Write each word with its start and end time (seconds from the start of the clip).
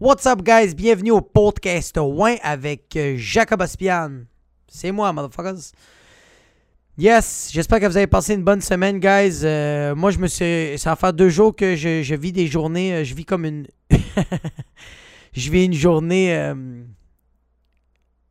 What's 0.00 0.24
up, 0.26 0.42
guys? 0.42 0.74
Bienvenue 0.74 1.10
au 1.10 1.20
podcast 1.20 1.98
Ouin 1.98 2.36
avec 2.42 2.96
euh, 2.96 3.14
Jacob 3.18 3.60
Aspian. 3.60 4.22
C'est 4.66 4.92
moi, 4.92 5.12
motherfuckers. 5.12 5.72
Yes, 6.96 7.50
j'espère 7.52 7.80
que 7.80 7.86
vous 7.86 7.96
avez 7.96 8.06
passé 8.06 8.34
une 8.34 8.42
bonne 8.42 8.62
semaine, 8.62 8.98
guys. 8.98 9.40
Euh, 9.44 9.94
moi, 9.94 10.10
je 10.10 10.18
me 10.18 10.26
suis. 10.26 10.78
Ça 10.78 10.90
va 10.90 10.96
faire 10.96 11.12
deux 11.12 11.28
jours 11.28 11.54
que 11.54 11.76
je, 11.76 12.14
vis 12.14 12.32
des 12.32 12.46
journées. 12.46 12.94
euh, 12.94 13.04
Je 13.04 13.14
vis 13.14 13.26
comme 13.26 13.44
une. 13.44 13.66
je 15.32 15.50
vis 15.50 15.64
une 15.66 15.74
journée. 15.74 16.50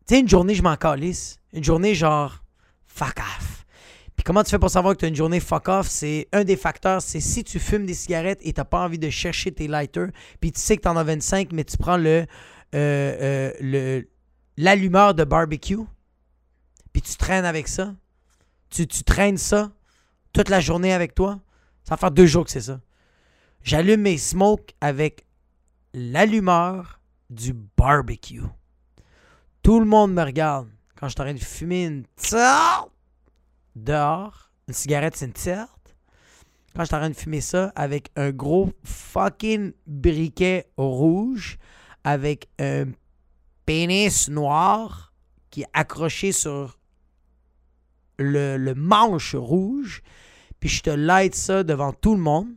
Tu 0.07 0.15
sais, 0.15 0.19
une 0.21 0.29
journée, 0.29 0.55
je 0.55 0.63
m'en 0.63 0.75
calisse. 0.75 1.39
Une 1.53 1.63
journée 1.63 1.93
genre. 1.93 2.43
Fuck 2.87 3.19
off. 3.19 3.58
Comment 4.29 4.43
tu 4.43 4.51
fais 4.51 4.59
pour 4.59 4.69
savoir 4.69 4.93
que 4.93 4.99
tu 4.99 5.05
as 5.05 5.07
une 5.07 5.15
journée 5.15 5.39
fuck 5.39 5.69
off? 5.69 5.87
C'est 5.87 6.27
un 6.33 6.43
des 6.43 6.55
facteurs, 6.55 7.01
c'est 7.01 7.19
si 7.19 7.43
tu 7.43 7.57
fumes 7.57 7.87
des 7.87 7.95
cigarettes 7.95 8.37
et 8.43 8.53
tu 8.53 8.63
pas 8.63 8.85
envie 8.85 8.99
de 8.99 9.09
chercher 9.09 9.51
tes 9.51 9.67
lighters, 9.67 10.09
puis 10.39 10.51
tu 10.51 10.59
sais 10.59 10.77
que 10.77 10.83
tu 10.83 10.87
en 10.87 10.95
as 10.97 11.03
25, 11.03 11.51
mais 11.51 11.63
tu 11.63 11.77
prends 11.77 11.97
euh, 11.97 12.25
euh, 12.75 13.51
le 13.59 14.07
l'allumeur 14.55 15.15
de 15.15 15.23
barbecue, 15.23 15.79
puis 16.93 17.01
tu 17.01 17.15
traînes 17.15 17.43
avec 17.43 17.67
ça. 17.67 17.95
Tu, 18.69 18.85
tu 18.85 19.03
traînes 19.03 19.39
ça 19.39 19.71
toute 20.31 20.49
la 20.49 20.59
journée 20.59 20.93
avec 20.93 21.15
toi. 21.15 21.39
Ça 21.83 21.95
va 21.95 21.97
faire 21.97 22.11
deux 22.11 22.27
jours 22.27 22.45
que 22.45 22.51
c'est 22.51 22.61
ça. 22.61 22.79
J'allume 23.63 24.01
mes 24.01 24.19
smokes 24.19 24.75
avec 24.79 25.25
l'allumeur 25.95 26.99
du 27.31 27.55
barbecue. 27.75 28.43
Tout 29.63 29.79
le 29.79 29.87
monde 29.87 30.13
me 30.13 30.21
regarde 30.21 30.69
quand 30.95 31.07
je 31.07 31.13
suis 31.13 31.21
en 31.21 31.23
train 31.23 31.33
de 31.33 31.39
fumer 31.39 31.85
une 31.85 32.03
dehors. 33.83 34.51
Une 34.67 34.73
cigarette, 34.73 35.15
c'est 35.15 35.25
une. 35.25 35.33
Quand 36.75 36.83
je 36.83 36.85
suis 36.85 36.95
en 36.95 36.99
train 36.99 37.09
de 37.09 37.15
fumer 37.15 37.41
ça 37.41 37.71
avec 37.75 38.11
un 38.15 38.31
gros 38.31 38.71
fucking 38.83 39.73
briquet 39.87 40.67
rouge 40.77 41.57
avec 42.03 42.47
un 42.59 42.85
pénis 43.65 44.29
noir 44.29 45.13
qui 45.49 45.61
est 45.61 45.69
accroché 45.73 46.31
sur 46.31 46.79
le, 48.17 48.73
manche 48.73 49.35
rouge. 49.35 50.01
Puis 50.59 50.69
je 50.69 50.83
te 50.83 50.89
light 50.89 51.35
ça 51.35 51.63
devant 51.63 51.93
tout 51.93 52.15
le 52.15 52.21
monde. 52.21 52.47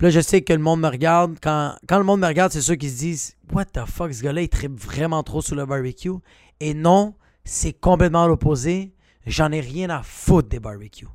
Là, 0.00 0.10
je 0.10 0.18
sais 0.18 0.42
que 0.42 0.52
le 0.52 0.58
monde 0.58 0.80
me 0.80 0.88
regarde. 0.88 1.38
Quand, 1.40 1.76
quand 1.88 1.98
le 1.98 2.04
monde 2.04 2.20
me 2.20 2.26
regarde, 2.26 2.50
c'est 2.50 2.60
ceux 2.60 2.74
qui 2.74 2.90
se 2.90 2.98
disent 2.98 3.36
What 3.52 3.66
the 3.66 3.84
fuck, 3.86 4.12
ce 4.12 4.22
gars-là, 4.22 4.42
il 4.42 4.48
tripe 4.48 4.74
vraiment 4.74 5.22
trop 5.22 5.42
sur 5.42 5.54
le 5.54 5.64
barbecue. 5.64 6.10
Et 6.58 6.74
non, 6.74 7.14
c'est 7.44 7.72
complètement 7.72 8.26
l'opposé. 8.26 8.92
J'en 9.26 9.52
ai 9.52 9.60
rien 9.60 9.90
à 9.90 10.02
foutre 10.02 10.48
des 10.48 10.60
barbecues. 10.60 11.06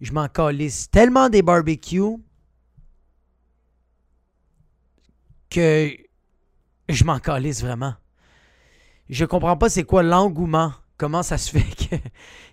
Je 0.00 0.12
m'en 0.12 0.28
calisse 0.28 0.90
tellement 0.90 1.28
des 1.28 1.42
barbecues 1.42 2.16
que 5.48 5.96
je 6.88 7.04
m'en 7.04 7.18
calisse 7.18 7.62
vraiment. 7.62 7.94
Je 9.08 9.24
comprends 9.24 9.56
pas 9.56 9.68
c'est 9.68 9.84
quoi 9.84 10.02
l'engouement. 10.02 10.72
Comment 10.96 11.22
ça 11.22 11.38
se 11.38 11.50
fait 11.58 11.74
qu'il 11.74 12.00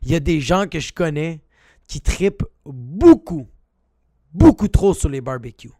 y 0.03 0.15
a 0.15 0.19
des 0.19 0.41
gens 0.41 0.67
que 0.67 0.79
je 0.79 0.93
connais 0.93 1.41
qui 1.87 2.01
tripent 2.01 2.45
beaucoup, 2.65 3.49
beaucoup 4.33 4.67
trop 4.67 4.93
sur 4.93 5.09
les 5.09 5.21
barbecues. 5.21 5.73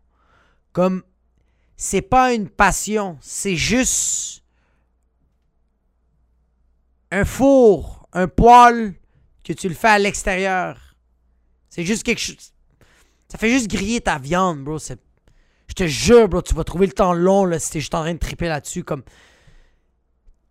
Comme 0.72 1.03
c'est 1.77 2.02
pas 2.02 2.33
une 2.33 2.50
passion, 2.50 3.17
c'est 3.22 3.55
juste 3.55 4.44
un 7.11 7.25
four, 7.25 8.08
un 8.11 8.27
poêle 8.27 8.95
que 9.44 9.53
tu 9.53 9.67
le 9.67 9.75
fais 9.75 9.89
à 9.89 9.99
l'extérieur. 9.99 10.95
C'est 11.69 11.83
juste 11.83 12.03
quelque 12.03 12.22
chose. 12.22 12.53
Ça 13.27 13.38
fait 13.38 13.49
juste 13.49 13.67
griller 13.67 13.99
ta 13.99 14.17
viande, 14.17 14.63
bro. 14.63 14.77
Je 14.77 15.73
te 15.73 15.88
jure, 15.88 16.30
bro, 16.30 16.41
tu 16.41 16.53
vas 16.53 16.63
trouver 16.63 16.86
le 16.86 16.94
temps 16.94 17.13
long 17.13 17.45
là, 17.45 17.59
si 17.59 17.71
t'es 17.71 17.80
juste 17.80 17.95
en 17.95 18.02
train 18.02 18.14
de 18.14 18.19
triper 18.19 18.47
là-dessus. 18.47 18.83
Comme. 18.83 19.03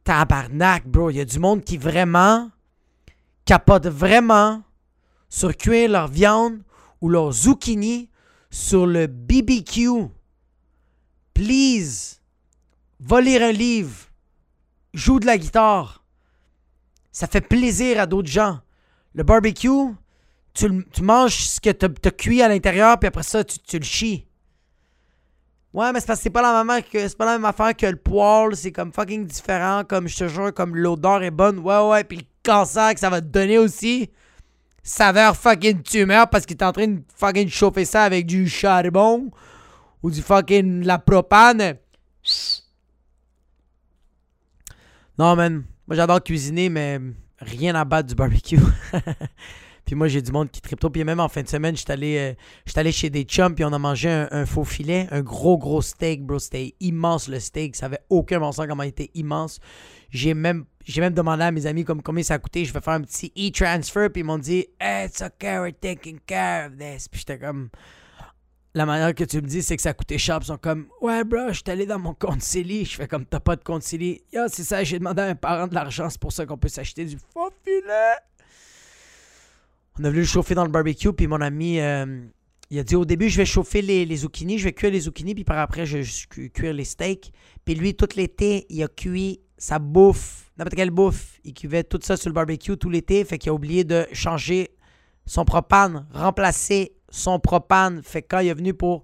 Tabarnak, 0.04 0.86
bro. 0.86 1.10
Il 1.10 1.16
y 1.16 1.20
a 1.20 1.24
du 1.24 1.38
monde 1.38 1.62
qui 1.62 1.78
vraiment 1.78 2.50
capote 3.44 3.86
vraiment 3.86 4.62
sur 5.28 5.56
cuire 5.56 5.90
leur 5.90 6.08
viande 6.08 6.60
ou 7.00 7.08
leur 7.08 7.32
zucchini 7.32 8.10
sur 8.50 8.86
le 8.86 9.06
BBQ. 9.06 10.08
Please, 11.34 12.20
va 13.00 13.20
lire 13.20 13.42
un 13.42 13.52
livre. 13.52 14.08
Joue 14.92 15.20
de 15.20 15.26
la 15.26 15.38
guitare. 15.38 16.04
Ça 17.10 17.26
fait 17.26 17.40
plaisir 17.40 18.00
à 18.00 18.06
d'autres 18.06 18.28
gens. 18.28 18.60
Le 19.14 19.22
barbecue, 19.22 19.94
tu, 20.54 20.68
manges 21.02 21.44
ce 21.44 21.60
que 21.60 21.70
tu 21.70 21.86
as 21.86 22.10
cuit 22.10 22.42
à 22.42 22.48
l'intérieur, 22.48 22.98
puis 22.98 23.08
après 23.08 23.22
ça, 23.22 23.44
tu, 23.44 23.58
tu 23.58 23.78
le 23.78 23.84
chies. 23.84 24.26
Ouais, 25.72 25.90
mais 25.92 26.00
c'est 26.00 26.06
parce 26.06 26.28
pas 26.28 26.42
la 26.42 26.64
même 26.64 26.82
pas 27.18 27.24
la 27.24 27.32
même 27.32 27.44
affaire 27.46 27.74
que 27.74 27.86
le 27.86 27.96
poêle, 27.96 28.54
c'est 28.54 28.72
comme 28.72 28.92
fucking 28.92 29.26
différent, 29.26 29.84
comme 29.88 30.06
je 30.06 30.18
te 30.18 30.28
jure, 30.28 30.52
comme 30.52 30.76
l'odeur 30.76 31.22
est 31.22 31.30
bonne. 31.30 31.58
Ouais, 31.60 31.80
ouais, 31.88 32.04
puis 32.04 32.18
le 32.18 32.24
cancer 32.42 32.92
que 32.92 33.00
ça 33.00 33.08
va 33.08 33.22
te 33.22 33.26
donner 33.26 33.56
aussi. 33.56 34.10
Saveur 34.82 35.36
fucking 35.36 35.82
tumeur 35.82 36.28
parce 36.28 36.44
qu'il 36.44 36.56
est 36.56 36.64
en 36.64 36.72
train 36.72 36.88
de 36.88 37.02
fucking 37.16 37.48
chauffer 37.48 37.84
ça 37.84 38.02
avec 38.02 38.26
du 38.26 38.48
charbon 38.48 39.30
ou 40.02 40.10
du 40.10 40.20
fucking 40.20 40.84
la 40.84 40.98
propane. 40.98 41.76
Non, 45.18 45.36
man. 45.36 45.64
Moi, 45.86 45.96
j'adore 45.96 46.22
cuisiner, 46.22 46.68
mais 46.68 47.00
rien 47.42 47.74
à 47.74 47.84
battre 47.84 48.08
du 48.08 48.14
barbecue. 48.14 48.58
puis 49.84 49.94
moi, 49.94 50.08
j'ai 50.08 50.22
du 50.22 50.32
monde 50.32 50.50
qui 50.50 50.60
tripe 50.60 50.80
trop. 50.80 50.90
Puis 50.90 51.04
même 51.04 51.20
en 51.20 51.28
fin 51.28 51.42
de 51.42 51.48
semaine, 51.48 51.76
j'étais 51.76 51.92
allé, 51.92 52.16
euh, 52.18 52.80
allé 52.80 52.92
chez 52.92 53.10
des 53.10 53.24
chums, 53.24 53.54
puis 53.54 53.64
on 53.64 53.72
a 53.72 53.78
mangé 53.78 54.08
un, 54.08 54.46
faux 54.46 54.64
filet, 54.64 55.08
un 55.10 55.22
gros, 55.22 55.58
gros 55.58 55.82
steak, 55.82 56.24
bro. 56.24 56.38
C'était 56.38 56.74
immense, 56.80 57.28
le 57.28 57.40
steak. 57.40 57.76
Ça 57.76 57.86
avait 57.86 58.00
aucun 58.08 58.40
bon 58.40 58.52
sens 58.52 58.66
comment 58.66 58.82
il 58.82 58.90
était 58.90 59.10
immense. 59.14 59.60
J'ai 60.10 60.34
même, 60.34 60.66
demandé 60.86 61.44
à 61.44 61.50
mes 61.50 61.66
amis 61.66 61.84
comme 61.84 62.02
combien 62.02 62.22
ça 62.22 62.34
a. 62.34 62.38
Je 62.38 62.72
vais 62.72 62.80
faire 62.80 62.94
un 62.94 63.02
petit 63.02 63.32
e-transfer, 63.36 64.08
puis 64.10 64.20
ils 64.20 64.24
m'ont 64.24 64.38
dit, 64.38 64.66
it's 64.80 65.22
okay, 65.22 65.58
we're 65.58 65.72
taking 65.72 66.18
care 66.26 66.66
of 66.66 66.76
this. 66.76 67.08
Puis 67.08 67.20
j'étais 67.20 67.38
comme, 67.38 67.70
la 68.74 68.86
manière 68.86 69.14
que 69.14 69.24
tu 69.24 69.36
me 69.36 69.46
dis, 69.46 69.62
c'est 69.62 69.76
que 69.76 69.82
ça 69.82 69.92
coûtait 69.92 70.18
cher. 70.18 70.38
Ils 70.40 70.46
sont 70.46 70.56
comme, 70.56 70.86
ouais, 71.02 71.24
bro, 71.24 71.48
je 71.48 71.54
suis 71.54 71.64
allé 71.66 71.84
dans 71.84 71.98
mon 71.98 72.14
compte 72.14 72.42
Silly. 72.42 72.84
Je 72.84 72.96
fais 72.96 73.06
comme, 73.06 73.26
t'as 73.26 73.40
pas 73.40 73.56
de 73.56 73.62
compte 73.62 73.82
Silly. 73.82 74.22
Yo, 74.32 74.42
c'est 74.48 74.64
ça, 74.64 74.82
j'ai 74.82 74.98
demandé 74.98 75.20
à 75.20 75.26
un 75.26 75.34
parent 75.34 75.66
de 75.66 75.74
l'argent. 75.74 76.08
C'est 76.08 76.20
pour 76.20 76.32
ça 76.32 76.46
qu'on 76.46 76.56
peut 76.56 76.68
s'acheter 76.68 77.04
du 77.04 77.18
faux 77.18 77.50
filet. 77.62 78.16
On 79.98 80.04
a 80.04 80.08
voulu 80.08 80.20
le 80.20 80.26
chauffer 80.26 80.54
dans 80.54 80.64
le 80.64 80.70
barbecue. 80.70 81.12
Puis 81.12 81.26
mon 81.26 81.42
ami, 81.42 81.80
euh, 81.80 82.24
il 82.70 82.78
a 82.78 82.82
dit 82.82 82.96
au 82.96 83.04
début, 83.04 83.28
je 83.28 83.36
vais 83.36 83.44
chauffer 83.44 83.82
les, 83.82 84.06
les. 84.06 84.16
Je 84.16 84.64
vais 84.64 84.72
cuire 84.72 84.90
les 84.90 85.00
zucchinis. 85.00 85.34
Puis 85.34 85.44
par 85.44 85.58
après, 85.58 85.84
je 85.84 85.98
vais 85.98 86.48
cuire 86.48 86.72
les 86.72 86.84
steaks. 86.84 87.30
Puis 87.66 87.74
lui, 87.74 87.94
tout 87.94 88.08
l'été, 88.16 88.64
il 88.70 88.82
a 88.82 88.88
cuit 88.88 89.40
sa 89.58 89.78
bouffe, 89.78 90.50
n'importe 90.56 90.76
quelle 90.76 90.90
bouffe. 90.90 91.38
Il 91.44 91.52
cuivait 91.52 91.84
tout 91.84 92.00
ça 92.02 92.16
sur 92.16 92.30
le 92.30 92.34
barbecue 92.34 92.78
tout 92.78 92.88
l'été. 92.88 93.22
Fait 93.26 93.36
qu'il 93.36 93.50
a 93.50 93.54
oublié 93.54 93.84
de 93.84 94.06
changer 94.14 94.70
son 95.26 95.44
propane, 95.44 96.06
remplacer 96.10 96.94
son 97.12 97.38
propane. 97.38 98.02
Fait 98.02 98.22
quand 98.22 98.40
il 98.40 98.48
est 98.48 98.54
venu 98.54 98.74
pour 98.74 99.02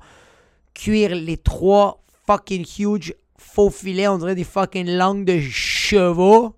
cuire 0.74 1.14
les 1.14 1.36
trois 1.36 2.02
fucking 2.26 2.66
huge 2.78 3.14
faux 3.36 3.70
filets, 3.70 4.08
on 4.08 4.19
dirait 4.19 4.34
des 4.34 4.44
fucking 4.44 4.88
langues 4.88 5.24
de 5.24 5.38
chevaux, 5.41 6.56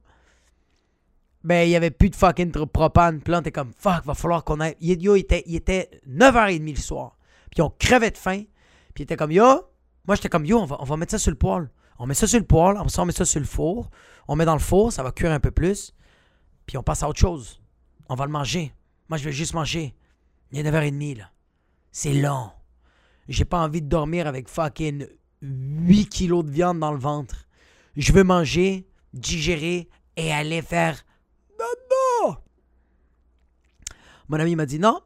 ben 1.44 1.66
il 1.66 1.70
y 1.70 1.76
avait 1.76 1.90
plus 1.90 2.10
de 2.10 2.16
fucking 2.16 2.50
propane. 2.50 3.20
Puis 3.20 3.32
là, 3.32 3.38
on 3.38 3.40
était 3.40 3.52
comme 3.52 3.72
fuck, 3.76 4.04
va 4.04 4.14
falloir 4.14 4.44
qu'on 4.44 4.60
aille. 4.60 4.76
Il, 4.80 5.02
yo, 5.02 5.16
il 5.16 5.20
était, 5.20 5.42
il 5.46 5.56
était 5.56 5.90
9h30 6.08 6.70
le 6.70 6.76
soir. 6.76 7.16
Puis 7.50 7.62
on 7.62 7.70
crevait 7.70 8.10
de 8.10 8.18
faim. 8.18 8.44
Puis 8.94 9.02
il 9.02 9.02
était 9.02 9.16
comme 9.16 9.32
yo. 9.32 9.44
Moi, 10.06 10.16
j'étais 10.16 10.28
comme 10.28 10.44
yo, 10.44 10.58
on 10.58 10.64
va, 10.64 10.76
on 10.80 10.84
va 10.84 10.96
mettre 10.96 11.12
ça 11.12 11.18
sur 11.18 11.30
le 11.30 11.36
poêle. 11.36 11.70
On 11.98 12.06
met 12.06 12.14
ça 12.14 12.26
sur 12.26 12.38
le 12.38 12.46
poêle, 12.46 12.76
ça, 12.88 13.02
on 13.02 13.04
met 13.04 13.12
ça 13.12 13.26
sur 13.26 13.40
le 13.40 13.46
four. 13.46 13.90
On 14.26 14.34
met 14.34 14.46
dans 14.46 14.54
le 14.54 14.60
four, 14.60 14.92
ça 14.92 15.02
va 15.02 15.12
cuire 15.12 15.32
un 15.32 15.40
peu 15.40 15.50
plus. 15.50 15.92
Puis 16.66 16.78
on 16.78 16.82
passe 16.82 17.02
à 17.02 17.08
autre 17.08 17.18
chose. 17.18 17.60
On 18.08 18.14
va 18.14 18.24
le 18.24 18.32
manger. 18.32 18.72
Moi, 19.08 19.18
je 19.18 19.24
vais 19.24 19.32
juste 19.32 19.54
manger. 19.54 19.94
Il 20.50 20.58
est 20.58 20.70
9h30, 20.70 21.18
là. 21.18 21.30
C'est 21.92 22.14
long. 22.14 22.50
J'ai 23.28 23.44
pas 23.44 23.60
envie 23.60 23.82
de 23.82 23.88
dormir 23.88 24.26
avec 24.26 24.48
fucking 24.48 25.06
8 25.42 26.06
kilos 26.08 26.44
de 26.44 26.50
viande 26.50 26.80
dans 26.80 26.92
le 26.92 26.98
ventre. 26.98 27.46
Je 27.96 28.12
veux 28.12 28.24
manger, 28.24 28.88
digérer 29.12 29.88
et 30.16 30.32
aller 30.32 30.62
faire 30.62 31.02
dodo. 31.58 32.36
Mon 34.28 34.38
ami 34.38 34.56
m'a 34.56 34.66
dit 34.66 34.78
non. 34.78 35.00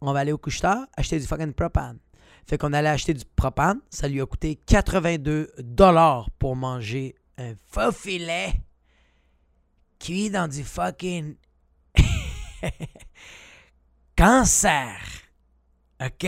On 0.00 0.12
va 0.12 0.20
aller 0.20 0.32
au 0.32 0.38
couche-tard 0.38 0.86
acheter 0.96 1.18
du 1.18 1.26
fucking 1.26 1.52
propane. 1.52 1.98
Fait 2.46 2.56
qu'on 2.56 2.72
allait 2.72 2.88
acheter 2.88 3.14
du 3.14 3.24
propane. 3.36 3.80
Ça 3.90 4.08
lui 4.08 4.20
a 4.20 4.26
coûté 4.26 4.56
82 4.56 5.52
dollars 5.58 6.30
pour 6.38 6.56
manger 6.56 7.14
un 7.36 7.54
faux 7.68 7.92
filet 7.92 8.54
cuit 9.98 10.30
dans 10.30 10.48
du 10.48 10.64
fucking 10.64 11.36
cancer. 14.16 14.98
OK? 16.00 16.26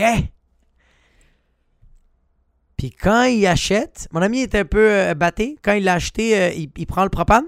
Puis 2.83 2.91
quand 2.91 3.23
il 3.23 3.47
achète, 3.47 4.09
mon 4.11 4.21
ami 4.21 4.41
est 4.41 4.55
un 4.55 4.65
peu 4.65 4.91
euh, 4.91 5.13
batté. 5.13 5.57
Quand 5.61 5.71
il 5.71 5.85
l'a 5.85 5.93
acheté, 5.93 6.37
euh, 6.37 6.51
il, 6.51 6.85
prend 6.85 7.03
le 7.03 7.09
propane. 7.09 7.45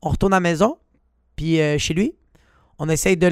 On 0.00 0.08
retourne 0.10 0.32
à 0.32 0.36
la 0.36 0.40
maison, 0.40 0.76
puis 1.36 1.60
euh, 1.60 1.78
chez 1.78 1.94
lui. 1.94 2.16
On 2.80 2.88
essaye 2.88 3.16
de 3.16 3.28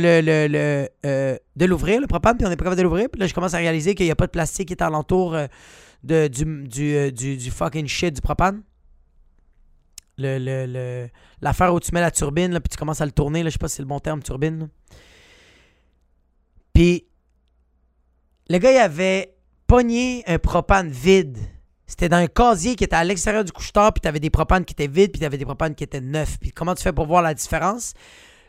l'ouvrir, 1.66 2.00
le 2.00 2.06
propane, 2.06 2.36
puis 2.36 2.46
on 2.46 2.50
est 2.52 2.56
pas 2.56 2.64
capable 2.64 2.78
de 2.78 2.82
l'ouvrir. 2.82 3.08
Puis 3.10 3.20
là, 3.20 3.26
je 3.26 3.34
commence 3.34 3.54
à 3.54 3.56
réaliser 3.56 3.96
qu'il 3.96 4.06
n'y 4.06 4.12
a 4.12 4.14
pas 4.14 4.26
de 4.26 4.30
plastique 4.30 4.68
qui 4.68 4.74
est 4.74 4.82
alentour 4.82 5.36
de, 6.04 6.28
du, 6.28 7.50
fucking 7.50 7.88
shit 7.88 8.14
du 8.14 8.20
propane. 8.20 8.62
L'affaire 10.18 11.74
où 11.74 11.80
tu 11.80 11.90
mets 11.92 12.00
la 12.00 12.12
turbine, 12.12 12.52
là, 12.52 12.60
puis 12.60 12.68
tu 12.68 12.76
commences 12.76 13.00
à 13.00 13.06
le 13.06 13.12
tourner, 13.12 13.42
là, 13.42 13.48
je 13.48 13.54
sais 13.54 13.58
pas 13.58 13.66
si 13.66 13.76
c'est 13.76 13.82
le 13.82 13.88
bon 13.88 13.98
terme, 13.98 14.22
turbine. 14.22 14.68
Puis, 16.72 17.06
le 18.50 18.58
gars, 18.58 18.72
il 18.72 18.78
avait 18.78 19.36
pogné 19.68 20.24
un 20.26 20.40
propane 20.40 20.90
vide. 20.90 21.38
C'était 21.86 22.08
dans 22.08 22.16
un 22.16 22.26
casier 22.26 22.74
qui 22.74 22.82
était 22.82 22.96
à 22.96 23.04
l'extérieur 23.04 23.44
du 23.44 23.52
couche-tard, 23.52 23.92
puis 23.92 24.00
tu 24.00 24.08
avais 24.08 24.18
des 24.18 24.28
propanes 24.28 24.64
qui 24.64 24.72
étaient 24.72 24.88
vides, 24.88 25.12
puis 25.12 25.20
tu 25.20 25.24
avais 25.24 25.38
des 25.38 25.44
propanes 25.44 25.76
qui 25.76 25.84
étaient 25.84 26.00
neufs. 26.00 26.36
Puis 26.40 26.50
comment 26.50 26.74
tu 26.74 26.82
fais 26.82 26.92
pour 26.92 27.06
voir 27.06 27.22
la 27.22 27.32
différence? 27.32 27.94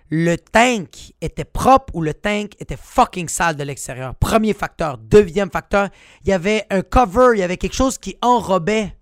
Le 0.10 0.38
tank 0.38 1.14
était 1.22 1.46
propre 1.46 1.96
ou 1.96 2.02
le 2.02 2.16
tank 2.16 2.54
était 2.60 2.80
fucking 2.82 3.30
sale 3.30 3.56
de 3.56 3.64
l'extérieur? 3.64 4.16
Premier 4.16 4.56
facteur. 4.56 4.98
Deuxième 4.98 5.52
facteur, 5.52 5.90
il 6.24 6.30
y 6.30 6.34
avait 6.34 6.66
un 6.72 6.82
cover, 6.82 7.34
il 7.36 7.40
y 7.40 7.44
avait 7.44 7.58
quelque 7.58 7.76
chose 7.76 8.00
qui 8.00 8.18
enrobait 8.24 8.98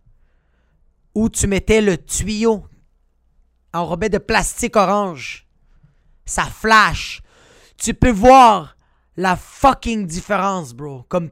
où 1.16 1.30
tu 1.30 1.48
mettais 1.48 1.80
le 1.80 1.98
tuyau. 1.98 2.66
Enrobait 3.72 4.10
de 4.10 4.18
plastique 4.18 4.76
orange. 4.76 5.48
Ça 6.26 6.44
flash. 6.44 7.22
Tu 7.78 7.94
peux 7.94 8.12
voir 8.12 8.76
la 9.20 9.36
fucking 9.36 10.08
différence, 10.08 10.74
bro. 10.74 11.04
Comme, 11.10 11.30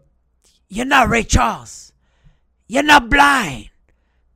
you're 0.69 0.85
not 0.85 1.07
Ray 1.07 1.23
Charles. 1.23 1.93
You're 2.67 2.83
not 2.83 3.07
blind. 3.09 3.69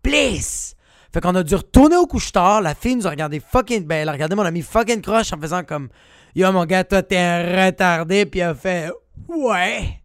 Please. 0.01 0.73
Fait 1.13 1.19
qu'on 1.19 1.35
a 1.35 1.43
dû 1.43 1.55
retourner 1.55 1.97
au 1.97 2.07
couche-tard. 2.07 2.61
La 2.61 2.73
fille 2.73 2.95
nous 2.95 3.05
a 3.05 3.09
regardé 3.09 3.41
fucking. 3.41 3.85
Ben, 3.85 3.97
elle 3.97 4.09
a 4.09 4.13
regardé 4.13 4.35
mon 4.35 4.45
ami 4.45 4.61
fucking 4.61 5.01
croche 5.01 5.33
en 5.33 5.37
faisant 5.37 5.63
comme 5.65 5.89
Yo, 6.33 6.49
mon 6.53 6.65
gars, 6.65 6.85
toi, 6.85 7.03
t'es 7.03 7.17
un 7.17 7.65
retardé. 7.65 8.25
Puis 8.25 8.39
elle 8.39 8.51
a 8.51 8.55
fait 8.55 8.89
Ouais. 9.27 10.01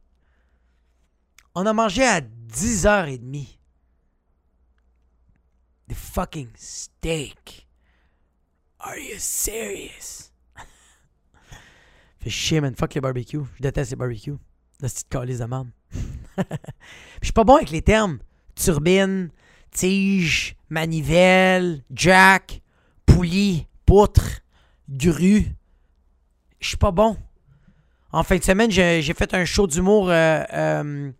On 1.54 1.64
a 1.64 1.72
mangé 1.72 2.04
à 2.04 2.20
10h30. 2.20 3.46
Des 5.86 5.94
fucking 5.94 6.50
steak. 6.56 7.68
Are 8.80 8.98
you 8.98 9.18
serious? 9.18 10.25
Fait 12.26 12.30
chier, 12.30 12.60
man. 12.60 12.74
Fuck 12.74 12.94
les 12.94 13.00
barbecues. 13.00 13.38
Je 13.54 13.62
déteste 13.62 13.90
les 13.92 13.96
barbecues. 13.96 14.34
La 14.80 14.88
petite 14.88 15.08
calice 15.08 15.38
de 15.38 15.44
merde. 15.44 15.68
Je 17.22 17.26
suis 17.26 17.32
pas 17.32 17.44
bon 17.44 17.54
avec 17.54 17.70
les 17.70 17.82
termes. 17.82 18.18
Turbine, 18.56 19.30
tige, 19.70 20.56
manivelle, 20.68 21.84
jack, 21.94 22.62
poulie, 23.06 23.68
poutre, 23.84 24.40
grue. 24.88 25.46
Je 26.58 26.66
suis 26.66 26.76
pas 26.76 26.90
bon. 26.90 27.16
En 28.10 28.24
fin 28.24 28.38
de 28.38 28.42
semaine, 28.42 28.72
j'ai 28.72 29.14
fait 29.14 29.32
un 29.32 29.44
show 29.44 29.68
d'humour 29.68 30.10
euh, 30.10 30.42
euh, 30.52 31.12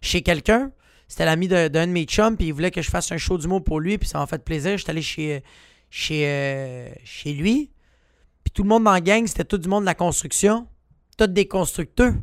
chez 0.00 0.22
quelqu'un. 0.22 0.70
C'était 1.08 1.24
l'ami 1.24 1.48
d'un 1.48 1.68
de, 1.70 1.86
mes 1.86 2.04
chums, 2.04 2.36
puis 2.36 2.46
il 2.46 2.52
voulait 2.52 2.70
que 2.70 2.82
je 2.82 2.88
fasse 2.88 3.10
un 3.10 3.18
show 3.18 3.36
d'humour 3.36 3.64
pour 3.64 3.80
lui, 3.80 3.98
puis 3.98 4.08
ça 4.08 4.18
m'a 4.18 4.28
fait 4.28 4.44
plaisir. 4.44 4.78
J'étais 4.78 4.90
allé 4.90 5.02
chez, 5.02 5.42
chez, 5.90 6.24
euh, 6.24 6.88
chez 7.02 7.32
lui. 7.32 7.72
Tout 8.54 8.64
le 8.64 8.68
monde 8.68 8.84
dans 8.84 8.98
gang, 8.98 9.26
c'était 9.26 9.44
tout 9.44 9.58
du 9.58 9.68
monde 9.68 9.84
de 9.84 9.86
la 9.86 9.94
construction. 9.94 10.66
Tous 11.16 11.26
des 11.26 11.48
constructeurs. 11.48 12.14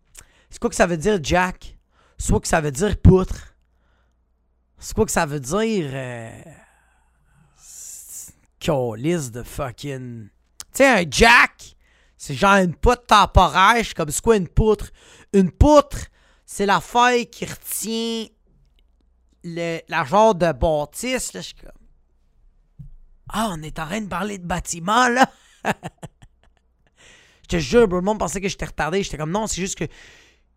c'est 0.51 0.59
quoi 0.59 0.71
que 0.71 0.77
ça 0.77 0.87
veut 0.87 0.97
dire 0.97 1.19
Jack? 1.23 1.79
C'est 2.17 2.31
quoi 2.31 2.41
que 2.41 2.49
ça 2.49 2.61
veut 2.61 2.71
dire 2.71 2.97
poutre? 3.01 3.55
C'est 4.79 4.95
quoi 4.95 5.05
que 5.05 5.13
ça 5.13 5.27
veut 5.27 5.41
dire... 5.41 5.91
Euh... 5.93 6.43
Calice 8.59 9.31
de 9.31 9.43
fucking... 9.43 10.29
Tu 10.75 10.85
sais, 10.85 10.89
un 10.89 11.05
jack, 11.11 11.77
c'est 12.17 12.35
genre 12.35 12.57
une 12.57 12.75
poutre 12.75 13.07
temporaire. 13.07 13.85
Comme, 13.95 14.11
c'est 14.11 14.23
quoi 14.23 14.37
une 14.37 14.49
poutre? 14.49 14.91
Une 15.33 15.51
poutre, 15.51 16.07
c'est 16.45 16.67
la 16.67 16.81
feuille 16.81 17.27
qui 17.27 17.45
retient 17.45 18.27
le, 19.45 19.81
la 19.89 20.05
genre 20.05 20.35
de 20.35 20.53
bâtisse. 20.53 21.31
Je 21.33 21.41
suis 21.41 21.55
comme... 21.55 21.73
Ah, 23.31 23.51
on 23.53 23.63
est 23.63 23.79
en 23.79 23.87
train 23.87 24.01
de 24.01 24.09
parler 24.09 24.39
de 24.39 24.47
bâtiment, 24.47 25.09
là? 25.09 25.31
je 27.43 27.49
te 27.49 27.59
jure, 27.59 27.87
le 27.87 28.01
monde 28.01 28.19
pensait 28.19 28.41
que 28.41 28.49
j'étais 28.49 28.67
retardé. 28.67 29.03
J'étais 29.03 29.19
comme, 29.19 29.31
non, 29.31 29.47
c'est 29.47 29.61
juste 29.61 29.79
que 29.79 29.85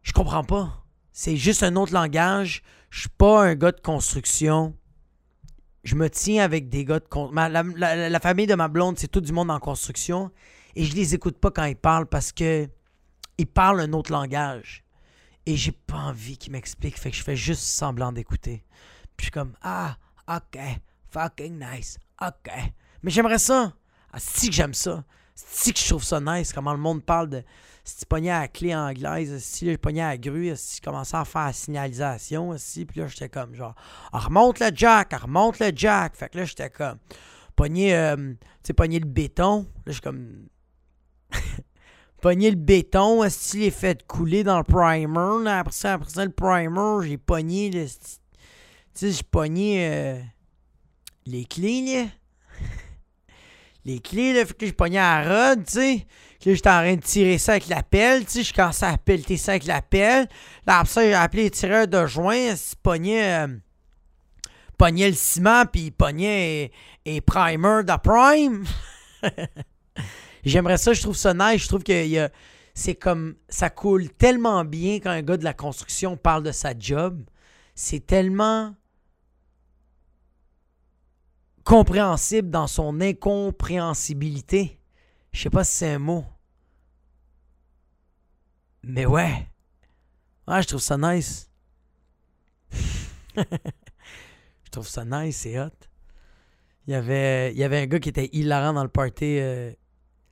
je 0.02 0.12
comprends 0.14 0.44
pas. 0.44 0.84
C'est 1.12 1.36
juste 1.38 1.64
un 1.64 1.76
autre 1.76 1.94
langage. 1.94 2.64
Je 2.90 3.02
suis 3.02 3.10
pas 3.10 3.44
un 3.44 3.56
gars 3.56 3.72
de 3.72 3.80
construction. 3.82 4.76
Je 5.84 5.96
me 5.96 6.10
tiens 6.10 6.44
avec 6.44 6.70
des 6.70 6.86
gars 6.86 7.00
de 7.00 7.08
con- 7.08 7.32
ma- 7.32 7.50
la, 7.50 8.20
famille 8.20 8.48
de 8.48 8.56
ma 8.56 8.68
blonde, 8.68 9.00
c'est 9.00 9.08
tout 9.08 9.22
du 9.22 9.32
monde 9.32 9.50
en 9.52 9.60
construction. 9.60 10.32
Et 10.76 10.84
je 10.86 10.96
les 10.96 11.16
écoute 11.16 11.38
pas 11.38 11.52
quand 11.52 11.66
ils 11.66 11.76
parlent 11.76 12.06
parce 12.08 12.32
que 12.32 12.70
ils 13.38 13.48
parlent 13.48 13.82
un 13.82 13.94
autre 13.94 14.12
langage. 14.12 14.84
Et 15.46 15.56
j'ai 15.56 15.72
pas 15.72 15.98
envie 15.98 16.38
qu'ils 16.38 16.52
m'expliquent. 16.52 17.00
Fait 17.00 17.10
que 17.12 17.18
je 17.18 17.24
fais 17.24 17.36
juste 17.36 17.64
semblant 17.64 18.12
d'écouter. 18.12 18.64
Puis 19.18 19.20
je 19.20 19.24
suis 19.26 19.32
comme 19.32 19.54
Ah, 19.62 19.98
ok, 20.28 20.60
fucking 21.10 21.60
nice, 21.60 21.98
ok. 22.22 22.52
Mais 23.02 23.10
j'aimerais 23.12 23.40
ça. 23.40 23.74
Ah, 24.14 24.20
si 24.20 24.52
j'aime 24.52 24.74
ça. 24.76 25.04
Si 25.48 25.74
que 25.74 25.80
je 25.80 25.88
trouve 25.88 26.04
ça 26.04 26.20
nice, 26.20 26.54
comment 26.54 26.74
le 26.74 26.80
monde 26.80 27.04
parle 27.04 27.30
de. 27.30 27.44
Si 27.84 27.96
tu 27.98 28.16
à 28.16 28.42
la 28.42 28.48
clé 28.48 28.76
anglaise, 28.76 29.44
si 29.44 29.72
je 29.72 29.76
pognais 29.76 30.04
à 30.04 30.16
grue, 30.16 30.54
si 30.56 30.78
je 30.78 30.82
commençais 30.82 31.18
à 31.18 31.26
faire 31.26 31.46
la 31.46 31.54
signalisation, 31.54 32.54
si, 32.58 32.86
puis 32.86 33.00
là, 33.00 33.08
j'étais 33.08 33.28
comme 33.28 33.56
genre, 33.56 33.74
ah, 34.14 34.20
remonte 34.20 34.60
le 34.60 34.70
jack, 34.74 35.14
ah, 35.14 35.18
remonte 35.18 35.60
le 35.60 35.72
jack. 35.76 36.16
Fait 36.16 36.30
que 36.30 36.38
là, 36.38 36.46
j'étais 36.46 36.70
comme, 36.70 37.00
pogner, 37.56 37.96
euh, 37.96 38.34
pogner 38.78 39.00
le 39.00 39.08
béton. 39.08 39.68
Là, 39.88 39.94
je 39.94 40.00
comme, 40.00 40.48
pogner 42.22 42.52
le 42.52 42.58
béton, 42.58 43.28
si 43.30 43.60
les 43.62 43.72
fait 43.72 44.06
couler 44.06 44.44
dans 44.44 44.60
le 44.60 44.64
primer. 44.64 45.50
Après 45.50 45.74
ça, 45.74 45.94
après 45.94 46.12
ça, 46.12 46.24
le 46.24 46.32
primer, 46.32 47.08
j'ai 47.08 47.18
pogné, 47.18 47.72
le, 47.72 47.86
tu 47.88 47.96
sais, 48.94 49.12
j'ai 49.12 49.24
pogné 49.24 49.90
euh, 49.90 50.22
les 51.26 51.46
clés, 51.46 51.82
là. 51.82 52.10
Les 53.86 54.00
clés, 54.00 54.34
là, 54.34 54.46
fait 54.46 54.54
que 54.54 54.66
j'ai 54.66 54.74
pogné 54.74 55.00
à 55.00 55.24
rod, 55.52 55.66
tu 55.66 55.74
sais. 55.74 56.08
Là, 56.46 56.54
j'étais 56.54 56.70
en 56.70 56.82
train 56.82 56.96
de 56.96 57.02
tirer 57.02 57.38
ça 57.38 57.54
avec 57.54 57.68
la 57.68 57.84
pelle, 57.84 58.26
tu 58.26 58.32
sais. 58.32 58.44
Je 58.44 58.54
commençais 58.54 58.86
à 58.86 58.98
pelleter 58.98 59.38
ça 59.38 59.52
avec 59.52 59.66
la 59.66 59.82
pelle. 59.82 60.28
Là, 60.68 60.80
après 60.80 60.94
ça, 60.94 61.04
j'ai 61.04 61.14
appelé 61.14 61.44
les 61.44 61.52
tireurs 61.52 61.88
de 61.88 62.06
joint. 62.06 62.36
Il 62.36 62.56
pognait, 62.82 63.46
euh, 63.46 63.48
pognait 64.78 65.10
le 65.10 65.16
ciment, 65.16 65.66
puis 65.66 65.84
il 65.86 65.92
pognait 65.92 66.72
et, 67.06 67.22
primer 67.22 67.84
de 67.84 67.98
prime. 67.98 68.66
J'aimerais 70.44 70.78
ça, 70.78 70.94
je 70.94 71.02
trouve 71.02 71.16
ça 71.16 71.34
nice. 71.34 71.64
Je 71.64 71.68
trouve 71.68 71.84
que 71.84 72.06
y 72.06 72.18
a- 72.18 72.30
c'est 72.74 72.96
comme. 72.96 73.36
Ça 73.50 73.70
coule 73.70 74.10
tellement 74.10 74.64
bien 74.64 74.96
quand 74.96 75.10
un 75.10 75.22
gars 75.22 75.38
de 75.38 75.44
la 75.44 75.54
construction 75.54 76.18
parle 76.18 76.44
de 76.44 76.52
sa 76.52 76.74
job. 76.78 77.22
C'est 77.76 78.06
tellement 78.06 78.74
compréhensible 81.64 82.50
dans 82.50 82.68
son 82.68 83.02
incompréhensibilité. 83.02 84.80
Je 85.32 85.42
sais 85.42 85.50
pas 85.50 85.64
si 85.64 85.78
c'est 85.78 85.94
un 85.94 86.00
mot. 86.00 86.26
Mais 88.84 89.06
ouais. 89.06 89.48
Ouais, 90.48 90.62
je 90.62 90.68
trouve 90.68 90.82
ça 90.82 90.98
nice. 90.98 91.50
je 93.38 94.72
trouve 94.72 94.88
ça 94.88 95.06
nice, 95.06 95.38
c'est 95.38 95.60
hot. 95.60 95.70
Il 96.88 96.94
y 96.94 96.96
avait, 96.96 97.52
il 97.54 97.58
y 97.58 97.64
avait 97.64 97.78
un 97.80 97.86
gars 97.86 98.00
qui 98.00 98.10
était 98.10 98.30
hilarant 98.34 98.74
dans 98.74 98.84
le 98.84 98.90
party. 98.90 99.38
euh. 99.40 99.72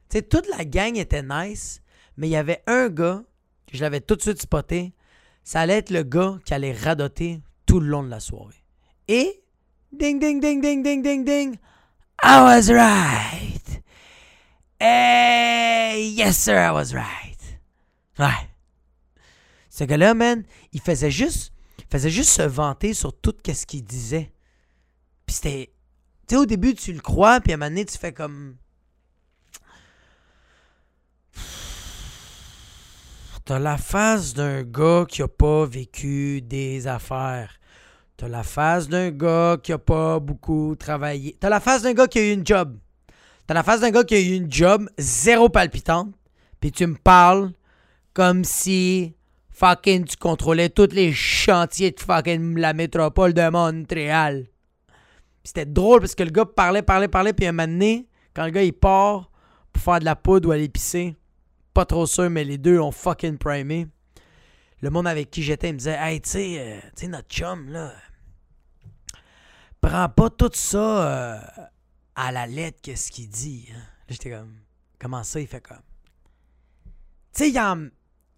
Tu 0.10 0.18
sais, 0.18 0.22
toute 0.24 0.48
la 0.48 0.66
gang 0.66 0.98
était 0.98 1.22
nice, 1.22 1.82
mais 2.18 2.28
il 2.28 2.32
y 2.32 2.36
avait 2.36 2.64
un 2.66 2.90
gars, 2.90 3.24
que 3.68 3.78
je 3.78 3.82
l'avais 3.82 4.02
tout 4.02 4.16
de 4.16 4.22
suite 4.22 4.42
spoté, 4.42 4.94
ça 5.44 5.62
allait 5.62 5.78
être 5.78 5.92
le 5.92 6.04
gars 6.04 6.40
qui 6.44 6.54
allait 6.54 6.74
radoter 6.74 7.42
tout 7.66 7.80
le 7.80 7.88
long 7.88 8.04
de 8.04 8.10
la 8.10 8.20
soirée. 8.20 8.64
Et, 9.08 9.44
ding, 9.92 10.20
ding, 10.20 10.40
ding, 10.40 10.62
ding, 10.62 10.84
ding, 10.84 11.02
ding, 11.02 11.26
ding, 11.26 11.60
I 12.24 12.42
was 12.42 12.70
right. 12.70 13.82
Hey, 14.80 16.10
yes 16.16 16.38
sir, 16.38 16.58
I 16.58 16.72
was 16.72 16.94
right. 16.94 17.38
Ouais. 18.18 18.50
Ce 19.70 19.84
gars-là, 19.84 20.14
man, 20.14 20.44
il 20.74 20.82
faisait 20.82 21.12
juste, 21.12 21.54
faisait 21.92 22.10
juste 22.10 22.32
se 22.32 22.42
vanter 22.42 22.94
sur 22.94 23.14
tout 23.14 23.36
ce 23.46 23.66
qu'il 23.66 23.84
disait. 23.84 24.32
Puis 25.26 25.36
c'était, 25.36 25.74
tu 26.28 26.36
sais, 26.36 26.42
au 26.42 26.46
début 26.46 26.76
tu 26.76 26.94
le 26.94 27.02
crois, 27.02 27.40
puis 27.40 27.52
à 27.52 27.56
un 27.56 27.58
moment 27.58 27.70
donné 27.70 27.86
tu 27.86 27.98
fais 27.98 28.14
comme, 28.14 28.58
T'as 33.50 33.58
la 33.58 33.78
face 33.80 34.36
d'un 34.36 34.62
gars 34.62 35.06
qui 35.10 35.24
a 35.24 35.28
pas 35.28 35.66
vécu 35.66 36.40
des 36.40 36.86
affaires. 36.86 37.59
T'as 38.20 38.28
la 38.28 38.44
face 38.44 38.90
d'un 38.90 39.12
gars 39.12 39.56
qui 39.64 39.72
a 39.72 39.78
pas 39.78 40.20
beaucoup 40.20 40.76
travaillé. 40.78 41.38
T'as 41.40 41.48
la 41.48 41.62
face 41.62 41.84
d'un 41.84 41.94
gars 41.94 42.06
qui 42.06 42.20
a 42.20 42.22
eu 42.22 42.34
une 42.34 42.46
job. 42.46 42.78
T'as 43.48 43.54
la 43.54 43.64
face 43.64 43.80
d'un 43.80 43.92
gars 43.92 44.04
qui 44.04 44.14
a 44.14 44.20
eu 44.20 44.36
une 44.36 44.52
job 44.52 44.90
zéro 44.98 45.48
palpitante. 45.48 46.14
Puis 46.60 46.74
tu 46.74 46.86
me 46.86 46.98
parles 46.98 47.54
comme 48.14 48.44
si 48.44 49.16
fucking 49.52 50.04
tu 50.04 50.18
contrôlais 50.18 50.68
tous 50.68 50.92
les 50.92 51.14
chantiers 51.14 51.92
de 51.92 52.00
fucking 52.02 52.58
la 52.58 52.74
métropole 52.74 53.34
de 53.34 53.50
Montréal. 53.50 54.48
C'était 55.46 55.66
drôle 55.66 56.02
parce 56.02 56.14
que 56.14 56.24
le 56.24 56.32
gars 56.32 56.44
parlait, 56.44 56.82
parlait, 56.82 57.08
parlait, 57.08 57.32
puis 57.32 57.48
un 57.48 57.54
moment 57.54 57.72
donné, 57.72 58.10
quand 58.34 58.44
le 58.44 58.52
gars 58.52 58.64
il 58.64 58.74
part 58.74 59.32
pour 59.72 59.82
faire 59.82 60.00
de 60.00 60.06
la 60.06 60.18
poudre 60.18 60.50
ou 60.50 60.52
aller 60.52 60.68
pisser, 60.68 61.16
pas 61.74 61.86
trop 61.86 62.06
sûr, 62.06 62.30
mais 62.30 62.44
les 62.44 62.58
deux 62.58 62.82
ont 62.82 62.92
fucking 62.92 63.38
primé. 63.38 63.88
Le 64.82 64.90
monde 64.90 65.08
avec 65.08 65.32
qui 65.32 65.42
j'étais, 65.42 65.70
il 65.70 65.74
me 65.74 65.78
disait 65.78 65.98
Hey, 65.98 66.20
tu 66.20 66.30
sais, 66.32 66.82
euh, 67.02 67.08
notre 67.08 67.30
chum, 67.30 67.70
là, 67.70 67.94
prends 69.82 70.10
pas 70.10 70.30
tout 70.30 70.52
ça 70.54 70.78
euh, 70.78 71.40
à 72.16 72.32
la 72.32 72.48
lettre, 72.48 72.80
qu'est-ce 72.82 73.12
qu'il 73.12 73.30
dit. 73.30 73.70
Hein? 73.74 73.82
J'étais 74.08 74.32
comme 74.32 74.60
Comment 75.00 75.24
ça, 75.24 75.40
il 75.40 75.48
fait 75.48 75.62
comme? 75.62 75.78
Tu 77.34 77.44
sais, 77.46 77.50
il 77.50 77.60
en, 77.60 77.88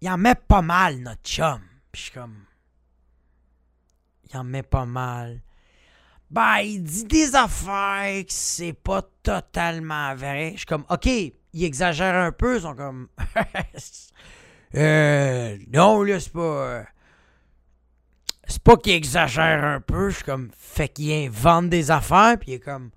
en 0.06 0.18
met 0.18 0.36
pas 0.36 0.62
mal, 0.62 0.98
notre 0.98 1.22
chum. 1.22 1.60
Puis 1.90 2.00
je 2.00 2.06
suis 2.06 2.12
comme 2.12 2.44
Il 4.30 4.36
en 4.36 4.44
met 4.44 4.62
pas 4.62 4.86
mal. 4.86 5.42
Ben, 6.30 6.58
il 6.60 6.82
dit 6.82 7.04
des 7.04 7.34
affaires 7.34 8.24
que 8.24 8.32
c'est 8.32 8.72
pas 8.72 9.02
totalement 9.22 10.14
vrai. 10.14 10.52
Je 10.52 10.58
suis 10.58 10.66
comme, 10.66 10.86
OK, 10.88 11.06
il 11.06 11.64
exagère 11.64 12.14
un 12.14 12.32
peu. 12.32 12.56
Ils 12.56 12.62
sont 12.62 12.74
comme, 12.74 13.08
euh, 14.76 15.58
non, 15.68 16.02
là, 16.02 16.20
c'est 16.20 16.32
pas. 16.32 16.86
C'est 18.52 18.62
pas 18.62 18.76
qu'il 18.76 18.92
exagère 18.92 19.64
un 19.64 19.80
peu. 19.80 20.10
Je 20.10 20.16
suis 20.16 20.24
comme, 20.24 20.50
fait 20.58 20.88
qu'il 20.88 21.10
invente 21.10 21.70
des 21.70 21.90
affaires. 21.90 22.36
Puis 22.38 22.50
il 22.50 22.54
est 22.56 22.60
comme, 22.60 22.90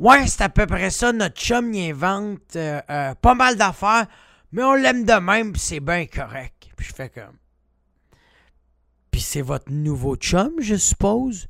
ouais, 0.00 0.26
c'est 0.26 0.42
à 0.42 0.48
peu 0.48 0.66
près 0.66 0.90
ça. 0.90 1.12
Notre 1.12 1.40
chum, 1.40 1.72
il 1.72 1.92
invente 1.92 2.56
euh, 2.56 2.80
euh, 2.90 3.14
pas 3.14 3.34
mal 3.34 3.54
d'affaires. 3.56 4.06
Mais 4.50 4.64
on 4.64 4.74
l'aime 4.74 5.04
de 5.04 5.12
même, 5.12 5.52
puis 5.52 5.60
c'est 5.60 5.78
bien 5.78 6.06
correct. 6.06 6.70
Puis 6.76 6.88
je 6.88 6.94
fais 6.94 7.10
comme. 7.10 7.36
Puis 9.12 9.20
c'est 9.20 9.40
votre 9.42 9.70
nouveau 9.70 10.16
chum, 10.16 10.54
je 10.58 10.74
suppose? 10.74 11.46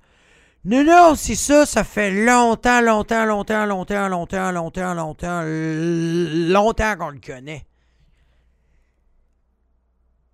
Non, 0.66 0.84
non, 0.84 1.14
c'est 1.16 1.34
ça, 1.34 1.64
ça 1.64 1.84
fait 1.84 2.10
longtemps, 2.10 2.82
longtemps, 2.82 3.24
longtemps, 3.24 3.64
longtemps, 3.64 4.08
longtemps, 4.08 4.52
longtemps, 4.52 4.94
longtemps, 4.94 5.42
longtemps 5.44 6.96
qu'on 6.98 7.10
le 7.10 7.20
connaît. 7.20 7.64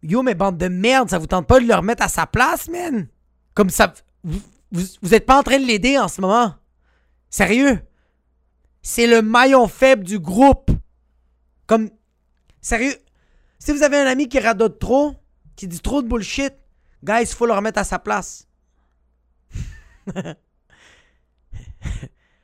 Yo, 0.06 0.22
mais 0.22 0.34
bande 0.34 0.58
de 0.58 0.68
merde, 0.68 1.08
ça 1.08 1.18
vous 1.18 1.26
tente 1.26 1.46
pas 1.46 1.58
de 1.58 1.66
le 1.66 1.74
remettre 1.74 2.02
à 2.02 2.08
sa 2.08 2.26
place, 2.26 2.68
man? 2.68 3.08
Comme 3.54 3.70
ça. 3.70 3.94
Vous, 4.22 4.38
vous, 4.70 5.14
êtes 5.14 5.24
pas 5.24 5.38
en 5.38 5.42
train 5.42 5.58
de 5.58 5.64
l'aider 5.64 5.98
en 5.98 6.08
ce 6.08 6.20
moment. 6.20 6.54
Sérieux? 7.30 7.80
C'est 8.82 9.06
le 9.06 9.22
maillon 9.22 9.66
faible 9.66 10.04
du 10.04 10.18
groupe. 10.18 10.70
Comme. 11.66 11.88
Sérieux? 12.60 12.94
Si 13.58 13.72
vous 13.72 13.82
avez 13.82 13.96
un 13.96 14.06
ami 14.06 14.28
qui 14.28 14.38
radote 14.38 14.78
trop, 14.78 15.14
qui 15.56 15.66
dit 15.66 15.80
trop 15.80 16.02
de 16.02 16.08
bullshit, 16.08 16.52
guys, 17.02 17.24
faut 17.26 17.46
le 17.46 17.54
remettre 17.54 17.78
à 17.78 17.84
sa 17.84 17.98
place. 17.98 18.46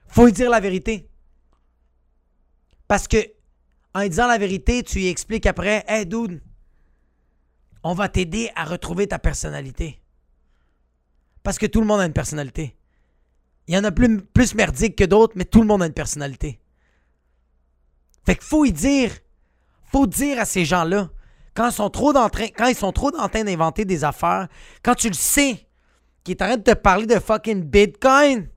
Faut 0.09 0.25
lui 0.25 0.33
dire 0.33 0.49
la 0.51 0.61
vérité. 0.61 1.09
Parce 2.89 3.07
que 3.07 3.19
en 3.95 4.03
disant 4.09 4.27
la 4.27 4.39
vérité, 4.39 4.83
tu 4.83 4.99
lui 4.99 5.09
expliques 5.09 5.47
après, 5.47 5.85
hey 5.87 6.07
dude, 6.07 6.41
on 7.83 7.95
va 7.95 8.09
t'aider 8.09 8.51
à 8.55 8.65
retrouver 8.65 9.07
ta 9.07 9.19
personnalité. 9.19 10.01
Parce 11.43 11.59
que 11.59 11.67
tout 11.67 11.81
le 11.81 11.87
monde 11.87 12.01
a 12.01 12.07
une 12.07 12.13
personnalité. 12.13 12.77
Il 13.67 13.75
y 13.75 13.79
en 13.79 13.85
a 13.85 13.93
plus, 13.93 14.21
plus 14.21 14.55
merdique 14.55 14.97
que 14.97 15.05
d'autres, 15.05 15.35
mais 15.37 15.45
tout 15.45 15.61
le 15.61 15.67
monde 15.67 15.83
a 15.83 15.87
une 15.87 15.93
personnalité. 15.93 16.61
Fait 18.27 18.35
qu'il 18.35 18.45
faut 18.45 18.65
y 18.65 18.73
dire, 18.73 19.13
faut 19.91 20.07
dire 20.07 20.39
à 20.41 20.45
ces 20.45 20.65
gens-là, 20.65 21.11
quand 21.55 21.69
ils 21.69 21.73
sont 21.73 21.91
trop 21.91 22.13
quand 22.13 22.67
ils 22.67 22.75
sont 22.75 22.93
trop 22.93 23.15
en 23.17 23.29
train 23.29 23.45
d'inventer 23.45 23.85
des 23.85 24.05
affaires, 24.05 24.49
quand 24.83 24.95
tu 24.95 25.09
le 25.09 25.15
sais 25.15 25.67
qui 26.23 26.33
est 26.33 26.43
en 26.43 26.47
train 26.47 26.57
de 26.57 26.63
te 26.63 26.75
parler 26.75 27.07
de 27.07 27.19
fucking 27.19 27.63
Bitcoin, 27.63 28.49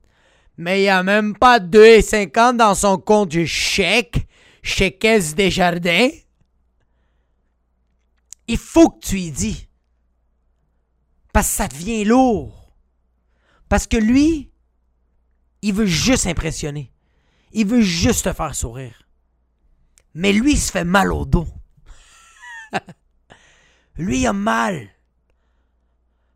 mais 0.56 0.80
il 0.80 0.82
n'y 0.82 0.88
a 0.88 1.02
même 1.02 1.36
pas 1.36 1.58
2,50 1.58 2.56
dans 2.56 2.74
son 2.74 2.98
compte 2.98 3.30
du 3.30 3.46
chèque 3.46 4.26
chez 4.62 4.92
Caisse 4.92 5.34
Desjardins. 5.34 6.10
Il 8.46 8.58
faut 8.58 8.90
que 8.90 9.06
tu 9.06 9.20
y 9.20 9.30
dis. 9.30 9.68
Parce 11.32 11.48
que 11.48 11.54
ça 11.54 11.68
devient 11.68 12.04
lourd. 12.04 12.72
Parce 13.68 13.86
que 13.86 13.96
lui, 13.96 14.52
il 15.62 15.74
veut 15.74 15.86
juste 15.86 16.26
impressionner. 16.26 16.92
Il 17.52 17.66
veut 17.66 17.80
juste 17.80 18.24
te 18.24 18.32
faire 18.32 18.54
sourire. 18.54 19.08
Mais 20.14 20.32
lui, 20.32 20.52
il 20.52 20.58
se 20.58 20.70
fait 20.70 20.84
mal 20.84 21.12
au 21.12 21.24
dos. 21.24 21.48
lui, 23.96 24.20
il 24.20 24.26
a 24.26 24.32
mal. 24.32 24.88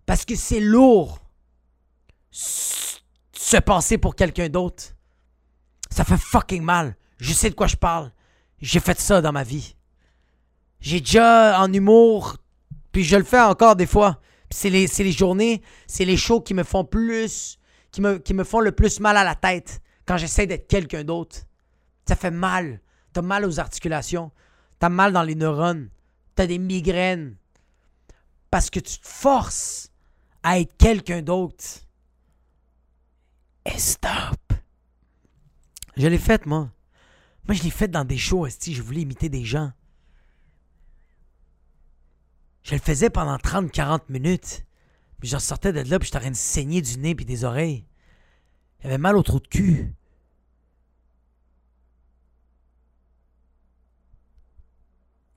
Parce 0.06 0.24
que 0.24 0.34
c'est 0.34 0.60
lourd 0.60 1.20
se 2.30 3.56
passer 3.56 3.98
pour 3.98 4.14
quelqu'un 4.14 4.48
d'autre. 4.48 4.94
Ça 5.90 6.04
fait 6.04 6.18
fucking 6.18 6.62
mal. 6.62 6.96
Je 7.18 7.32
sais 7.32 7.50
de 7.50 7.54
quoi 7.54 7.66
je 7.66 7.76
parle. 7.76 8.12
J'ai 8.60 8.80
fait 8.80 9.00
ça 9.00 9.20
dans 9.20 9.32
ma 9.32 9.42
vie. 9.42 9.76
J'ai 10.80 11.00
déjà 11.00 11.60
en 11.60 11.72
humour, 11.72 12.36
puis 12.92 13.04
je 13.04 13.16
le 13.16 13.24
fais 13.24 13.40
encore 13.40 13.76
des 13.76 13.86
fois. 13.86 14.20
C'est 14.50 14.70
les, 14.70 15.12
journées, 15.12 15.62
c'est 15.86 16.04
les 16.04 16.16
shows 16.16 16.40
qui 16.40 16.54
me 16.54 16.62
font 16.62 16.84
plus, 16.84 17.58
qui 17.92 18.00
me, 18.00 18.44
font 18.44 18.60
le 18.60 18.72
plus 18.72 18.98
mal 19.00 19.16
à 19.16 19.24
la 19.24 19.34
tête 19.34 19.80
quand 20.06 20.16
j'essaie 20.16 20.46
d'être 20.46 20.68
quelqu'un 20.68 21.04
d'autre. 21.04 21.40
Ça 22.08 22.16
fait 22.16 22.30
mal. 22.30 22.80
T'as 23.12 23.22
mal 23.22 23.44
aux 23.44 23.60
articulations. 23.60 24.30
T'as 24.78 24.88
mal 24.88 25.12
dans 25.12 25.22
les 25.22 25.34
neurones. 25.34 25.90
T'as 26.34 26.46
des 26.46 26.58
migraines. 26.58 27.36
Parce 28.50 28.70
que 28.70 28.80
tu 28.80 28.98
te 28.98 29.06
forces 29.06 29.90
à 30.42 30.58
être 30.58 30.74
quelqu'un 30.78 31.20
d'autre. 31.20 31.64
Et 33.66 33.78
stop. 33.78 34.54
Je 35.98 36.06
l'ai 36.06 36.18
faite, 36.18 36.46
moi. 36.46 36.70
Moi, 37.46 37.54
je 37.54 37.62
l'ai 37.62 37.70
faite 37.70 37.90
dans 37.90 38.04
des 38.04 38.16
shows, 38.16 38.48
si 38.48 38.74
je 38.74 38.82
voulais 38.82 39.02
imiter 39.02 39.28
des 39.28 39.44
gens. 39.44 39.72
Je 42.62 42.74
le 42.74 42.80
faisais 42.80 43.10
pendant 43.10 43.36
30-40 43.36 44.02
minutes. 44.08 44.64
Puis 45.20 45.28
je 45.28 45.38
sortais 45.38 45.72
de 45.72 45.80
là, 45.80 45.98
puis 45.98 46.06
j'étais 46.06 46.18
en 46.18 46.20
train 46.20 46.30
de 46.30 46.36
saigner 46.36 46.80
du 46.80 46.98
nez 46.98 47.14
puis 47.14 47.24
des 47.24 47.44
oreilles. 47.44 47.86
J'avais 48.82 48.98
mal 48.98 49.16
au 49.16 49.22
trou 49.22 49.40
de 49.40 49.48
cul. 49.48 49.94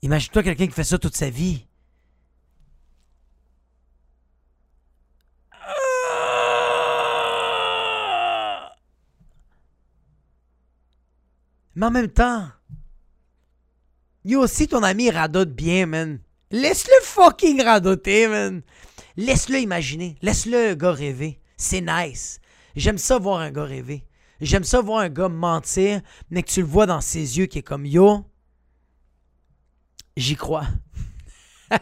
Imagine-toi 0.04 0.44
quelqu'un 0.44 0.68
qui 0.68 0.74
fait 0.74 0.84
ça 0.84 0.98
toute 0.98 1.16
sa 1.16 1.30
vie. 1.30 1.68
Mais 11.76 11.86
en 11.86 11.92
même 11.92 12.10
temps, 12.10 12.50
yo, 14.26 14.46
si 14.46 14.68
ton 14.68 14.84
ami 14.84 15.10
radote 15.10 15.54
bien, 15.54 15.86
man, 15.86 16.20
laisse-le 16.52 17.04
fucking 17.04 17.64
radoter, 17.64 18.28
man. 18.28 18.62
Laisse-le 19.18 19.60
imaginer. 19.60 20.16
Laisse-le 20.22 20.76
gars 20.76 20.92
rêver. 20.92 21.40
C'est 21.58 21.82
nice. 21.82 22.40
J'aime 22.76 22.98
ça 22.98 23.18
voir 23.20 23.40
un 23.40 23.52
gars 23.52 23.66
rêver. 23.66 24.06
J'aime 24.40 24.64
ça 24.64 24.82
voir 24.82 25.00
un 25.00 25.10
gars 25.10 25.30
mentir, 25.30 26.02
mais 26.30 26.44
que 26.44 26.50
tu 26.50 26.62
le 26.62 26.68
vois 26.68 26.86
dans 26.86 27.02
ses 27.02 27.38
yeux 27.38 27.46
qui 27.46 27.60
est 27.60 27.64
comme 27.64 27.86
yo. 27.86 28.26
J'y 30.18 30.36
crois. 30.36 30.68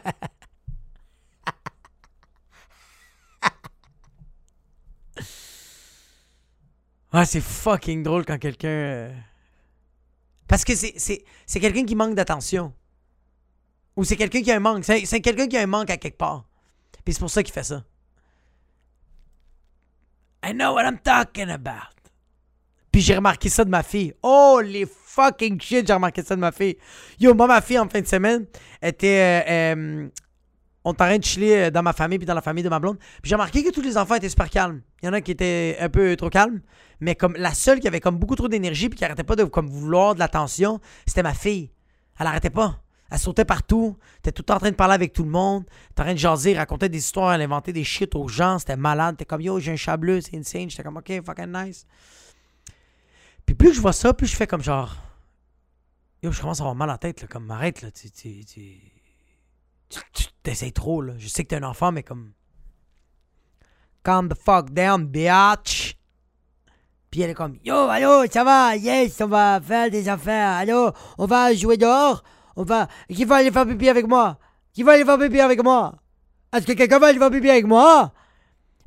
ah, 7.12 7.24
c'est 7.24 7.40
fucking 7.40 8.02
drôle 8.02 8.24
quand 8.24 8.38
quelqu'un. 8.38 8.68
Euh, 8.68 9.12
parce 10.46 10.64
que 10.64 10.74
c'est 10.74 11.24
quelqu'un 11.60 11.84
qui 11.86 11.94
manque 11.94 12.14
d'attention. 12.14 12.74
Ou 13.96 14.04
c'est 14.04 14.16
quelqu'un 14.16 14.42
qui 14.42 14.50
a 14.50 14.56
un 14.56 14.60
manque. 14.60 14.84
C'est 14.84 15.20
quelqu'un 15.20 15.46
qui 15.46 15.56
a 15.56 15.62
un 15.62 15.66
manque 15.66 15.90
à 15.90 15.96
quelque 15.96 16.16
part. 16.16 16.46
Puis 17.04 17.14
c'est 17.14 17.20
pour 17.20 17.30
ça 17.30 17.42
qu'il 17.42 17.52
fait 17.52 17.64
ça. 17.64 17.84
I 20.44 20.52
know 20.52 20.74
what 20.74 20.84
I'm 20.84 20.98
talking 20.98 21.50
about. 21.50 21.94
Puis 22.90 23.02
j'ai 23.02 23.14
remarqué 23.14 23.48
ça 23.48 23.64
de 23.64 23.70
ma 23.70 23.82
fille. 23.82 24.12
Oh, 24.22 24.60
les 24.64 24.86
fucking 24.86 25.60
shit, 25.60 25.86
j'ai 25.86 25.92
remarqué 25.92 26.22
ça 26.22 26.34
de 26.34 26.40
ma 26.40 26.50
fille. 26.50 26.76
Yo, 27.20 27.34
moi, 27.34 27.46
ma 27.46 27.60
fille, 27.60 27.78
en 27.78 27.88
fin 27.88 28.00
de 28.00 28.06
semaine, 28.06 28.46
était. 28.82 29.44
Euh, 29.46 29.76
euh, 29.76 30.08
on 30.82 30.92
était 30.92 31.02
en 31.02 31.06
train 31.06 31.18
de 31.18 31.24
chiller 31.24 31.64
euh, 31.64 31.70
dans 31.70 31.82
ma 31.82 31.92
famille 31.92 32.18
puis 32.18 32.26
dans 32.26 32.34
la 32.34 32.40
famille 32.40 32.64
de 32.64 32.68
ma 32.68 32.78
blonde. 32.78 32.98
Puis 32.98 33.28
j'ai 33.28 33.34
remarqué 33.34 33.62
que 33.62 33.70
tous 33.70 33.82
les 33.82 33.98
enfants 33.98 34.14
étaient 34.14 34.30
super 34.30 34.48
calmes. 34.48 34.80
Il 35.02 35.06
y 35.06 35.08
en 35.08 35.12
a 35.12 35.20
qui 35.20 35.30
étaient 35.30 35.76
un 35.78 35.90
peu 35.90 36.16
trop 36.16 36.30
calmes. 36.30 36.62
Mais 37.00 37.14
comme 37.14 37.34
la 37.36 37.52
seule 37.52 37.80
qui 37.80 37.88
avait 37.88 38.00
comme 38.00 38.16
beaucoup 38.16 38.34
trop 38.34 38.48
d'énergie 38.48 38.88
puis 38.88 38.98
qui 38.98 39.04
arrêtait 39.04 39.24
pas 39.24 39.36
de 39.36 39.44
comme 39.44 39.68
vouloir 39.68 40.14
de 40.14 40.20
l'attention, 40.20 40.80
c'était 41.06 41.22
ma 41.22 41.34
fille. 41.34 41.70
Elle 42.18 42.26
arrêtait 42.26 42.50
pas. 42.50 42.82
Elle 43.10 43.18
sautait 43.18 43.44
partout. 43.44 43.96
T'es 44.22 44.32
tout 44.32 44.42
le 44.42 44.46
temps 44.46 44.56
en 44.56 44.60
train 44.60 44.70
de 44.70 44.76
parler 44.76 44.94
avec 44.94 45.12
tout 45.12 45.24
le 45.24 45.30
monde. 45.30 45.64
T'es 45.94 46.02
en 46.02 46.04
train 46.04 46.14
de 46.14 46.18
jaser, 46.18 46.56
raconter 46.56 46.88
des 46.88 46.98
histoires, 46.98 47.32
elle 47.32 47.42
inventait 47.42 47.72
des 47.72 47.84
shit 47.84 48.14
aux 48.14 48.28
gens. 48.28 48.58
C'était 48.58 48.76
malade. 48.76 49.16
T'es 49.16 49.24
comme, 49.24 49.40
yo, 49.40 49.58
j'ai 49.58 49.72
un 49.72 49.76
chat 49.76 49.96
bleu, 49.96 50.20
c'est 50.20 50.36
insane. 50.36 50.70
J'étais 50.70 50.82
comme, 50.82 50.96
ok, 50.96 51.24
fucking 51.24 51.52
nice. 51.52 51.86
Puis 53.46 53.54
plus 53.54 53.74
je 53.74 53.80
vois 53.80 53.92
ça, 53.92 54.14
plus 54.14 54.26
je 54.26 54.36
fais 54.36 54.46
comme 54.46 54.62
genre. 54.62 54.96
Yo, 56.22 56.30
je 56.30 56.40
commence 56.40 56.60
à 56.60 56.62
avoir 56.62 56.76
mal 56.76 56.90
à 56.90 56.94
la 56.94 56.98
tête. 56.98 57.26
Comme, 57.26 57.50
arrête, 57.50 57.82
là. 57.82 57.90
Tu, 57.90 58.10
tu 58.10 58.78
t'essayes 60.42 60.72
trop, 60.72 61.02
là. 61.02 61.14
Je 61.18 61.28
sais 61.28 61.42
que 61.42 61.48
t'es 61.48 61.56
un 61.56 61.64
enfant, 61.64 61.90
mais 61.90 62.02
comme. 62.02 62.32
Calm 64.04 64.28
the 64.28 64.34
fuck 64.34 64.70
down, 64.70 65.04
bitch. 65.04 65.96
Puis 67.10 67.22
elle 67.22 67.30
est 67.30 67.34
comme, 67.34 67.56
yo, 67.64 67.74
allô, 67.74 68.24
ça 68.30 68.44
va, 68.44 68.76
yes, 68.76 69.20
on 69.20 69.26
va 69.26 69.60
faire 69.60 69.90
des 69.90 70.08
affaires, 70.08 70.50
allô, 70.50 70.92
on 71.18 71.26
va 71.26 71.52
jouer 71.54 71.76
dehors, 71.76 72.22
on 72.56 72.64
va, 72.64 72.88
qui 73.08 73.24
va 73.24 73.36
aller 73.36 73.50
faire 73.50 73.66
pipi 73.66 73.88
avec 73.88 74.06
moi? 74.06 74.38
Qui 74.72 74.82
va 74.82 74.92
aller 74.92 75.04
faire 75.04 75.18
pipi 75.18 75.40
avec 75.40 75.62
moi? 75.62 75.96
Est-ce 76.52 76.66
que 76.66 76.72
quelqu'un 76.72 76.98
va 76.98 77.08
aller 77.08 77.18
faire 77.18 77.30
pipi 77.30 77.50
avec 77.50 77.66
moi? 77.66 78.12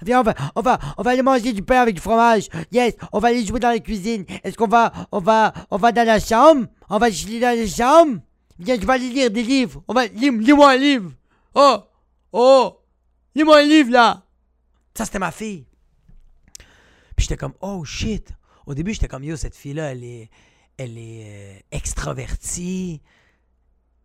Viens, 0.02 0.20
on 0.20 0.24
va, 0.24 0.34
on 0.56 0.62
va, 0.62 0.80
on 0.98 1.02
va 1.02 1.12
aller 1.12 1.22
manger 1.22 1.54
du 1.54 1.62
pain 1.62 1.82
avec 1.82 1.96
du 1.96 2.02
fromage. 2.02 2.50
Yes, 2.72 2.96
on 3.14 3.20
va 3.20 3.30
aller 3.30 3.46
jouer 3.46 3.60
dans 3.60 3.70
la 3.70 3.80
cuisine. 3.80 4.26
Est-ce 4.44 4.58
qu'on 4.58 4.68
va, 4.68 4.92
on 5.12 5.20
va, 5.20 5.54
on 5.72 5.78
va 5.78 5.92
dans 5.92 6.06
la 6.06 6.20
chambre? 6.20 6.68
On 6.90 6.98
va 6.98 7.10
chiller 7.10 7.40
dans 7.40 7.58
la 7.58 7.68
chambre? 7.68 8.20
Viens, 8.60 8.80
je 8.80 8.86
vais 8.86 8.94
aller 8.94 9.10
lire 9.10 9.32
des 9.32 9.44
livres. 9.44 9.82
On 9.88 9.94
va, 9.94 10.08
lis-moi 10.08 10.72
un 10.72 10.76
livre. 10.76 11.12
Oh, 11.56 11.78
oh, 12.32 12.82
lis-moi 13.34 13.60
un 13.60 13.64
livre 13.64 13.92
là. 13.92 14.24
Ça, 14.94 15.06
c'était 15.06 15.20
ma 15.20 15.32
fille. 15.32 15.66
Puis 17.16 17.26
j'étais 17.26 17.38
comme, 17.38 17.54
oh 17.62 17.84
shit. 17.86 18.30
Au 18.66 18.74
début, 18.74 18.94
j'étais 18.94 19.08
comme, 19.08 19.24
yo, 19.24 19.36
cette 19.36 19.56
fille-là, 19.56 19.92
elle 19.92 20.04
est, 20.04 20.30
elle 20.78 20.98
est 20.98 21.24
euh, 21.26 21.60
extravertie. 21.72 23.02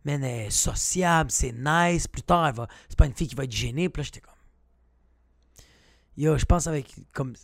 Est 0.08 0.48
sociable, 0.48 1.30
c'est 1.30 1.52
nice. 1.52 2.08
Plus 2.08 2.22
tard, 2.22 2.50
va, 2.54 2.66
c'est 2.88 2.96
pas 2.96 3.04
une 3.04 3.12
fille 3.12 3.28
qui 3.28 3.34
va 3.34 3.44
être 3.44 3.52
gênée. 3.52 3.90
Puis 3.90 4.00
là, 4.00 4.04
j'étais 4.04 4.20
comme, 4.20 4.34
yo, 6.16 6.38
je 6.38 6.46
pense 6.46 6.66
avec, 6.66 6.94
comme, 7.12 7.34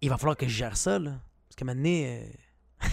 il 0.00 0.08
va 0.08 0.16
falloir 0.16 0.38
que 0.38 0.48
je 0.48 0.54
gère 0.54 0.76
ça, 0.76 0.98
là. 0.98 1.20
Parce 1.48 1.56
que 1.56 1.64
maintenant, 1.64 1.90
euh, 1.90 2.26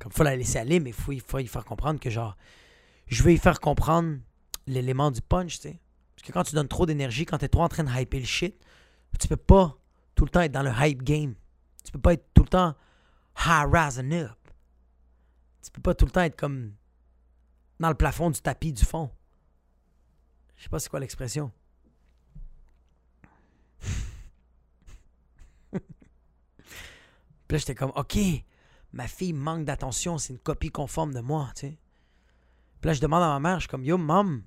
comme, 0.00 0.10
faut 0.10 0.24
la 0.24 0.34
laisser 0.34 0.58
aller, 0.58 0.80
mais 0.80 0.90
faut, 0.90 1.12
il 1.12 1.20
faut 1.20 1.38
y 1.38 1.46
faire 1.46 1.64
comprendre 1.64 2.00
que, 2.00 2.10
genre, 2.10 2.36
je 3.06 3.22
vais 3.22 3.34
y 3.34 3.38
faire 3.38 3.60
comprendre 3.60 4.18
l'élément 4.66 5.12
du 5.12 5.20
punch, 5.20 5.60
tu 5.60 5.68
sais. 5.68 5.80
Parce 6.16 6.26
que 6.26 6.32
quand 6.32 6.42
tu 6.42 6.56
donnes 6.56 6.68
trop 6.68 6.86
d'énergie, 6.86 7.24
quand 7.26 7.38
t'es 7.38 7.48
trop 7.48 7.62
en 7.62 7.68
train 7.68 7.84
de 7.84 7.90
hyper 7.90 8.18
le 8.18 8.26
shit, 8.26 8.56
tu 9.20 9.28
peux 9.28 9.36
pas 9.36 9.76
tout 10.16 10.24
le 10.24 10.30
temps 10.30 10.40
être 10.40 10.52
dans 10.52 10.62
le 10.62 10.72
hype 10.76 11.02
game. 11.02 11.34
Tu 11.84 11.92
peux 11.92 12.00
pas 12.00 12.14
être 12.14 12.26
tout 12.34 12.42
le 12.42 12.48
temps 12.48 12.74
harassing 13.36 14.12
up. 14.14 14.36
Tu 15.62 15.70
peux 15.70 15.80
pas 15.80 15.94
tout 15.94 16.04
le 16.04 16.10
temps 16.10 16.22
être 16.22 16.36
comme 16.36 16.74
dans 17.80 17.88
le 17.88 17.94
plafond 17.94 18.30
du 18.30 18.40
tapis 18.40 18.72
du 18.72 18.84
fond. 18.84 19.10
Je 20.56 20.64
sais 20.64 20.68
pas 20.68 20.78
c'est 20.78 20.90
quoi 20.90 21.00
l'expression. 21.00 21.50
Puis 25.72 27.56
là, 27.56 27.58
j'étais 27.58 27.74
comme, 27.74 27.92
OK, 27.96 28.16
ma 28.92 29.08
fille 29.08 29.32
manque 29.32 29.64
d'attention, 29.64 30.18
c'est 30.18 30.34
une 30.34 30.38
copie 30.38 30.70
conforme 30.70 31.12
de 31.12 31.20
moi, 31.20 31.50
tu 31.56 31.62
sais. 31.62 31.78
Puis 32.80 32.86
là, 32.86 32.92
je 32.92 33.00
demande 33.00 33.24
à 33.24 33.28
ma 33.28 33.40
mère, 33.40 33.56
je 33.56 33.62
suis 33.62 33.68
comme, 33.68 33.82
yo, 33.82 33.98
maman, 33.98 34.38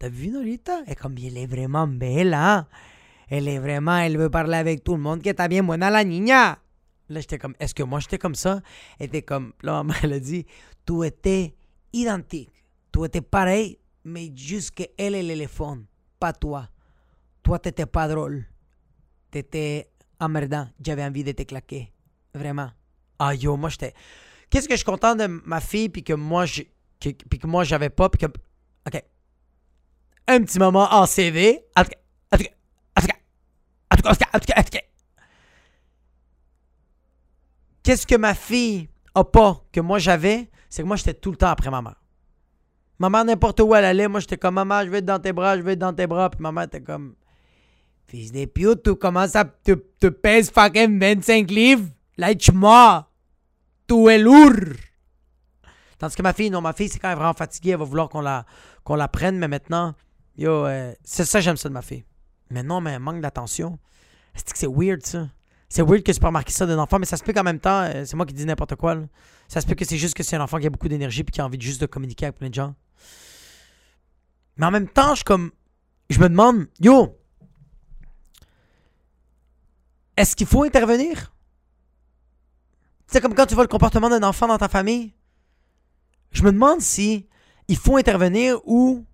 t'as 0.00 0.08
vu 0.08 0.28
Nolita? 0.28 0.82
Elle 0.88 0.96
comme, 0.96 1.16
elle 1.18 1.38
est 1.38 1.46
vraiment 1.46 1.86
belle, 1.86 2.34
hein? 2.34 2.66
Elle 3.28 3.46
est 3.46 3.60
vraiment, 3.60 3.96
elle 3.98 4.18
veut 4.18 4.30
parler 4.30 4.56
avec 4.56 4.82
tout 4.82 4.96
le 4.96 5.02
monde, 5.02 5.22
que 5.22 5.30
t'as 5.30 5.46
bien 5.46 5.62
buena 5.62 5.88
la 5.88 6.02
niña. 6.02 6.58
Là, 7.08 7.20
j'étais 7.20 7.38
comme, 7.38 7.54
est-ce 7.60 7.74
que 7.74 7.84
moi 7.84 8.00
j'étais 8.00 8.18
comme 8.18 8.34
ça? 8.34 8.60
Elle 8.98 9.06
était 9.06 9.22
comme, 9.22 9.52
là, 9.62 9.84
ma 9.84 9.94
elle 10.02 10.14
a 10.14 10.20
dit, 10.20 10.46
tu 10.84 11.04
étais 11.04 11.54
identique. 12.00 12.64
Tu 12.92 13.04
étais 13.04 13.20
pareil, 13.20 13.78
mais 14.04 14.32
juste 14.34 14.72
que 14.72 14.84
elle 14.96 15.14
est 15.14 15.22
l'éléphant, 15.22 15.78
pas 16.18 16.32
toi. 16.32 16.68
Toi, 17.42 17.58
t'étais 17.58 17.86
pas 17.86 18.08
drôle. 18.08 18.44
T'étais 19.30 19.90
emmerdant. 20.18 20.68
J'avais 20.80 21.04
envie 21.04 21.24
de 21.24 21.32
te 21.32 21.42
claquer. 21.42 21.92
Vraiment. 22.34 22.70
Ah, 23.18 23.34
yo, 23.34 23.56
moi, 23.56 23.70
j'étais. 23.70 23.94
Qu'est-ce 24.50 24.68
que 24.68 24.74
je 24.74 24.78
suis 24.78 24.84
content 24.84 25.14
de 25.14 25.26
ma 25.26 25.60
fille, 25.60 25.88
puis 25.88 26.02
que 26.02 26.12
moi, 26.12 26.46
je, 26.46 26.62
puis 27.00 27.38
que 27.38 27.46
moi, 27.46 27.64
j'avais 27.64 27.90
pas, 27.90 28.08
puis 28.08 28.18
que. 28.18 28.26
OK. 28.26 29.02
Un 30.28 30.42
petit 30.42 30.58
moment 30.58 30.92
en 30.92 31.06
CV. 31.06 31.64
Qu'est-ce 37.86 38.04
que 38.04 38.16
ma 38.16 38.34
fille 38.34 38.88
a 39.14 39.22
pas 39.22 39.64
que 39.70 39.78
moi 39.78 40.00
j'avais, 40.00 40.50
c'est 40.68 40.82
que 40.82 40.86
moi 40.86 40.96
j'étais 40.96 41.14
tout 41.14 41.30
le 41.30 41.36
temps 41.36 41.48
après 41.48 41.70
ma 41.70 41.82
mère. 41.82 42.00
Ma 42.98 43.24
n'importe 43.24 43.60
où 43.60 43.74
elle 43.74 43.84
allait, 43.84 44.08
moi 44.08 44.20
j'étais 44.20 44.38
comme 44.38 44.54
maman, 44.54 44.82
je 44.84 44.90
vais 44.90 45.02
dans 45.02 45.18
tes 45.18 45.32
bras, 45.32 45.56
je 45.56 45.62
vais 45.62 45.72
être 45.72 45.78
dans 45.78 45.92
tes 45.92 46.06
bras. 46.06 46.30
Puis 46.30 46.40
ma 46.40 46.52
mère 46.52 46.64
était 46.64 46.80
comme 46.80 47.14
Fils 48.06 48.30
de 48.30 48.44
pute, 48.44 48.84
tu 48.84 48.94
commences 48.94 49.34
à 49.34 49.44
te, 49.44 49.72
te 49.72 50.06
pèses 50.06 50.50
fucking 50.50 50.98
25 50.98 51.50
livres. 51.50 51.88
Lâche-moi. 52.16 53.10
Tu 53.88 54.08
es 54.08 54.18
lourd. 54.18 54.76
Tandis 55.98 56.14
que 56.14 56.22
ma 56.22 56.32
fille, 56.32 56.50
non, 56.50 56.60
ma 56.60 56.72
fille, 56.72 56.88
c'est 56.88 56.98
quand 56.98 57.08
elle 57.08 57.14
est 57.14 57.16
vraiment 57.16 57.34
fatiguée, 57.34 57.70
elle 57.70 57.78
va 57.78 57.84
vouloir 57.84 58.08
qu'on 58.08 58.20
la, 58.20 59.08
prenne, 59.08 59.38
mais 59.38 59.48
maintenant, 59.48 59.94
yo, 60.36 60.66
euh, 60.66 60.92
c'est 61.02 61.24
ça, 61.24 61.40
j'aime 61.40 61.56
ça 61.56 61.68
de 61.68 61.74
ma 61.74 61.82
fille. 61.82 62.04
Mais 62.50 62.62
non, 62.62 62.80
mais 62.80 62.92
elle 62.92 63.00
manque 63.00 63.20
d'attention. 63.20 63.78
C'est 64.34 64.68
weird, 64.68 65.04
ça? 65.04 65.28
C'est 65.68 65.82
weird 65.82 66.02
que 66.02 66.12
tu 66.12 66.20
peux 66.20 66.26
remarquer 66.26 66.52
ça 66.52 66.66
d'un 66.66 66.78
enfant, 66.78 66.98
mais 66.98 67.06
ça 67.06 67.16
se 67.16 67.24
peut 67.24 67.32
qu'en 67.32 67.42
même 67.42 67.58
temps, 67.58 67.82
euh, 67.82 68.04
c'est 68.04 68.14
moi 68.16 68.24
qui 68.24 68.34
dis 68.34 68.44
n'importe 68.44 68.76
quoi. 68.76 68.96
Ça 69.48 69.60
se 69.60 69.66
peut 69.66 69.74
que 69.74 69.84
c'est 69.84 69.96
juste 69.96 70.14
que 70.14 70.22
c'est 70.22 70.36
un 70.36 70.40
enfant 70.40 70.58
qui 70.58 70.66
a 70.66 70.70
beaucoup 70.70 70.88
d'énergie 70.88 71.22
et 71.22 71.24
qui 71.24 71.40
a 71.40 71.44
envie 71.44 71.60
juste 71.60 71.80
de 71.80 71.86
communiquer 71.86 72.26
avec 72.26 72.38
plein 72.38 72.48
de 72.48 72.54
gens. 72.54 72.74
Mais 74.56 74.66
en 74.66 74.70
même 74.70 74.88
temps, 74.88 75.14
je 75.14 75.24
comme. 75.24 75.50
Je 76.08 76.20
me 76.20 76.28
demande, 76.28 76.68
yo, 76.78 77.18
est-ce 80.16 80.36
qu'il 80.36 80.46
faut 80.46 80.62
intervenir? 80.62 81.34
C'est 83.08 83.20
comme 83.20 83.34
quand 83.34 83.46
tu 83.46 83.54
vois 83.54 83.64
le 83.64 83.68
comportement 83.68 84.08
d'un 84.08 84.22
enfant 84.22 84.46
dans 84.46 84.58
ta 84.58 84.68
famille. 84.68 85.12
Je 86.30 86.42
me 86.42 86.52
demande 86.52 86.80
si 86.80 87.28
il 87.68 87.76
faut 87.76 87.96
intervenir 87.96 88.60
ou 88.64 89.04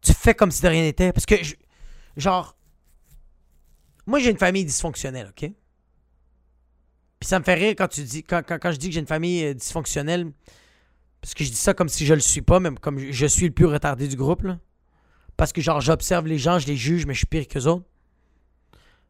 tu 0.00 0.12
fais 0.12 0.34
comme 0.34 0.50
si 0.50 0.62
de 0.62 0.68
rien 0.68 0.82
n'était. 0.82 1.12
Parce 1.12 1.26
que, 1.26 1.36
genre, 2.16 2.56
moi, 4.06 4.18
j'ai 4.18 4.30
une 4.30 4.38
famille 4.38 4.64
dysfonctionnelle, 4.64 5.28
OK? 5.30 5.50
Puis 7.20 7.28
ça 7.28 7.38
me 7.38 7.44
fait 7.44 7.54
rire 7.54 7.74
quand 7.78 7.88
tu 7.88 8.02
dis, 8.02 8.24
quand, 8.24 8.42
quand, 8.44 8.72
je 8.72 8.76
dis 8.76 8.88
que 8.88 8.94
j'ai 8.94 9.00
une 9.00 9.06
famille 9.06 9.44
euh, 9.44 9.54
dysfonctionnelle, 9.54 10.32
parce 11.20 11.34
que 11.34 11.44
je 11.44 11.50
dis 11.50 11.56
ça 11.56 11.72
comme 11.72 11.88
si 11.88 12.04
je 12.04 12.14
le 12.14 12.20
suis 12.20 12.42
pas, 12.42 12.58
même 12.58 12.78
comme 12.78 12.98
je 12.98 13.26
suis 13.26 13.46
le 13.46 13.52
plus 13.52 13.66
retardé 13.66 14.08
du 14.08 14.16
groupe, 14.16 14.42
là. 14.42 14.58
Parce 15.36 15.52
que, 15.52 15.60
genre, 15.60 15.80
j'observe 15.80 16.26
les 16.26 16.38
gens, 16.38 16.58
je 16.58 16.66
les 16.66 16.76
juge, 16.76 17.06
mais 17.06 17.14
je 17.14 17.18
suis 17.18 17.26
pire 17.26 17.46
qu'eux 17.46 17.66
autres. 17.66 17.86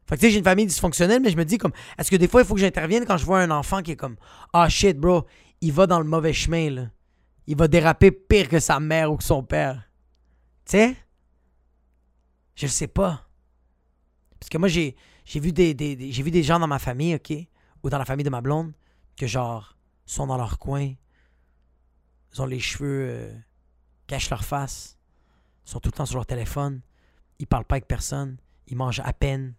Fait 0.05 0.15
que, 0.15 0.21
tu 0.21 0.27
sais, 0.27 0.31
j'ai 0.31 0.37
une 0.37 0.43
famille 0.43 0.65
dysfonctionnelle, 0.67 1.21
mais 1.21 1.31
je 1.31 1.37
me 1.37 1.45
dis, 1.45 1.57
comme, 1.57 1.73
est-ce 1.97 2.11
que 2.11 2.15
des 2.15 2.27
fois, 2.27 2.41
il 2.41 2.47
faut 2.47 2.53
que 2.53 2.59
j'intervienne 2.59 3.05
quand 3.05 3.17
je 3.17 3.25
vois 3.25 3.39
un 3.39 3.51
enfant 3.51 3.81
qui 3.81 3.91
est 3.91 3.95
comme, 3.95 4.17
ah 4.53 4.69
shit, 4.69 4.97
bro, 4.97 5.25
il 5.61 5.71
va 5.71 5.87
dans 5.87 5.99
le 5.99 6.05
mauvais 6.05 6.33
chemin, 6.33 6.69
là. 6.69 6.89
Il 7.47 7.57
va 7.57 7.67
déraper 7.67 8.11
pire 8.11 8.47
que 8.47 8.59
sa 8.59 8.79
mère 8.79 9.11
ou 9.11 9.17
que 9.17 9.23
son 9.23 9.43
père. 9.43 9.89
Tu 10.65 10.77
sais? 10.77 10.95
Je 12.55 12.67
sais 12.67 12.87
pas. 12.87 13.22
Parce 14.43 14.49
que 14.49 14.57
moi, 14.57 14.67
j'ai, 14.67 14.97
j'ai, 15.23 15.39
vu 15.39 15.53
des, 15.53 15.73
j'ai 16.11 16.21
vu 16.21 16.29
des 16.29 16.43
gens 16.43 16.59
dans 16.59 16.67
ma 16.67 16.77
famille, 16.77 17.15
OK? 17.15 17.31
Ou 17.81 17.89
dans 17.89 17.97
la 17.97 18.03
famille 18.03 18.25
de 18.25 18.29
ma 18.29 18.41
blonde, 18.41 18.73
que 19.15 19.25
genre, 19.25 19.77
sont 20.05 20.27
dans 20.27 20.35
leur 20.35 20.59
coin. 20.59 20.95
Ils 22.33 22.41
ont 22.41 22.45
les 22.45 22.59
cheveux, 22.59 23.07
euh, 23.09 23.33
cachent 24.05 24.29
leur 24.29 24.43
face. 24.43 24.97
Sont 25.63 25.79
tout 25.79 25.87
le 25.87 25.93
temps 25.93 26.05
sur 26.05 26.17
leur 26.17 26.25
téléphone. 26.25 26.81
Ils 27.39 27.47
parlent 27.47 27.63
pas 27.63 27.75
avec 27.75 27.87
personne. 27.87 28.35
Ils 28.67 28.75
mangent 28.75 28.99
à 28.99 29.13
peine. 29.13 29.53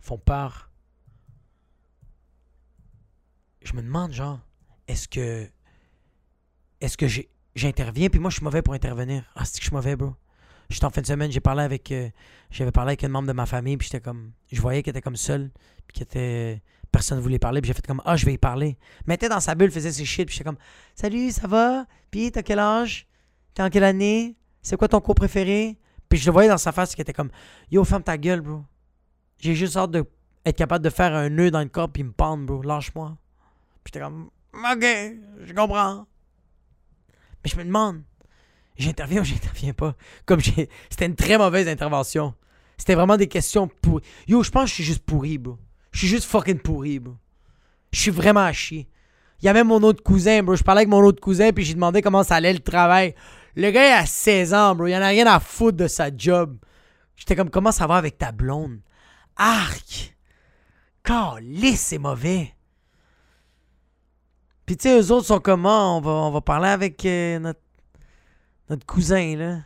Font 0.00 0.18
peur. 0.18 0.72
Je 3.62 3.72
me 3.74 3.82
demande, 3.82 4.10
genre, 4.10 4.40
est-ce 4.88 5.06
que. 5.06 5.48
Est-ce 6.80 6.96
que 6.96 7.06
j'interviens, 7.54 8.08
puis 8.08 8.18
moi, 8.18 8.30
je 8.30 8.38
suis 8.38 8.44
mauvais 8.44 8.62
pour 8.62 8.74
intervenir. 8.74 9.30
Ah, 9.36 9.44
c'est 9.44 9.58
que 9.58 9.62
je 9.62 9.68
suis 9.68 9.76
mauvais, 9.76 9.94
bro. 9.94 10.16
J'étais 10.70 10.84
en 10.84 10.90
fin 10.90 11.00
de 11.00 11.06
semaine, 11.06 11.32
j'ai 11.32 11.40
parlé 11.40 11.62
avec. 11.64 11.90
Euh, 11.90 12.08
j'avais 12.50 12.70
parlé 12.70 12.90
avec 12.90 13.02
un 13.02 13.08
membre 13.08 13.26
de 13.26 13.32
ma 13.32 13.44
famille, 13.44 13.76
puis 13.76 13.88
j'étais 13.90 14.00
comme. 14.00 14.32
Je 14.52 14.60
voyais 14.60 14.82
qu'elle 14.82 14.92
était 14.92 15.02
comme 15.02 15.16
seule, 15.16 15.50
puis 15.86 15.94
qu'elle 15.94 16.04
était. 16.04 16.62
Personne 16.92 17.18
ne 17.18 17.22
voulait 17.22 17.38
parler, 17.40 17.60
puis 17.60 17.68
j'ai 17.68 17.74
fait 17.74 17.86
comme 17.86 18.00
Ah, 18.04 18.16
je 18.16 18.24
vais 18.24 18.34
y 18.34 18.38
parler. 18.38 18.78
Mais 19.06 19.14
elle 19.14 19.16
était 19.16 19.28
dans 19.28 19.40
sa 19.40 19.54
bulle, 19.56 19.70
faisait 19.70 19.92
ses 19.92 20.04
shit, 20.04 20.26
puis 20.26 20.34
j'étais 20.34 20.44
comme 20.44 20.58
Salut, 20.94 21.32
ça 21.32 21.48
va? 21.48 21.86
Puis 22.10 22.30
t'as 22.30 22.42
quel 22.42 22.60
âge? 22.60 23.08
T'es 23.54 23.62
en 23.62 23.68
quelle 23.68 23.84
année? 23.84 24.36
C'est 24.62 24.76
quoi 24.76 24.88
ton 24.88 25.00
cours 25.00 25.16
préféré? 25.16 25.76
Puis 26.08 26.18
je 26.18 26.26
le 26.26 26.32
voyais 26.32 26.48
dans 26.48 26.58
sa 26.58 26.70
face, 26.70 26.94
qui 26.94 27.00
était 27.00 27.12
comme 27.12 27.30
Yo, 27.70 27.82
ferme 27.84 28.04
ta 28.04 28.16
gueule, 28.16 28.40
bro. 28.40 28.62
J'ai 29.38 29.54
juste 29.54 29.76
hâte 29.76 29.90
d'être 29.90 30.56
capable 30.56 30.84
de 30.84 30.90
faire 30.90 31.14
un 31.14 31.30
nœud 31.30 31.50
dans 31.50 31.60
le 31.60 31.68
corps, 31.68 31.90
puis 31.90 32.04
me 32.04 32.12
pendre, 32.12 32.46
bro. 32.46 32.62
Lâche-moi. 32.62 33.16
Puis 33.82 33.92
j'étais 33.92 34.04
comme 34.04 34.30
Ok, 34.54 34.84
je 35.44 35.52
comprends. 35.52 36.06
Mais 37.42 37.50
je 37.50 37.56
me 37.56 37.64
demande 37.64 38.02
J'interviens 38.76 39.20
ou 39.20 39.24
j'interviens 39.24 39.72
pas? 39.72 39.94
Comme 40.26 40.40
j'ai. 40.40 40.68
C'était 40.88 41.06
une 41.06 41.16
très 41.16 41.38
mauvaise 41.38 41.68
intervention. 41.68 42.34
C'était 42.76 42.94
vraiment 42.94 43.16
des 43.16 43.28
questions 43.28 43.68
pourries. 43.68 44.02
Yo, 44.26 44.42
je 44.42 44.50
pense 44.50 44.64
que 44.64 44.68
je 44.70 44.74
suis 44.76 44.84
juste 44.84 45.04
pourri, 45.04 45.38
bro. 45.38 45.58
Je 45.92 45.98
suis 45.98 46.08
juste 46.08 46.24
fucking 46.24 46.58
pourri, 46.60 46.98
bro. 46.98 47.14
Je 47.92 48.00
suis 48.00 48.10
vraiment 48.10 48.40
à 48.40 48.52
chier. 48.52 48.88
Il 49.42 49.46
y 49.46 49.48
avait 49.48 49.64
mon 49.64 49.82
autre 49.82 50.02
cousin, 50.02 50.42
bro. 50.42 50.56
Je 50.56 50.62
parlais 50.62 50.80
avec 50.80 50.88
mon 50.88 51.02
autre 51.02 51.20
cousin, 51.20 51.52
puis 51.52 51.64
j'ai 51.64 51.74
demandé 51.74 52.00
comment 52.00 52.22
ça 52.22 52.36
allait 52.36 52.52
le 52.52 52.60
travail. 52.60 53.14
Le 53.54 53.70
gars, 53.70 53.86
il 53.86 53.92
a 53.92 54.06
16 54.06 54.54
ans, 54.54 54.74
bro. 54.74 54.86
Il 54.86 54.94
en 54.94 55.02
a 55.02 55.08
rien 55.08 55.26
à 55.26 55.40
foutre 55.40 55.76
de 55.76 55.88
sa 55.88 56.14
job. 56.14 56.56
J'étais 57.16 57.36
comme, 57.36 57.50
comment 57.50 57.72
ça 57.72 57.86
va 57.86 57.96
avec 57.96 58.16
ta 58.16 58.32
blonde? 58.32 58.80
Arc! 59.36 60.16
Calisse, 61.02 61.80
c'est 61.80 61.98
mauvais. 61.98 62.54
Puis 64.64 64.76
tu 64.76 64.88
sais, 64.88 65.00
eux 65.00 65.10
autres 65.10 65.26
sont 65.26 65.40
comment? 65.40 65.98
On 65.98 66.00
va, 66.00 66.10
on 66.10 66.30
va 66.30 66.40
parler 66.40 66.68
avec 66.68 67.04
euh, 67.04 67.38
notre, 67.38 67.60
notre 68.70 68.86
cousin, 68.86 69.36
là. 69.36 69.60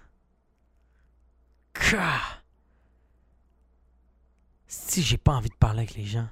Si 4.66 5.02
j'ai 5.02 5.18
pas 5.18 5.32
envie 5.32 5.50
de 5.50 5.54
parler 5.54 5.80
avec 5.80 5.94
les 5.94 6.06
gens. 6.06 6.26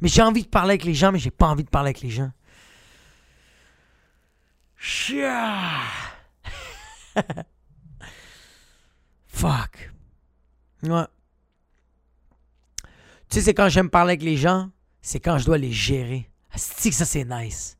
Mais 0.00 0.08
j'ai 0.08 0.20
envie 0.22 0.42
de 0.42 0.48
parler 0.48 0.72
avec 0.72 0.84
les 0.84 0.94
gens, 0.94 1.10
mais 1.10 1.18
j'ai 1.18 1.30
pas 1.30 1.46
envie 1.48 1.64
de 1.64 1.70
parler 1.70 1.88
avec 1.88 2.02
les 2.02 2.10
gens. 2.10 2.30
Fuck. 9.28 9.92
Ouais. 10.82 11.06
Tu 13.30 13.38
sais, 13.38 13.40
c'est 13.42 13.54
quand 13.54 13.68
j'aime 13.70 13.88
parler 13.88 14.10
avec 14.10 14.22
les 14.22 14.36
gens, 14.36 14.70
c'est 15.00 15.20
quand 15.20 15.38
je 15.38 15.46
dois 15.46 15.56
les 15.56 15.72
gérer. 15.72 16.28
Asti 16.50 16.90
que 16.90 16.96
ça, 16.96 17.06
c'est 17.06 17.24
nice. 17.24 17.78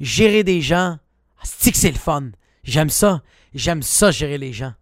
Gérer 0.00 0.42
des 0.42 0.60
gens, 0.60 0.98
asti 1.40 1.70
que 1.70 1.78
c'est 1.78 1.92
le 1.92 1.98
fun. 1.98 2.30
J'aime 2.64 2.90
ça. 2.90 3.22
J'aime 3.52 3.82
ça, 3.82 4.10
gérer 4.10 4.38
les 4.38 4.52
gens. 4.52 4.74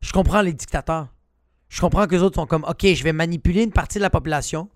Je 0.00 0.12
comprends 0.12 0.42
les 0.42 0.52
dictateurs. 0.52 1.08
Je 1.68 1.80
comprends 1.80 2.06
que 2.06 2.14
les 2.14 2.22
autres 2.22 2.36
sont 2.36 2.46
comme, 2.46 2.64
OK, 2.64 2.84
je 2.84 3.04
vais 3.04 3.12
manipuler 3.12 3.62
une 3.62 3.72
partie 3.72 3.98
de 3.98 4.02
la 4.02 4.10
population. 4.10 4.68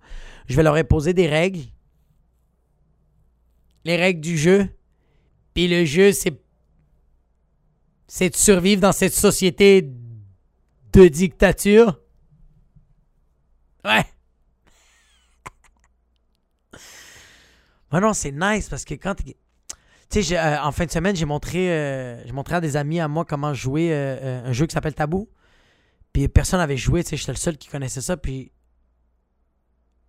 Je 0.47 0.55
vais 0.55 0.63
leur 0.63 0.75
imposer 0.75 1.13
des 1.13 1.27
règles. 1.27 1.61
Les 3.83 3.97
règles 3.97 4.21
du 4.21 4.37
jeu. 4.37 4.69
Puis 5.53 5.67
le 5.67 5.85
jeu, 5.85 6.11
c'est. 6.11 6.41
C'est 8.07 8.29
de 8.29 8.35
survivre 8.35 8.81
dans 8.81 8.91
cette 8.91 9.13
société 9.13 9.81
de 10.93 11.07
dictature. 11.07 11.99
Ouais. 13.83 14.05
Ah 17.91 18.01
non, 18.01 18.11
c'est 18.11 18.33
nice 18.33 18.67
parce 18.67 18.83
que 18.83 18.95
quand. 18.95 19.15
Tu 20.15 20.23
sais, 20.23 20.37
euh, 20.37 20.61
en 20.61 20.71
fin 20.71 20.85
de 20.85 20.91
semaine, 20.91 21.13
j'ai 21.13 21.25
montré, 21.25 21.67
euh, 21.69 22.23
montré 22.31 22.55
à 22.55 22.61
des 22.61 22.77
amis 22.77 23.01
à 23.01 23.09
moi 23.09 23.25
comment 23.25 23.53
jouer 23.53 23.89
euh, 23.91 24.45
un 24.45 24.53
jeu 24.53 24.65
qui 24.65 24.73
s'appelle 24.73 24.93
Tabou. 24.93 25.27
Puis 26.13 26.29
personne 26.29 26.59
n'avait 26.59 26.77
joué, 26.77 27.03
tu 27.03 27.09
sais, 27.09 27.17
j'étais 27.17 27.33
le 27.33 27.37
seul 27.37 27.57
qui 27.57 27.67
connaissait 27.67 27.99
ça. 27.99 28.15
Puis 28.15 28.53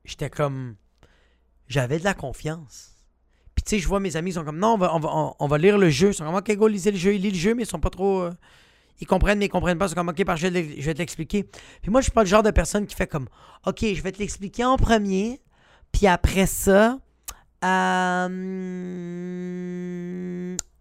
j'étais 0.05 0.31
comme. 0.31 0.77
J'avais 1.67 1.99
de 1.99 2.05
la 2.05 2.15
confiance. 2.15 2.95
Puis 3.57 3.65
tu 3.65 3.71
sais, 3.71 3.79
je 3.81 3.89
vois 3.89 3.99
mes 3.99 4.15
amis, 4.15 4.31
ils 4.31 4.35
sont 4.35 4.45
comme, 4.45 4.61
non, 4.61 4.75
on 4.75 4.79
va, 4.79 4.95
on 4.95 5.01
va, 5.01 5.35
on, 5.41 5.47
va 5.49 5.59
lire 5.59 5.77
le 5.77 5.91
jeu. 5.91 6.11
Ils 6.11 6.15
sont 6.15 6.25
comme, 6.25 6.37
ok, 6.37 6.55
go, 6.55 6.69
lisez 6.69 6.93
le 6.93 6.99
jeu. 6.99 7.13
Ils 7.13 7.23
lisent 7.23 7.33
le 7.33 7.39
jeu, 7.39 7.55
mais 7.57 7.65
ils 7.65 7.67
sont 7.67 7.81
pas 7.81 7.91
trop. 7.91 8.29
ils 9.01 9.09
comprennent, 9.09 9.41
mais 9.41 9.47
ils 9.47 9.49
comprennent 9.49 9.77
pas. 9.77 9.87
Ils 9.87 9.89
sont 9.89 9.97
comme, 9.97 10.11
ok, 10.11 10.25
par 10.25 10.37
je 10.37 10.47
vais, 10.47 10.81
je 10.81 10.87
vais 10.87 10.95
te 10.95 11.01
l'expliquer. 11.01 11.43
Puis 11.83 11.91
moi, 11.91 12.01
je 12.01 12.05
suis 12.05 12.13
pas 12.13 12.23
le 12.23 12.29
genre 12.29 12.45
de 12.45 12.53
personne 12.53 12.87
qui 12.87 12.95
fait 12.95 13.09
comme, 13.09 13.27
ok, 13.67 13.81
je 13.81 14.03
vais 14.03 14.13
te 14.13 14.21
l'expliquer 14.21 14.65
en 14.65 14.77
premier. 14.77 15.41
Puis 15.91 16.07
après 16.07 16.47
ça, 16.47 17.01
euh, 17.65 18.27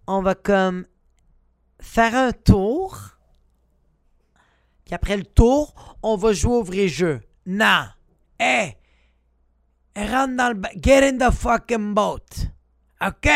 on 0.08 0.22
va 0.22 0.36
comme 0.36 0.86
faire 1.80 2.16
un 2.16 2.32
tour. 2.32 3.18
Puis 4.86 4.94
après 4.94 5.18
le 5.18 5.26
tour, 5.26 5.74
on 6.04 6.16
va 6.16 6.34
jouer 6.34 6.56
au 6.56 6.64
vrai 6.64 6.88
jeu. 6.88 7.22
Non. 7.46 7.86
Hey! 8.40 8.78
Rentre 9.96 10.36
dans 10.36 10.50
le... 10.54 10.62
Get 10.82 11.08
in 11.08 11.18
the 11.18 11.32
fucking 11.34 11.94
boat. 11.94 12.50
OK? 13.02 13.30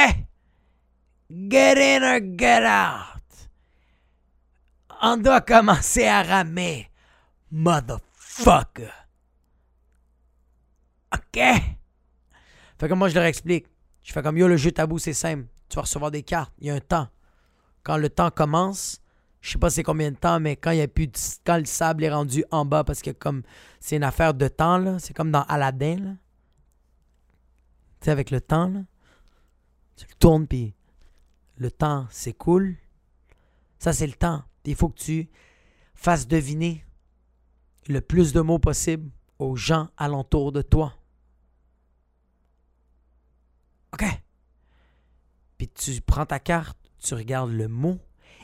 Get 1.29 1.77
in 1.77 2.03
or 2.03 2.19
get 2.37 2.65
out. 2.65 3.19
On 5.01 5.17
doit 5.17 5.41
commencer 5.41 6.05
à 6.05 6.23
ramer. 6.23 6.89
Motherfucker. 7.51 8.91
OK? 11.13 11.39
Fait 12.79 12.87
que 12.87 12.93
moi, 12.93 13.09
je 13.09 13.15
leur 13.15 13.25
explique. 13.25 13.67
Je 14.03 14.13
fais 14.13 14.23
comme 14.23 14.37
yo, 14.37 14.47
le 14.47 14.57
jeu 14.57 14.71
tabou, 14.71 14.99
c'est 14.99 15.13
simple. 15.13 15.45
Tu 15.67 15.75
vas 15.75 15.81
recevoir 15.81 16.11
des 16.11 16.23
cartes. 16.23 16.53
Il 16.59 16.67
y 16.67 16.69
a 16.69 16.75
un 16.75 16.79
temps. 16.79 17.09
Quand 17.83 17.97
le 17.97 18.09
temps 18.09 18.31
commence, 18.31 19.01
je 19.41 19.51
sais 19.51 19.57
pas 19.57 19.69
c'est 19.69 19.83
combien 19.83 20.11
de 20.11 20.17
temps, 20.17 20.39
mais 20.39 20.55
quand 20.55 20.71
il 20.71 20.79
y 20.79 20.81
a 20.81 20.87
plus 20.87 21.07
de, 21.07 21.17
quand 21.45 21.57
le 21.57 21.65
sable 21.65 22.03
est 22.03 22.11
rendu 22.11 22.43
en 22.51 22.65
bas, 22.65 22.83
parce 22.83 23.01
que 23.01 23.11
comme 23.11 23.43
c'est 23.79 23.95
une 23.95 24.03
affaire 24.03 24.33
de 24.33 24.47
temps, 24.47 24.99
c'est 24.99 25.13
comme 25.13 25.31
dans 25.31 25.43
Aladdin. 25.43 26.17
Tu 27.99 28.05
sais, 28.05 28.11
avec 28.11 28.31
le 28.31 28.41
temps. 28.41 28.85
Tu 29.97 30.05
le 30.07 30.15
tournes, 30.15 30.47
puis 30.47 30.73
le 31.57 31.71
temps 31.71 32.07
s'écoule. 32.09 32.77
Ça, 33.77 33.91
c'est 33.91 34.07
le 34.07 34.13
temps. 34.13 34.43
Il 34.65 34.75
faut 34.75 34.89
que 34.89 34.99
tu 34.99 35.29
fasses 35.95 36.27
deviner 36.27 36.85
le 37.87 37.99
plus 38.01 38.31
de 38.31 38.39
mots 38.39 38.59
possible 38.59 39.09
aux 39.39 39.55
gens 39.55 39.89
alentour 39.97 40.51
de 40.51 40.61
toi. 40.61 40.98
OK. 43.93 44.05
Puis 45.57 45.67
tu 45.67 46.01
prends 46.01 46.25
ta 46.25 46.39
carte, 46.39 46.77
tu 46.99 47.13
regardes 47.13 47.51
le 47.51 47.67
mot 47.67 47.99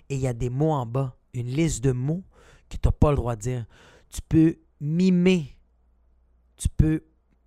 et 0.09 0.15
il 0.15 0.21
y 0.21 0.27
a 0.27 0.33
des 0.33 0.49
mots 0.49 0.71
en 0.71 0.85
bas, 0.85 1.17
une 1.33 1.47
liste 1.47 1.83
de 1.83 1.91
mots 1.91 2.23
que 2.69 2.77
tu 2.77 2.87
n'as 2.87 2.91
pas 2.91 3.11
le 3.11 3.17
droit 3.17 3.35
de 3.35 3.41
dire. 3.41 3.65
Tu 4.09 4.21
peux 4.21 4.57
mimer. 4.79 5.57
Tu 6.57 6.69
peux, 6.69 7.03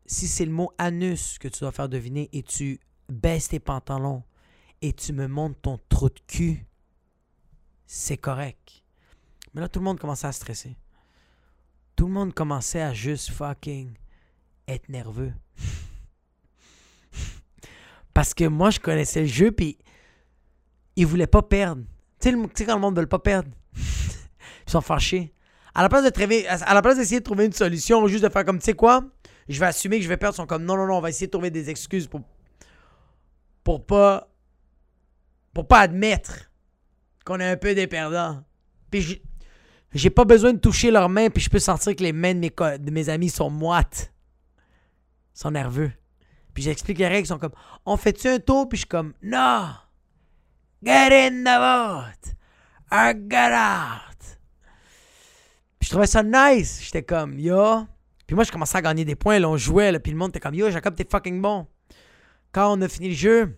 si 0.06 0.26
c'est 0.26 0.44
le 0.44 0.52
mot 0.52 0.72
anus 0.78 1.38
que 1.38 1.48
tu 1.48 1.61
dois 1.61 1.72
faire 1.72 1.88
deviner 1.88 2.28
et 2.32 2.42
tu 2.42 2.80
baisses 3.08 3.48
tes 3.48 3.61
pantalons 3.61 4.22
et 4.82 4.92
tu 4.92 5.12
me 5.12 5.26
montres 5.26 5.61
ton 5.61 5.78
trou 5.88 6.08
de 6.08 6.20
cul, 6.26 6.66
c'est 7.87 8.18
correct. 8.18 8.84
Mais 9.54 9.61
là, 9.61 9.68
tout 9.68 9.80
le 9.80 9.84
monde 9.84 9.98
commençait 9.98 10.26
à 10.26 10.32
stresser. 10.32 10.76
Tout 11.96 12.06
le 12.06 12.12
monde 12.12 12.34
commençait 12.34 12.82
à 12.82 12.92
juste 12.92 13.30
fucking 13.30 13.94
être 14.68 14.88
nerveux. 14.88 15.32
Parce 18.18 18.35
que 18.35 18.48
moi, 18.48 18.70
je 18.70 18.81
connaissais 18.81 19.20
le 19.20 19.28
jeu, 19.28 19.52
puis 19.52 19.78
ils 20.96 21.07
voulaient 21.07 21.28
pas 21.28 21.40
perdre. 21.40 21.85
Tu 22.18 22.31
sais, 22.31 22.64
quand 22.66 22.74
le 22.74 22.81
monde 22.81 22.96
ne 22.96 23.02
veut 23.02 23.07
pas 23.07 23.20
perdre, 23.20 23.48
ils 23.76 24.70
sont 24.72 24.81
fâchés. 24.81 25.33
À 25.72 25.83
la 25.83 25.88
place 25.88 26.02
de 26.02 26.46
à 26.48 26.74
la 26.74 26.83
place 26.83 26.96
d'essayer 26.96 27.20
de 27.20 27.24
trouver 27.24 27.44
une 27.44 27.52
solution, 27.52 28.04
juste 28.09 28.24
de 28.24 28.28
faire 28.28 28.44
comme, 28.44 28.59
tu 28.59 28.64
sais 28.64 28.72
quoi, 28.72 29.04
je 29.48 29.61
vais 29.61 29.66
assumer 29.66 29.98
que 29.98 30.02
je 30.02 30.09
vais 30.09 30.16
perdre, 30.16 30.35
ils 30.35 30.38
sont 30.38 30.48
comme, 30.48 30.64
non, 30.64 30.76
non, 30.76 30.88
non, 30.88 30.96
on 30.96 31.00
va 31.00 31.11
essayer 31.11 31.28
de 31.28 31.31
trouver 31.31 31.52
des 31.52 31.70
excuses 31.70 32.09
pour, 32.09 32.22
pour 33.62 33.87
pas, 33.87 34.28
pour 35.54 35.68
pas 35.68 35.78
admettre 35.78 36.50
qu'on 37.24 37.38
est 37.38 37.48
un 37.48 37.57
peu 37.57 37.72
des 37.72 37.87
perdants. 37.87 38.42
Puis 38.90 39.22
j'ai 39.94 40.11
pas 40.11 40.24
besoin 40.24 40.54
de 40.54 40.59
toucher 40.59 40.90
leurs 40.90 41.09
mains, 41.09 41.31
puis 41.31 41.40
je 41.40 41.50
peux 41.50 41.61
sentir 41.61 41.94
que 41.94 42.02
les 42.02 42.12
mains 42.12 42.35
de 42.35 42.40
mes, 42.40 42.78
de 42.81 42.90
mes 42.90 43.11
amis 43.11 43.31
sont 43.31 43.48
moites. 43.48 44.12
Sont 45.35 45.52
nerveux. 45.52 45.92
Puis 46.58 46.64
j'explique 46.64 46.98
les 46.98 47.06
règles, 47.06 47.24
ils 47.24 47.28
sont 47.28 47.38
comme 47.38 47.52
On 47.86 47.96
fait-tu 47.96 48.26
un 48.26 48.40
tour? 48.40 48.68
Puis 48.68 48.78
je 48.78 48.80
suis 48.80 48.88
comme 48.88 49.14
Non! 49.22 49.68
Get 50.82 51.12
in 51.12 51.44
the 51.44 51.54
boat! 51.56 52.32
Or 52.90 53.12
get 53.30 53.54
out! 53.54 54.18
Puis 55.78 55.86
je 55.86 55.90
trouvais 55.90 56.08
ça 56.08 56.24
nice. 56.24 56.80
J'étais 56.82 57.04
comme 57.04 57.38
Yo. 57.38 57.86
Puis 58.26 58.34
moi, 58.34 58.42
je 58.42 58.50
commençais 58.50 58.76
à 58.76 58.82
gagner 58.82 59.04
des 59.04 59.14
points. 59.14 59.38
Là, 59.38 59.48
on 59.48 59.56
jouait. 59.56 59.92
Là, 59.92 60.00
puis 60.00 60.10
le 60.10 60.18
monde 60.18 60.30
était 60.30 60.40
comme 60.40 60.56
Yo, 60.56 60.68
Jacob, 60.68 60.96
t'es 60.96 61.06
fucking 61.08 61.40
bon. 61.40 61.68
Quand 62.50 62.76
on 62.76 62.82
a 62.82 62.88
fini 62.88 63.10
le 63.10 63.14
jeu, 63.14 63.56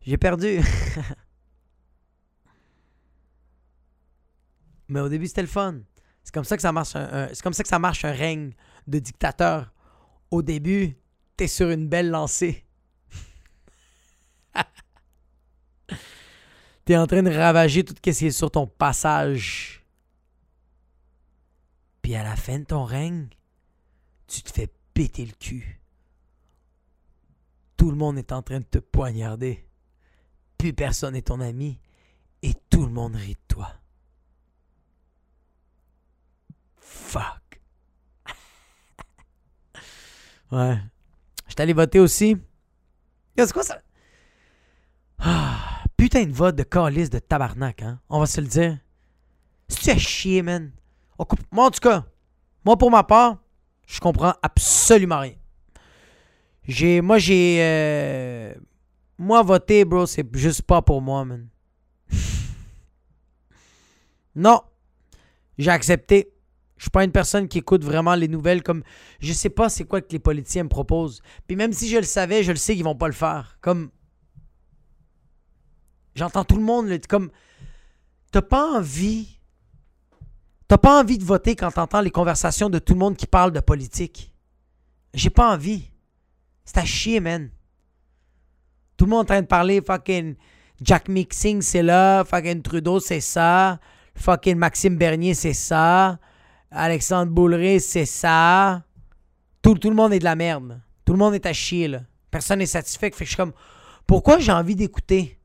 j'ai 0.00 0.16
perdu. 0.16 0.58
Mais 4.88 4.98
au 4.98 5.08
début, 5.08 5.28
c'était 5.28 5.42
le 5.42 5.46
fun. 5.46 5.78
C'est 6.24 6.34
comme 6.34 6.42
ça 6.42 6.56
que 6.56 6.62
ça 6.62 6.72
marche 6.72 6.88
c'est 6.88 7.40
comme 7.40 7.52
ça 7.52 7.62
que 7.62 7.68
ça 7.68 7.78
marche 7.78 8.04
un 8.04 8.10
règne 8.10 8.52
de 8.88 8.98
dictateur. 8.98 9.72
Au 10.32 10.42
début, 10.42 10.96
t'es 11.42 11.48
sur 11.48 11.70
une 11.70 11.88
belle 11.88 12.08
lancée. 12.08 12.64
t'es 16.84 16.96
en 16.96 17.08
train 17.08 17.24
de 17.24 17.34
ravager 17.34 17.84
tout 17.84 17.96
ce 17.96 18.00
qui 18.00 18.10
est 18.10 18.30
sur 18.30 18.48
ton 18.48 18.68
passage. 18.68 19.84
Puis 22.00 22.14
à 22.14 22.22
la 22.22 22.36
fin 22.36 22.60
de 22.60 22.64
ton 22.64 22.84
règne, 22.84 23.28
tu 24.28 24.42
te 24.42 24.52
fais 24.52 24.72
péter 24.94 25.26
le 25.26 25.32
cul. 25.32 25.80
Tout 27.76 27.90
le 27.90 27.96
monde 27.96 28.18
est 28.18 28.30
en 28.30 28.42
train 28.42 28.60
de 28.60 28.64
te 28.64 28.78
poignarder. 28.78 29.66
Plus 30.58 30.72
personne 30.72 31.14
n'est 31.14 31.22
ton 31.22 31.40
ami. 31.40 31.80
Et 32.42 32.54
tout 32.70 32.86
le 32.86 32.92
monde 32.92 33.16
rit 33.16 33.34
de 33.34 33.40
toi. 33.48 33.74
Fuck. 36.76 37.60
ouais. 40.52 40.78
Je 41.52 41.54
suis 41.54 41.62
allé 41.64 41.74
voter 41.74 42.00
aussi. 42.00 42.34
C'est 43.36 43.52
quoi 43.52 43.62
ça? 43.62 43.78
Ah, 45.18 45.84
putain 45.98 46.24
de 46.24 46.32
vote 46.32 46.56
de 46.56 46.62
calice 46.62 47.10
de 47.10 47.18
tabarnak, 47.18 47.82
hein? 47.82 48.00
On 48.08 48.20
va 48.20 48.24
se 48.24 48.40
le 48.40 48.46
dire. 48.46 48.78
C'est 49.68 49.98
chier, 49.98 50.40
man? 50.40 50.72
Moi, 51.50 51.66
en 51.66 51.70
tout 51.70 51.80
cas, 51.80 52.06
moi, 52.64 52.78
pour 52.78 52.90
ma 52.90 53.02
part, 53.02 53.36
je 53.86 54.00
comprends 54.00 54.32
absolument 54.40 55.20
rien. 55.20 55.34
J'ai, 56.66 57.02
moi, 57.02 57.18
j'ai. 57.18 57.58
euh, 57.60 58.54
moi, 59.18 59.42
voter, 59.42 59.84
bro, 59.84 60.06
c'est 60.06 60.26
juste 60.34 60.62
pas 60.62 60.80
pour 60.80 61.02
moi, 61.02 61.22
man. 61.26 61.48
non. 64.34 64.62
J'ai 65.58 65.70
accepté. 65.70 66.31
Je 66.82 66.86
suis 66.86 66.90
pas 66.90 67.04
une 67.04 67.12
personne 67.12 67.46
qui 67.46 67.58
écoute 67.58 67.84
vraiment 67.84 68.16
les 68.16 68.26
nouvelles 68.26 68.64
comme. 68.64 68.82
Je 69.20 69.32
sais 69.32 69.50
pas 69.50 69.68
c'est 69.68 69.84
quoi 69.84 70.00
que 70.00 70.10
les 70.10 70.18
politiciens 70.18 70.64
me 70.64 70.68
proposent. 70.68 71.22
Puis 71.46 71.54
même 71.54 71.72
si 71.72 71.88
je 71.88 71.96
le 71.96 72.02
savais, 72.02 72.42
je 72.42 72.50
le 72.50 72.56
sais 72.56 72.74
qu'ils 72.74 72.82
vont 72.82 72.96
pas 72.96 73.06
le 73.06 73.12
faire. 73.12 73.56
Comme. 73.60 73.90
J'entends 76.16 76.42
tout 76.42 76.56
le 76.56 76.64
monde, 76.64 76.90
comme. 77.08 77.30
T'as 78.32 78.42
pas 78.42 78.66
envie. 78.78 79.38
T'as 80.66 80.76
pas 80.76 81.00
envie 81.00 81.18
de 81.18 81.24
voter 81.24 81.54
quand 81.54 81.70
t'entends 81.70 82.00
les 82.00 82.10
conversations 82.10 82.68
de 82.68 82.80
tout 82.80 82.94
le 82.94 82.98
monde 82.98 83.16
qui 83.16 83.28
parle 83.28 83.52
de 83.52 83.60
politique. 83.60 84.34
J'ai 85.14 85.30
pas 85.30 85.52
envie. 85.54 85.88
C'est 86.64 86.78
à 86.78 86.84
chier, 86.84 87.20
man. 87.20 87.48
Tout 88.96 89.04
le 89.04 89.10
monde 89.10 89.20
est 89.20 89.30
en 89.30 89.34
train 89.34 89.42
de 89.42 89.46
parler, 89.46 89.80
fucking 89.80 90.34
Jack 90.80 91.08
Mixing, 91.08 91.62
c'est 91.62 91.84
là, 91.84 92.24
fucking 92.24 92.60
Trudeau, 92.60 92.98
c'est 92.98 93.20
ça, 93.20 93.78
fucking 94.16 94.56
Maxime 94.56 94.96
Bernier, 94.96 95.34
c'est 95.34 95.52
ça, 95.52 96.18
Alexandre 96.72 97.30
Boulré, 97.30 97.78
c'est 97.78 98.06
ça. 98.06 98.82
Tout, 99.62 99.78
le 99.84 99.94
monde 99.94 100.12
est 100.12 100.18
de 100.18 100.24
la 100.24 100.36
merde. 100.36 100.80
Tout 101.04 101.12
le 101.12 101.18
monde 101.18 101.34
est 101.34 101.46
à 101.46 101.52
chier, 101.52 101.88
là. 101.88 102.00
Personne 102.30 102.60
n'est 102.60 102.66
satisfait. 102.66 103.10
Fait 103.10 103.10
que 103.10 103.24
je 103.24 103.30
suis 103.30 103.36
comme, 103.36 103.52
pourquoi 104.06 104.38
j'ai 104.38 104.52
envie 104.52 104.76
d'écouter? 104.76 105.38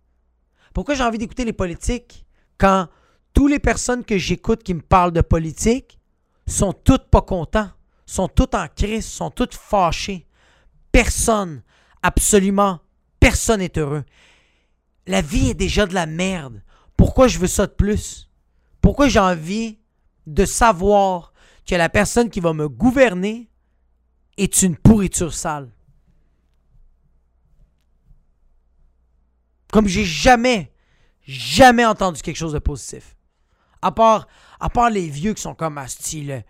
Pourquoi 0.73 0.95
j'ai 0.95 1.03
envie 1.03 1.17
d'écouter 1.17 1.45
les 1.45 1.53
politiques 1.53 2.25
quand 2.57 2.87
toutes 3.33 3.51
les 3.51 3.59
personnes 3.59 4.03
que 4.03 4.17
j'écoute 4.17 4.63
qui 4.63 4.73
me 4.73 4.81
parlent 4.81 5.11
de 5.11 5.21
politique 5.21 5.99
sont 6.47 6.73
toutes 6.73 7.09
pas 7.09 7.21
contents, 7.21 7.69
sont 8.05 8.27
toutes 8.27 8.55
en 8.55 8.67
crise, 8.67 9.05
sont 9.05 9.29
toutes 9.29 9.55
fâchées? 9.55 10.25
Personne, 10.91 11.61
absolument 12.01 12.79
personne 13.19 13.59
n'est 13.59 13.77
heureux. 13.77 14.05
La 15.05 15.21
vie 15.21 15.49
est 15.49 15.53
déjà 15.53 15.85
de 15.85 15.93
la 15.93 16.05
merde. 16.05 16.63
Pourquoi 16.95 17.27
je 17.27 17.39
veux 17.39 17.47
ça 17.47 17.67
de 17.67 17.71
plus? 17.73 18.29
Pourquoi 18.81 19.09
j'ai 19.09 19.19
envie 19.19 19.79
de 20.27 20.45
savoir 20.45 21.33
que 21.65 21.73
la 21.75 21.89
personne 21.89 22.29
qui 22.29 22.39
va 22.39 22.53
me 22.53 22.69
gouverner 22.69 23.49
est 24.37 24.61
une 24.61 24.75
pourriture 24.75 25.33
sale? 25.33 25.71
Comme 29.71 29.87
j'ai 29.87 30.05
jamais, 30.05 30.71
jamais 31.23 31.85
entendu 31.85 32.21
quelque 32.21 32.37
chose 32.37 32.53
de 32.53 32.59
positif. 32.59 33.15
À 33.81 33.91
part, 33.91 34.27
à 34.59 34.69
part 34.69 34.89
les 34.89 35.07
vieux 35.07 35.33
qui 35.33 35.41
sont 35.41 35.55
comme 35.55 35.77
Asti, 35.77 36.23
le, 36.23 36.41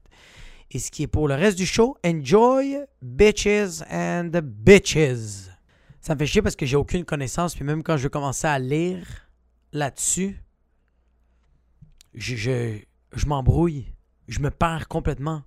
Et 0.72 0.80
ce 0.80 0.92
qui 0.92 1.04
est 1.04 1.08
pour 1.08 1.28
le 1.28 1.36
reste 1.36 1.58
du 1.58 1.66
show, 1.66 1.98
enjoy 2.06 2.78
bitches 3.02 3.82
and 3.90 4.32
bitches. 4.44 5.51
Ça 6.02 6.16
me 6.16 6.20
fait 6.20 6.26
chier 6.26 6.42
parce 6.42 6.56
que 6.56 6.66
j'ai 6.66 6.78
aucune 6.78 7.06
connaissance, 7.06 7.54
puis 7.54 7.64
même 7.64 7.84
quand 7.84 7.96
je 7.96 8.08
commencer 8.08 8.48
à 8.48 8.58
lire 8.58 9.06
là-dessus, 9.72 10.42
je, 12.16 12.80
m'embrouille. 13.28 13.86
Je 14.28 14.40
me 14.40 14.50
perds 14.50 14.88
complètement. 14.88 15.44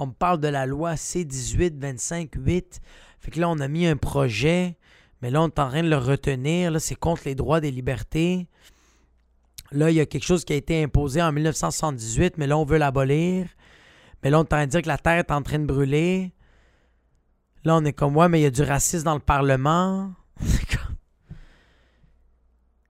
On 0.00 0.06
me 0.06 0.12
parle 0.12 0.40
de 0.40 0.48
la 0.48 0.66
loi 0.66 0.94
C18, 0.94 1.78
25, 1.78 2.30
8. 2.34 2.80
Fait 3.20 3.30
que 3.30 3.38
là, 3.38 3.48
on 3.48 3.60
a 3.60 3.68
mis 3.68 3.86
un 3.86 3.96
projet, 3.96 4.76
mais 5.22 5.30
là, 5.30 5.40
on 5.42 5.46
est 5.46 5.58
en 5.60 5.68
train 5.68 5.84
de 5.84 5.88
le 5.88 5.96
retenir. 5.96 6.72
Là, 6.72 6.80
c'est 6.80 6.96
contre 6.96 7.22
les 7.26 7.36
droits 7.36 7.60
des 7.60 7.70
libertés. 7.70 8.48
Là, 9.70 9.90
il 9.90 9.96
y 9.96 10.00
a 10.00 10.06
quelque 10.06 10.24
chose 10.24 10.44
qui 10.44 10.54
a 10.54 10.56
été 10.56 10.82
imposé 10.82 11.22
en 11.22 11.30
1978, 11.30 12.36
mais 12.36 12.48
là, 12.48 12.58
on 12.58 12.64
veut 12.64 12.78
l'abolir. 12.78 13.46
Mais 14.22 14.30
là, 14.30 14.40
on 14.40 14.42
est 14.42 14.52
en 14.52 14.56
train 14.56 14.66
de 14.66 14.72
dire 14.72 14.82
que 14.82 14.88
la 14.88 14.98
Terre 14.98 15.18
est 15.18 15.30
en 15.30 15.42
train 15.42 15.60
de 15.60 15.66
brûler. 15.66 16.32
Là, 17.64 17.76
on 17.76 17.84
est 17.84 17.92
comme, 17.92 18.16
ouais, 18.16 18.28
mais 18.28 18.40
il 18.40 18.42
y 18.42 18.46
a 18.46 18.50
du 18.50 18.62
racisme 18.62 19.04
dans 19.04 19.14
le 19.14 19.20
Parlement. 19.20 20.12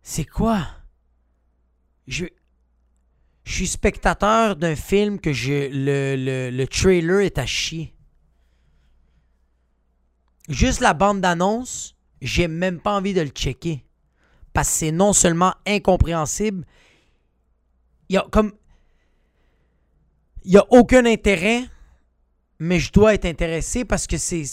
C'est 0.03 0.25
quoi? 0.25 0.67
Je... 2.07 2.27
Suis 3.45 3.67
spectateur 3.67 4.57
d'un 4.57 4.77
film 4.77 5.19
que 5.19 5.33
je, 5.33 5.69
le, 5.71 6.17
le, 6.17 6.51
le 6.57 6.67
trailer 6.69 7.21
est 7.21 7.39
à 7.39 7.47
chier. 7.47 7.93
Juste 10.49 10.81
la 10.81 10.95
bande 10.95 11.21
d'annonce, 11.21 11.97
j'ai 12.21 12.47
même 12.49 12.81
pas 12.81 12.97
envie 12.97 13.15
de 13.15 13.21
le 13.21 13.29
checker. 13.29 13.85
Parce 14.53 14.69
que 14.69 14.75
c'est 14.75 14.93
non 14.93 15.13
seulement 15.13 15.55
incompréhensible, 15.67 16.65
il 18.09 18.15
y 18.15 18.19
a 18.19 18.27
comme. 18.31 18.53
Il 20.45 20.53
y 20.53 20.59
a 20.59 20.67
aucun 20.71 21.07
intérêt, 21.07 21.65
mais 22.63 22.79
je 22.79 22.93
dois 22.93 23.15
être 23.15 23.25
intéressé 23.25 23.85
parce 23.85 24.07
que 24.07 24.17
c'est. 24.17 24.45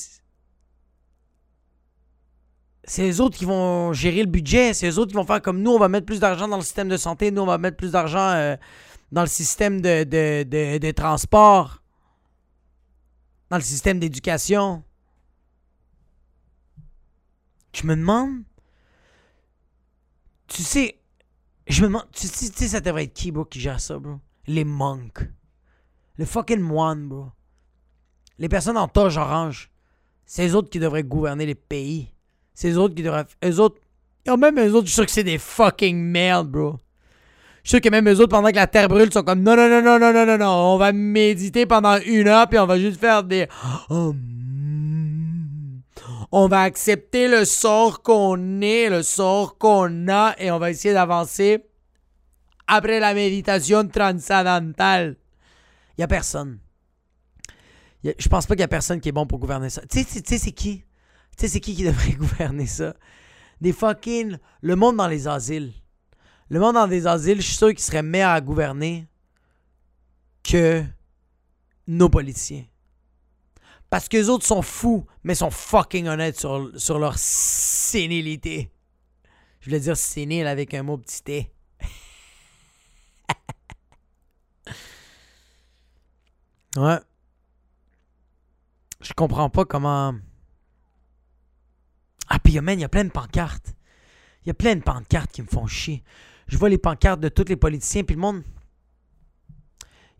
C'est 2.83 3.03
les 3.03 3.21
autres 3.21 3.37
qui 3.37 3.45
vont 3.45 3.93
gérer 3.93 4.23
le 4.23 4.31
budget, 4.31 4.73
c'est 4.73 4.87
les 4.87 4.97
autres 4.97 5.11
qui 5.11 5.15
vont 5.15 5.25
faire 5.25 5.43
comme 5.43 5.61
nous, 5.61 5.69
on 5.69 5.77
va 5.77 5.89
mettre 5.89 6.07
plus 6.07 6.19
d'argent 6.19 6.47
dans 6.47 6.55
le 6.55 6.63
système 6.63 6.89
de 6.89 6.97
santé, 6.97 7.29
nous, 7.29 7.43
on 7.43 7.45
va 7.45 7.59
mettre 7.59 7.77
plus 7.77 7.91
d'argent 7.91 8.31
euh, 8.31 8.55
dans 9.11 9.21
le 9.21 9.27
système 9.27 9.79
de, 9.79 10.05
de, 10.05 10.77
de, 10.79 10.91
transport, 10.91 11.83
dans 13.51 13.57
le 13.57 13.63
système 13.63 13.99
d'éducation. 13.99 14.83
Je 17.73 17.85
me 17.85 17.95
demande. 17.95 18.41
Tu 20.47 20.63
sais. 20.63 20.99
Je 21.67 21.83
me 21.83 21.87
demande. 21.87 22.07
Tu 22.11 22.25
sais, 22.25 22.67
ça 22.69 22.81
devrait 22.81 23.03
être 23.03 23.13
qui, 23.13 23.31
bro, 23.31 23.45
qui 23.45 23.59
gère 23.59 23.79
ça, 23.79 23.99
bro? 23.99 24.19
Les 24.47 24.63
monks. 24.63 25.29
Les 26.17 26.25
fucking 26.25 26.59
moines, 26.59 27.07
bro. 27.07 27.27
Les 28.39 28.49
personnes 28.49 28.77
en 28.77 28.87
toge 28.87 29.17
orange. 29.17 29.69
C'est 30.25 30.47
eux 30.47 30.55
autres 30.55 30.69
qui 30.69 30.79
devraient 30.79 31.03
gouverner 31.03 31.45
les 31.45 31.55
pays. 31.55 32.11
C'est 32.53 32.71
eux 32.71 32.77
autres 32.77 32.95
qui 32.95 33.03
devraient. 33.03 33.25
Eux 33.43 33.59
autres. 33.59 33.79
Yo, 34.25 34.37
même 34.37 34.59
eux 34.59 34.73
autres, 34.73 34.87
je 34.87 34.91
suis 34.91 34.95
sûr 34.95 35.05
que 35.05 35.11
c'est 35.11 35.23
des 35.23 35.37
fucking 35.37 35.97
merdes, 35.97 36.49
bro. 36.49 36.77
Je 37.63 37.69
suis 37.69 37.77
sûr 37.77 37.81
que 37.81 37.89
même 37.89 38.07
eux 38.07 38.19
autres, 38.19 38.29
pendant 38.29 38.49
que 38.49 38.55
la 38.55 38.67
terre 38.67 38.87
brûle, 38.87 39.11
sont 39.11 39.23
comme 39.23 39.41
non, 39.41 39.55
non, 39.55 39.69
non, 39.69 39.81
non, 39.81 39.99
non, 39.99 40.13
non, 40.13 40.25
non, 40.25 40.37
non. 40.37 40.73
On 40.73 40.77
va 40.77 40.91
méditer 40.91 41.65
pendant 41.65 41.97
une 41.99 42.27
heure, 42.27 42.47
puis 42.47 42.59
on 42.59 42.65
va 42.65 42.79
juste 42.79 42.99
faire 42.99 43.23
des. 43.23 43.47
Oh, 43.89 44.13
mm. 44.13 45.81
on 46.31 46.47
va 46.47 46.61
accepter 46.61 47.27
le 47.27 47.43
sort 47.45 48.01
qu'on 48.01 48.61
est, 48.61 48.89
le 48.89 49.03
sort 49.03 49.57
qu'on 49.57 50.07
a, 50.07 50.35
et 50.37 50.51
on 50.51 50.59
va 50.59 50.69
essayer 50.71 50.93
d'avancer 50.93 51.65
après 52.67 52.99
la 52.99 53.13
méditation 53.13 53.87
transcendantale. 53.87 55.17
Il 55.97 56.01
y 56.01 56.03
a 56.03 56.07
personne. 56.07 56.59
A- 58.07 58.13
je 58.17 58.29
pense 58.29 58.45
pas 58.45 58.53
qu'il 58.55 58.61
y 58.61 58.63
a 58.63 58.67
personne 58.69 59.01
qui 59.01 59.09
est 59.09 59.11
bon 59.13 59.27
pour 59.27 59.39
gouverner 59.39 59.69
ça. 59.69 59.81
Tu 59.89 60.03
sais, 60.03 60.37
c'est 60.37 60.51
qui? 60.51 60.79
Tu 61.37 61.41
sais, 61.41 61.47
c'est 61.49 61.59
qui 61.59 61.75
qui 61.75 61.83
devrait 61.87 62.13
gouverner 62.13 62.65
ça? 62.65 62.95
Des 63.61 63.73
fucking. 63.73 64.37
Le 64.61 64.75
monde 64.75 64.95
dans 64.97 65.07
les 65.07 65.27
asiles. 65.27 65.73
Le 66.49 66.59
monde 66.59 66.75
dans 66.75 66.85
les 66.87 67.05
asiles, 67.07 67.41
je 67.41 67.47
suis 67.47 67.57
sûr 67.57 67.69
qu'il 67.69 67.79
serait 67.79 68.01
meilleur 68.03 68.31
à 68.31 68.41
gouverner 68.41 69.07
que 70.43 70.83
nos 71.87 72.09
politiciens. 72.09 72.65
Parce 73.89 74.07
que 74.07 74.17
les 74.17 74.29
autres 74.29 74.45
sont 74.45 74.61
fous, 74.61 75.05
mais 75.23 75.35
sont 75.35 75.51
fucking 75.51 76.07
honnêtes 76.07 76.39
sur, 76.39 76.71
sur 76.75 76.99
leur 76.99 77.17
sénilité. 77.17 78.71
Je 79.59 79.65
voulais 79.65 79.79
dire 79.79 79.97
sénile 79.97 80.47
avec 80.47 80.73
un 80.73 80.83
mot 80.83 80.97
petit 80.97 81.21
t. 81.23 81.51
ouais. 86.77 86.99
Je 89.19 89.21
comprends 89.25 89.49
pas 89.49 89.65
comment. 89.65 90.15
Ah, 92.29 92.39
puis 92.39 92.57
man, 92.61 92.79
il 92.79 92.83
y 92.83 92.85
a 92.85 92.87
plein 92.87 93.03
de 93.03 93.09
pancartes. 93.09 93.75
Il 94.45 94.47
y 94.47 94.51
a 94.51 94.53
plein 94.53 94.77
de 94.77 94.81
pancartes 94.81 95.29
qui 95.33 95.41
me 95.41 95.47
font 95.47 95.67
chier. 95.67 96.05
Je 96.47 96.57
vois 96.57 96.69
les 96.69 96.77
pancartes 96.77 97.19
de 97.19 97.27
tous 97.27 97.43
les 97.49 97.57
politiciens, 97.57 98.05
puis 98.05 98.15
le 98.15 98.21
monde. 98.21 98.43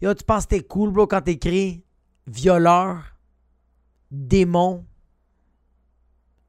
Yo, 0.01 0.13
tu 0.13 0.25
penses 0.25 0.43
que 0.43 0.49
t'es 0.49 0.63
cool, 0.63 0.91
bro, 0.91 1.07
quand 1.07 1.21
t'écris 1.21 1.81
violeur, 2.27 3.15
démon? 4.11 4.85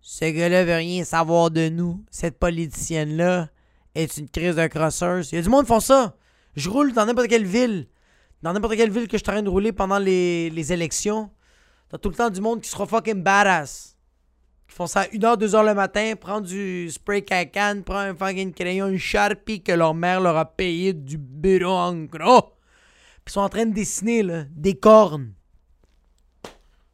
Ce 0.00 0.24
gars-là 0.24 0.64
veut 0.64 0.74
rien 0.74 1.04
savoir 1.04 1.52
de 1.52 1.68
nous. 1.68 2.04
Cette 2.10 2.40
politicienne-là 2.40 3.48
est 3.94 4.16
une 4.16 4.28
crise 4.28 4.56
de 4.56 4.66
crosseuse. 4.66 5.30
Il 5.30 5.36
y 5.36 5.38
a 5.38 5.42
du 5.42 5.50
monde 5.50 5.66
qui 5.66 5.68
font 5.68 5.78
ça. 5.78 6.16
Je 6.56 6.68
roule 6.68 6.94
dans 6.94 7.06
n'importe 7.06 7.28
quelle 7.28 7.46
ville. 7.46 7.86
Dans 8.42 8.52
n'importe 8.52 8.74
quelle 8.74 8.90
ville 8.90 9.06
que 9.06 9.18
je 9.18 9.22
suis 9.22 9.30
en 9.30 9.34
train 9.34 9.42
de 9.44 9.48
rouler 9.48 9.70
pendant 9.70 10.00
les, 10.00 10.50
les 10.50 10.72
élections. 10.72 11.30
T'as 11.90 11.98
tout 11.98 12.08
le 12.08 12.14
temps 12.14 12.30
du 12.30 12.40
monde 12.40 12.60
qui 12.60 12.70
sera 12.70 12.86
fucking 12.86 13.22
badass. 13.22 13.96
Qui 14.68 14.76
font 14.76 14.86
ça 14.86 15.00
à 15.00 15.06
1h, 15.06 15.36
2h 15.38 15.66
le 15.66 15.74
matin, 15.74 16.14
prend 16.14 16.40
du 16.40 16.88
spray 16.88 17.24
cacan, 17.24 17.82
prend 17.84 17.98
un 17.98 18.14
fucking 18.14 18.54
crayon, 18.54 18.86
une 18.86 18.98
Sharpie 18.98 19.62
que 19.62 19.72
leur 19.72 19.92
mère 19.92 20.20
leur 20.20 20.36
a 20.36 20.44
payé 20.44 20.92
du 20.92 21.18
bureau 21.18 21.72
en 21.72 22.04
gros. 22.04 22.52
Puis 23.24 23.32
sont 23.32 23.40
en 23.40 23.48
train 23.48 23.66
de 23.66 23.74
dessiner 23.74 24.22
là, 24.22 24.44
des 24.50 24.78
cornes 24.78 25.34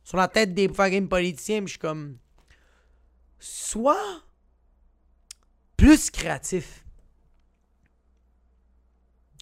sur 0.07 0.17
la 0.17 0.29
tête 0.29 0.55
des 0.55 0.69
fucking 0.69 1.09
politiciens. 1.09 1.63
Je 1.63 1.71
suis 1.71 1.79
comme. 1.79 2.19
Sois 3.39 4.23
plus 5.77 6.11
créatif. 6.11 6.85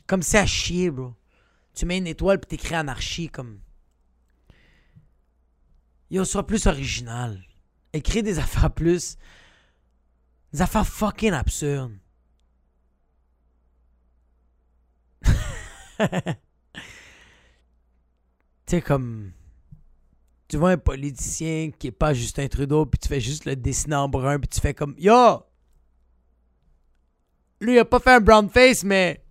Comme 0.07 0.23
c'est 0.23 0.39
à 0.39 0.47
chier, 0.47 0.91
bro. 0.91 1.15
Tu 1.75 1.87
mets 1.87 1.99
une 1.99 2.07
étoile 2.07 2.41
puis 2.41 2.49
t'écris 2.49 2.75
anarchie 2.75 3.29
comme. 3.29 3.61
Yo, 6.11 6.25
sois 6.25 6.47
plus 6.47 6.67
original. 6.67 7.41
Écris 7.93 8.23
des 8.23 8.39
affaires 8.39 8.73
plus. 8.73 9.17
Des 10.53 10.63
affaires 10.63 10.87
fucking 10.87 11.33
absurdes. 11.33 11.99
tu 18.67 18.83
comme. 18.83 19.33
Tu 20.47 20.57
vois 20.59 20.73
un 20.73 20.77
politicien 20.77 21.71
qui 21.79 21.87
est 21.89 21.93
pas 21.93 22.13
Justin 22.15 22.49
Trudeau, 22.49 22.85
puis 22.87 22.99
tu 22.99 23.09
fais 23.09 23.21
juste 23.21 23.45
le 23.47 23.57
dessiner 23.57 23.97
en 23.97 24.09
brun, 24.09 24.39
puis 24.39 24.49
tu 24.49 24.61
fais 24.61 24.75
comme 24.75 24.95
Yo! 24.99 25.43
Lui, 27.61 27.75
il 27.75 27.79
a 27.79 27.85
pas 27.85 27.99
fait 27.99 28.13
un 28.13 28.21
brown 28.21 28.49
face, 28.51 28.85
mais 28.85 29.24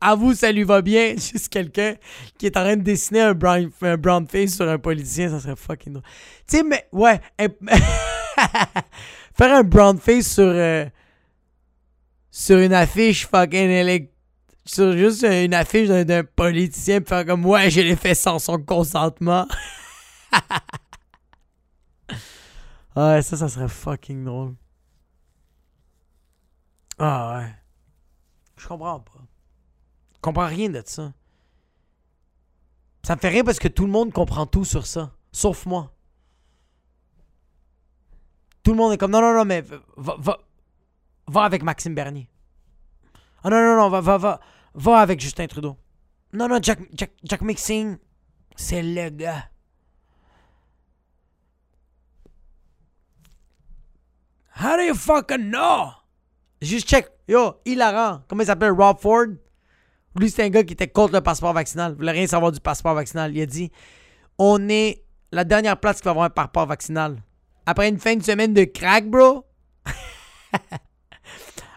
à 0.00 0.14
vous, 0.14 0.34
ça 0.34 0.52
lui 0.52 0.62
va 0.64 0.82
bien. 0.82 1.10
Juste 1.16 1.48
quelqu'un 1.48 1.94
qui 2.38 2.46
est 2.46 2.56
en 2.56 2.62
train 2.62 2.76
de 2.76 2.82
dessiner 2.82 3.20
un 3.20 3.34
brown, 3.34 3.70
brown 3.98 4.26
face 4.26 4.54
sur 4.54 4.68
un 4.68 4.78
politicien, 4.78 5.30
ça 5.30 5.40
serait 5.40 5.56
fucking 5.56 5.94
drôle. 5.94 6.04
Tu 6.46 6.58
sais, 6.58 6.62
mais 6.62 6.86
ouais. 6.92 7.20
Faire 9.34 9.54
un 9.54 9.62
brown 9.62 9.98
face 9.98 10.34
sur. 10.34 10.44
euh, 10.44 10.86
sur 12.38 12.58
une 12.58 12.72
affiche 12.72 13.26
fucking 13.26 13.68
élect... 13.68 14.14
Sur 14.64 14.92
juste 14.92 15.24
une 15.24 15.54
affiche 15.54 15.88
d'un, 15.88 16.22
politicien, 16.22 17.00
puis 17.00 17.08
faire 17.08 17.24
comme 17.24 17.44
Ouais, 17.46 17.70
je 17.70 17.80
l'ai 17.80 17.96
fait 17.96 18.14
sans 18.14 18.38
son 18.38 18.58
consentement. 18.58 19.48
ouais, 22.96 23.22
ça, 23.22 23.36
ça 23.38 23.48
serait 23.48 23.68
fucking 23.68 24.24
drôle. 24.24 24.54
Ah 26.98 27.38
ouais. 27.38 27.54
Je 28.58 28.68
comprends 28.68 29.00
pas. 29.00 29.17
Comprends 30.20 30.46
rien 30.46 30.68
de 30.68 30.82
ça. 30.84 31.12
Ça 33.02 33.14
me 33.14 33.20
fait 33.20 33.28
rire 33.28 33.44
parce 33.44 33.58
que 33.58 33.68
tout 33.68 33.86
le 33.86 33.92
monde 33.92 34.12
comprend 34.12 34.46
tout 34.46 34.64
sur 34.64 34.86
ça. 34.86 35.12
Sauf 35.32 35.66
moi. 35.66 35.92
Tout 38.62 38.72
le 38.72 38.76
monde 38.76 38.92
est 38.92 38.98
comme 38.98 39.12
non, 39.12 39.20
non, 39.20 39.32
non, 39.32 39.44
mais 39.44 39.62
va, 39.96 40.16
va, 40.18 40.38
va 41.26 41.44
avec 41.44 41.62
Maxime 41.62 41.94
Bernier. 41.94 42.28
Ah 43.42 43.50
non, 43.50 43.60
non, 43.60 43.76
non, 43.76 43.88
va, 43.88 44.00
va, 44.00 44.18
va, 44.18 44.40
va 44.74 44.98
avec 44.98 45.20
Justin 45.20 45.46
Trudeau. 45.46 45.76
Non, 46.32 46.48
non, 46.48 46.58
Jack, 46.60 46.80
Jack, 46.92 47.12
Jack 47.22 47.40
Mixing, 47.40 47.96
c'est 48.56 48.82
le 48.82 49.08
gars. 49.10 49.48
How 54.60 54.76
do 54.76 54.82
you 54.82 54.94
fucking 54.94 55.50
know? 55.50 55.92
Juste 56.60 56.88
check. 56.88 57.08
Yo, 57.28 57.60
hilarant. 57.64 58.24
Comment 58.28 58.42
il 58.42 58.46
s'appelle? 58.46 58.72
Rob 58.72 58.98
Ford? 58.98 59.28
Lui, 60.18 60.30
c'est 60.30 60.42
un 60.42 60.48
gars 60.48 60.64
qui 60.64 60.72
était 60.72 60.88
contre 60.88 61.14
le 61.14 61.20
passeport 61.20 61.52
vaccinal. 61.52 61.92
Il 61.92 61.96
voulait 61.96 62.12
rien 62.12 62.26
savoir 62.26 62.52
du 62.52 62.60
passeport 62.60 62.94
vaccinal. 62.94 63.36
Il 63.36 63.40
a 63.40 63.46
dit 63.46 63.70
On 64.38 64.68
est 64.68 65.04
la 65.30 65.44
dernière 65.44 65.78
place 65.78 65.98
qui 65.98 66.04
va 66.04 66.10
avoir 66.10 66.26
un 66.26 66.30
passeport 66.30 66.66
vaccinal. 66.66 67.22
Après 67.66 67.88
une 67.88 67.98
fin 67.98 68.16
de 68.16 68.22
semaine 68.22 68.54
de 68.54 68.64
crack, 68.64 69.08
bro. 69.08 69.44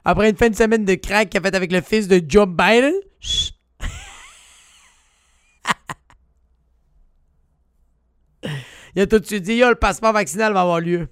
Après 0.05 0.29
une 0.29 0.37
fin 0.37 0.49
de 0.49 0.55
semaine 0.55 0.85
de 0.85 0.95
crack 0.95 1.29
qu'il 1.29 1.39
a 1.39 1.43
fait 1.43 1.55
avec 1.55 1.71
le 1.71 1.81
fils 1.81 2.07
de 2.07 2.21
Joe 2.27 2.47
Biden. 2.47 2.93
il 8.95 9.01
a 9.01 9.07
tout 9.07 9.19
de 9.19 9.25
suite 9.25 9.43
dit 9.43 9.55
Yo, 9.55 9.69
le 9.69 9.75
passeport 9.75 10.13
vaccinal 10.13 10.53
va 10.53 10.61
avoir 10.61 10.79
lieu. 10.79 11.07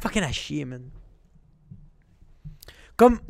Fucking 0.00 0.22
à 0.22 0.32
chier, 0.32 0.66
man. 0.66 0.90
Comme. 2.96 3.20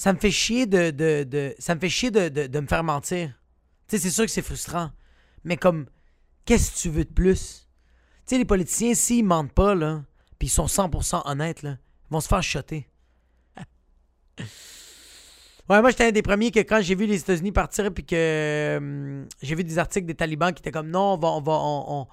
Ça 0.00 0.14
me 0.14 0.18
fait 0.18 0.30
chier 0.30 0.64
de. 0.64 0.90
de, 0.92 1.24
de- 1.24 1.54
ça 1.58 1.74
me 1.74 1.80
fait 1.80 1.90
chier 1.90 2.10
de, 2.10 2.30
de, 2.30 2.60
me 2.60 2.66
faire 2.66 2.82
mentir. 2.82 3.38
Tu 3.86 3.98
sais, 3.98 4.02
c'est 4.02 4.10
sûr 4.10 4.24
que 4.24 4.30
c'est 4.30 4.40
frustrant. 4.40 4.92
Mais 5.44 5.58
comme. 5.58 5.84
Qu'est-ce 6.46 6.70
que 6.72 6.78
tu 6.78 6.88
veux 6.88 7.04
de 7.04 7.12
plus? 7.12 7.68
Tu 8.26 8.30
sais, 8.34 8.38
les 8.38 8.46
politiciens, 8.46 8.94
s'ils 8.94 9.26
mentent 9.26 9.52
pas, 9.52 9.74
là, 9.74 10.02
puis 10.38 10.48
ils 10.48 10.50
sont 10.50 10.64
100% 10.64 11.20
honnêtes, 11.26 11.60
là, 11.62 11.76
ils 12.08 12.12
vont 12.14 12.20
se 12.22 12.28
faire 12.28 12.42
shotter. 12.42 12.88
Ouais, 15.68 15.82
moi, 15.82 15.90
j'étais 15.90 16.06
un 16.06 16.12
des 16.12 16.22
premiers 16.22 16.50
que 16.50 16.60
quand 16.60 16.80
j'ai 16.80 16.94
vu 16.94 17.04
les 17.04 17.20
États-Unis 17.20 17.52
partir, 17.52 17.92
puis 17.92 18.06
que 18.06 18.76
hum, 18.78 19.28
j'ai 19.42 19.54
vu 19.54 19.64
des 19.64 19.78
articles 19.78 20.06
des 20.06 20.14
talibans 20.14 20.54
qui 20.54 20.60
étaient 20.62 20.70
comme 20.72 20.88
non, 20.88 21.12
on 21.12 21.18
va, 21.18 21.28
on 21.28 21.42
va, 21.42 21.52
on, 21.52 22.00
on- 22.00 22.06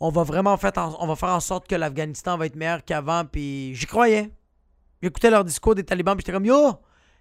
on 0.00 0.10
va 0.10 0.22
vraiment 0.22 0.54
faire 0.58 0.72
en, 0.76 0.96
on 1.00 1.06
va 1.06 1.16
faire 1.16 1.30
en 1.30 1.40
sorte 1.40 1.66
que 1.66 1.76
l'Afghanistan 1.76 2.36
va 2.36 2.44
être 2.44 2.56
meilleur 2.56 2.84
qu'avant, 2.84 3.24
puis 3.24 3.74
j'y 3.74 3.86
croyais. 3.86 4.30
J'écoutais 5.02 5.30
leur 5.30 5.44
discours 5.44 5.74
des 5.74 5.84
talibans, 5.84 6.14
puis 6.14 6.24
j'étais 6.24 6.32
comme 6.32 6.44
yo, 6.44 6.72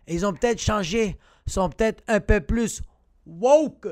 ils 0.07 0.25
ont 0.25 0.33
peut-être 0.33 0.59
changé, 0.59 1.17
sont 1.47 1.69
peut-être 1.69 2.03
un 2.07 2.19
peu 2.19 2.41
plus 2.41 2.81
woke. 3.25 3.87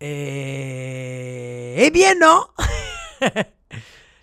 Et... 0.00 1.74
Eh 1.78 1.90
bien 1.90 2.14
non! 2.20 2.44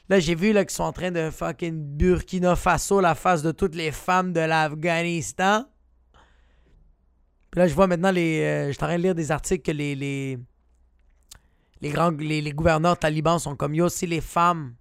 là, 0.10 0.20
j'ai 0.20 0.36
vu 0.36 0.52
là, 0.52 0.66
qu'ils 0.66 0.76
sont 0.76 0.84
en 0.84 0.92
train 0.92 1.12
de 1.12 1.30
fucking 1.30 1.98
Burkina 1.98 2.56
Faso 2.56 3.00
la 3.00 3.16
face 3.16 3.42
de 3.42 3.52
toutes 3.52 3.76
les 3.76 3.92
femmes 3.92 4.34
de 4.34 4.42
l'Afghanistan. 4.42 5.66
Là, 7.56 7.68
je 7.68 7.74
vois 7.74 7.88
maintenant 7.88 8.12
les. 8.12 8.42
euh, 8.42 8.68
je 8.68 8.74
suis 8.74 8.84
en 8.84 8.88
train 8.88 8.98
de 8.98 9.04
lire 9.04 9.16
des 9.16 9.32
articles 9.32 9.64
que 9.64 9.76
les. 9.76 9.96
Les, 9.96 10.38
les 11.82 11.90
grands 11.90 12.12
gouverneurs 12.12 13.00
talibans 13.00 13.40
sont 13.40 13.56
comme 13.56 13.74
yo, 13.74 13.88
si 13.88 14.06
les 14.06 14.20
femmes 14.20 14.76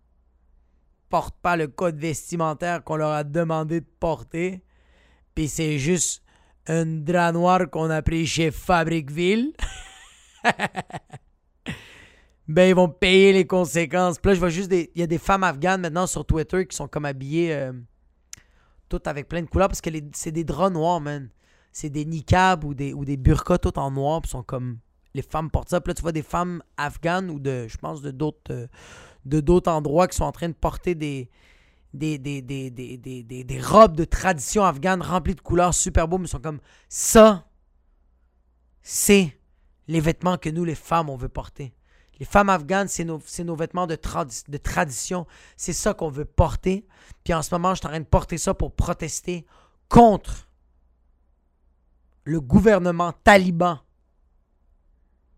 portent 1.08 1.38
pas 1.40 1.56
le 1.56 1.68
code 1.68 1.96
vestimentaire 1.96 2.84
qu'on 2.84 2.96
leur 2.96 3.10
a 3.10 3.24
demandé 3.24 3.80
de 3.80 3.86
porter, 4.00 4.62
puis 5.34 5.48
c'est 5.48 5.78
juste 5.78 6.22
un 6.66 6.84
drap 6.84 7.32
noir 7.32 7.70
qu'on 7.70 7.90
a 7.90 8.02
pris 8.02 8.26
chez 8.26 8.50
Fabriqueville. 8.50 9.52
ben 12.48 12.68
ils 12.68 12.74
vont 12.74 12.88
payer 12.88 13.32
les 13.32 13.46
conséquences. 13.46 14.18
Puis 14.18 14.30
là, 14.30 14.34
je 14.34 14.40
vois 14.40 14.48
juste 14.50 14.68
des. 14.68 14.90
Il 14.94 15.00
y 15.00 15.04
a 15.04 15.06
des 15.06 15.18
femmes 15.18 15.44
afghanes 15.44 15.80
maintenant 15.80 16.06
sur 16.06 16.24
Twitter 16.24 16.66
qui 16.66 16.76
sont 16.76 16.88
comme 16.88 17.04
habillées 17.04 17.54
euh, 17.54 17.72
toutes 18.88 19.06
avec 19.06 19.28
plein 19.28 19.42
de 19.42 19.46
couleurs 19.46 19.68
parce 19.68 19.80
que 19.80 19.90
c'est 20.12 20.32
des 20.32 20.44
draps 20.44 20.72
noirs, 20.72 21.00
man. 21.00 21.30
C'est 21.72 21.90
des 21.90 22.04
niqabs 22.04 22.64
ou 22.64 22.74
des, 22.74 22.92
ou 22.92 23.04
des 23.04 23.16
burqas 23.16 23.58
toutes 23.58 23.78
en 23.78 23.90
noir, 23.90 24.20
puis 24.22 24.30
sont 24.30 24.42
comme. 24.42 24.78
Les 25.14 25.22
femmes 25.22 25.50
portent 25.50 25.70
ça. 25.70 25.80
Puis 25.80 25.90
là, 25.90 25.94
tu 25.94 26.02
vois 26.02 26.12
des 26.12 26.22
femmes 26.22 26.62
afghanes 26.76 27.30
ou 27.30 27.38
de. 27.38 27.66
Je 27.66 27.76
pense 27.78 28.02
de 28.02 28.10
d'autres. 28.10 28.52
euh, 28.52 28.66
de 29.28 29.40
d'autres 29.40 29.70
endroits 29.70 30.08
qui 30.08 30.16
sont 30.16 30.24
en 30.24 30.32
train 30.32 30.48
de 30.48 30.54
porter 30.54 30.94
des. 30.94 31.30
Des, 31.94 32.18
des, 32.18 32.42
des, 32.42 32.70
des, 32.70 33.60
robes 33.62 33.96
de 33.96 34.04
tradition 34.04 34.62
afghane 34.62 35.00
remplies 35.00 35.34
de 35.34 35.40
couleurs 35.40 35.72
super 35.72 36.06
beaux, 36.06 36.18
mais 36.18 36.26
sont 36.26 36.38
comme 36.38 36.60
ça. 36.90 37.48
c'est 38.82 39.38
les 39.88 39.98
vêtements 39.98 40.36
que 40.36 40.50
nous, 40.50 40.64
les 40.64 40.74
femmes, 40.74 41.08
on 41.08 41.16
veut 41.16 41.30
porter. 41.30 41.74
Les 42.20 42.26
femmes 42.26 42.50
afghanes, 42.50 42.88
c'est 42.88 43.04
nos, 43.04 43.20
nos, 43.42 43.56
vêtements 43.56 43.86
de, 43.86 43.96
de 44.48 44.56
tradition. 44.58 45.26
C'est 45.56 45.72
ça 45.72 45.94
qu'on 45.94 46.10
veut 46.10 46.26
porter. 46.26 46.86
Puis 47.24 47.32
en 47.32 47.42
ce 47.42 47.54
moment, 47.54 47.74
je 47.74 47.78
suis 47.78 47.86
en 47.86 47.90
train 47.90 48.00
de 48.00 48.04
porter 48.04 48.36
ça 48.36 48.52
pour 48.52 48.74
protester 48.74 49.46
contre 49.88 50.48
le 52.24 52.40
gouvernement 52.40 53.12
taliban. 53.24 53.78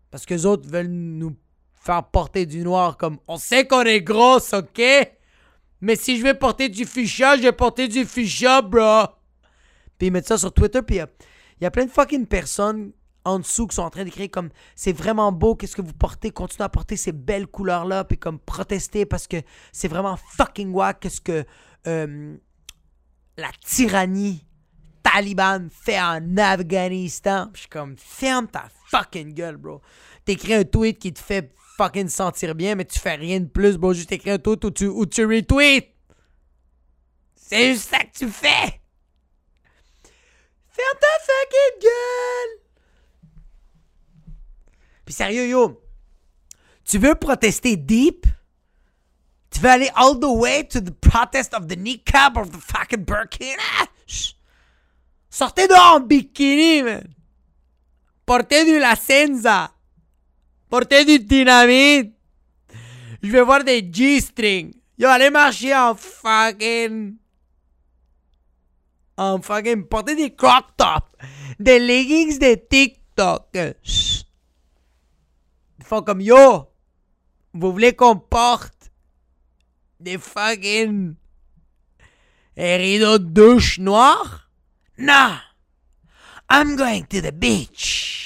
Parce 0.09 0.25
que 0.25 0.33
les 0.33 0.45
autres 0.45 0.67
veulent 0.67 0.87
nous 0.87 1.35
faire 1.81 2.03
porter 2.03 2.45
du 2.45 2.63
noir 2.63 2.95
comme 2.95 3.17
on 3.27 3.37
sait 3.37 3.65
qu'on 3.67 3.81
est 3.81 4.01
grosse, 4.01 4.53
ok? 4.53 4.81
Mais 5.81 5.95
si 5.95 6.17
je 6.17 6.23
vais 6.23 6.35
porter 6.35 6.69
du 6.69 6.85
fuchsia, 6.85 7.37
je 7.37 7.41
vais 7.41 7.51
porter 7.51 7.87
du 7.87 8.05
fuchsia, 8.05 8.61
bro. 8.61 9.05
Puis 9.97 10.07
ils 10.07 10.11
mettent 10.11 10.27
ça 10.27 10.37
sur 10.37 10.53
Twitter, 10.53 10.81
puis 10.83 10.97
il 10.97 11.07
y, 11.59 11.63
y, 11.63 11.65
a 11.65 11.71
plein 11.71 11.85
de 11.85 11.91
fucking 11.91 12.27
personnes 12.27 12.91
en 13.25 13.39
dessous 13.39 13.67
qui 13.67 13.75
sont 13.75 13.83
en 13.83 13.89
train 13.89 14.03
d'écrire 14.03 14.29
comme 14.29 14.49
c'est 14.75 14.93
vraiment 14.93 15.31
beau, 15.31 15.55
qu'est-ce 15.55 15.75
que 15.75 15.81
vous 15.81 15.93
portez, 15.93 16.31
continuez 16.31 16.65
à 16.65 16.69
porter 16.69 16.97
ces 16.97 17.11
belles 17.11 17.47
couleurs-là, 17.47 18.03
puis 18.03 18.17
comme 18.17 18.39
protester 18.39 19.05
parce 19.05 19.27
que 19.27 19.37
c'est 19.71 19.87
vraiment 19.87 20.17
fucking 20.17 20.71
wack, 20.71 20.99
qu'est-ce 20.99 21.21
que 21.21 21.45
euh, 21.87 22.37
la 23.37 23.49
tyrannie 23.65 24.45
Taliban 25.03 25.67
fait 25.71 25.99
en 25.99 26.37
Afghanistan. 26.37 27.49
Je 27.53 27.61
suis 27.61 27.69
comme, 27.69 27.95
ferme 27.97 28.47
ta 28.47 28.69
fucking 28.87 29.33
gueule, 29.33 29.57
bro. 29.57 29.81
T'écris 30.25 30.53
un 30.53 30.63
tweet 30.63 30.99
qui 30.99 31.11
te 31.13 31.19
fait 31.19 31.53
fucking 31.77 32.09
sentir 32.09 32.55
bien, 32.55 32.75
mais 32.75 32.85
tu 32.85 32.99
fais 32.99 33.15
rien 33.15 33.39
de 33.39 33.47
plus, 33.47 33.77
bro. 33.77 33.93
Juste 33.93 34.11
écris 34.11 34.31
un 34.31 34.39
tweet 34.39 34.63
où 34.63 34.71
tu, 34.71 34.87
où 34.87 35.05
tu 35.05 35.25
retweets. 35.25 35.93
C'est 37.35 37.73
juste 37.73 37.89
ça 37.89 37.99
que 37.99 38.17
tu 38.17 38.29
fais. 38.29 38.81
Ferme 40.69 40.99
ta 40.99 41.07
fucking 41.25 41.81
gueule. 41.81 42.61
Puis 45.05 45.13
sérieux, 45.13 45.47
yo. 45.47 45.81
Tu 46.85 46.97
veux 46.97 47.15
protester 47.15 47.75
deep? 47.75 48.25
Tu 49.49 49.59
veux 49.59 49.69
aller 49.69 49.91
all 49.95 50.19
the 50.19 50.25
way 50.25 50.65
to 50.67 50.79
the 50.79 50.91
protest 50.91 51.53
of 51.53 51.67
the 51.67 51.75
niqab 51.75 52.37
or 52.37 52.45
the 52.45 52.59
fucking 52.59 53.03
burkina? 53.05 53.87
Sortez 55.29 55.67
dehors 55.67 55.95
en 55.95 55.99
bikini, 56.01 56.83
man. 56.83 57.13
Portez 58.25 58.65
du 58.65 58.79
la 58.79 58.95
senza. 58.95 59.71
Portez 60.71 61.03
du 61.03 61.19
dynamite. 61.19 62.15
Je 63.21 63.29
vais 63.29 63.41
voir 63.41 63.61
des 63.61 63.85
G-strings. 63.91 64.71
Yo, 64.97 65.09
allez 65.09 65.29
marcher 65.29 65.75
en 65.75 65.95
fucking. 65.95 67.17
En 69.17 69.41
fucking. 69.41 69.85
Portez 69.85 70.15
des 70.15 70.33
crop 70.33 70.67
tops. 70.77 71.11
Des 71.59 71.77
leggings 71.77 72.39
de 72.39 72.55
TikTok. 72.55 73.49
Ils 73.53 74.23
font 75.83 76.03
comme 76.03 76.21
yo. 76.21 76.69
Vous 77.53 77.73
voulez 77.73 77.93
qu'on 77.93 78.15
porte 78.15 78.93
des 79.99 80.17
fucking. 80.17 81.15
rideaux 82.55 83.17
de 83.17 83.25
douche 83.25 83.77
noirs? 83.77 84.49
Non! 84.97 85.37
I'm 86.49 86.77
going 86.77 87.03
to 87.09 87.21
the 87.21 87.33
beach! 87.33 88.20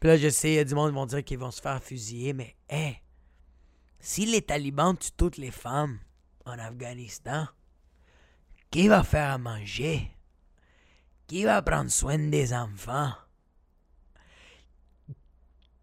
Puis 0.00 0.08
là, 0.08 0.16
je 0.16 0.30
sais, 0.30 0.52
il 0.52 0.54
y 0.54 0.58
a 0.58 0.64
du 0.64 0.74
monde 0.74 0.90
qui 0.90 0.94
vont 0.96 1.06
dire 1.06 1.24
qu'ils 1.24 1.38
vont 1.38 1.50
se 1.50 1.60
faire 1.60 1.82
fusiller, 1.82 2.32
mais 2.32 2.56
hé! 2.68 2.96
si 4.00 4.24
les 4.24 4.40
talibans 4.40 4.96
tuent 4.96 5.12
toutes 5.16 5.36
les 5.36 5.50
femmes 5.50 5.98
en 6.46 6.58
Afghanistan, 6.58 7.46
qui 8.70 8.88
va 8.88 9.02
faire 9.02 9.30
à 9.30 9.38
manger? 9.38 10.10
Qui 11.26 11.44
va 11.44 11.62
prendre 11.62 11.90
soin 11.90 12.18
des 12.18 12.52
enfants? 12.54 13.12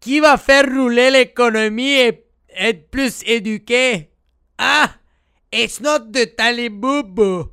Qui 0.00 0.20
va 0.20 0.36
faire 0.36 0.64
rouler 0.64 1.10
l'économie 1.10 1.92
et 1.92 2.26
être 2.50 2.90
plus 2.90 3.22
éduqué? 3.24 4.10
Ah! 4.58 4.94
It's 5.50 5.80
not 5.80 6.10
the 6.12 6.34
Talibou. 6.36 7.50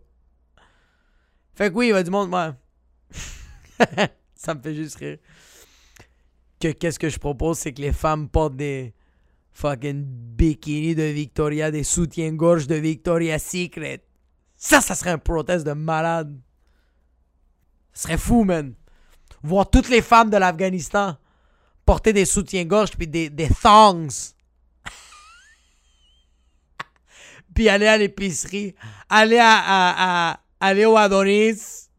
Fait 1.54 1.70
que 1.70 1.76
oui, 1.76 1.88
il 1.88 1.94
va 1.94 2.04
du 2.04 2.12
monde, 2.12 2.30
moi. 2.30 2.56
ça 4.36 4.54
me 4.54 4.62
fait 4.62 4.76
juste 4.76 4.98
rire. 4.98 5.20
Que 6.60 6.72
qu'est-ce 6.72 7.00
que 7.00 7.10
je 7.10 7.20
propose, 7.20 7.60
c'est 7.60 7.74
que 7.74 7.82
les 7.82 7.94
femmes 7.94 8.30
portent 8.30 8.56
des 8.56 8.94
fucking 9.52 10.04
bikinis 10.06 10.96
de 10.96 11.04
Victoria, 11.04 11.72
des 11.72 11.84
soutiens-gorge 11.84 12.68
de 12.68 12.76
Victoria's 12.76 13.44
Secret. 13.44 14.04
Ça, 14.56 14.82
ça 14.82 14.96
serait 14.96 15.12
un 15.12 15.18
protest 15.18 15.66
de 15.66 15.74
malade. 15.74 16.38
Ce 17.94 18.04
serait 18.04 18.18
fou, 18.18 18.44
man. 18.44 18.74
Voir 19.44 19.70
toutes 19.70 19.90
les 19.90 20.02
femmes 20.02 20.30
de 20.30 20.38
l'Afghanistan 20.38 21.18
porter 21.86 22.14
des 22.14 22.26
soutiens-gorge 22.26 22.92
puis 22.98 23.08
des, 23.08 23.30
des 23.30 23.50
thongs. 23.50 24.34
puis 27.54 27.70
aller 27.70 27.88
à 27.88 27.98
l'épicerie, 27.98 28.76
aller 29.10 29.40
à, 29.40 30.32
à, 30.32 30.40
aller 30.60 30.86
au 30.86 30.98
Adonis. 30.98 31.90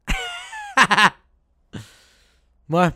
ouais. 2.69 2.91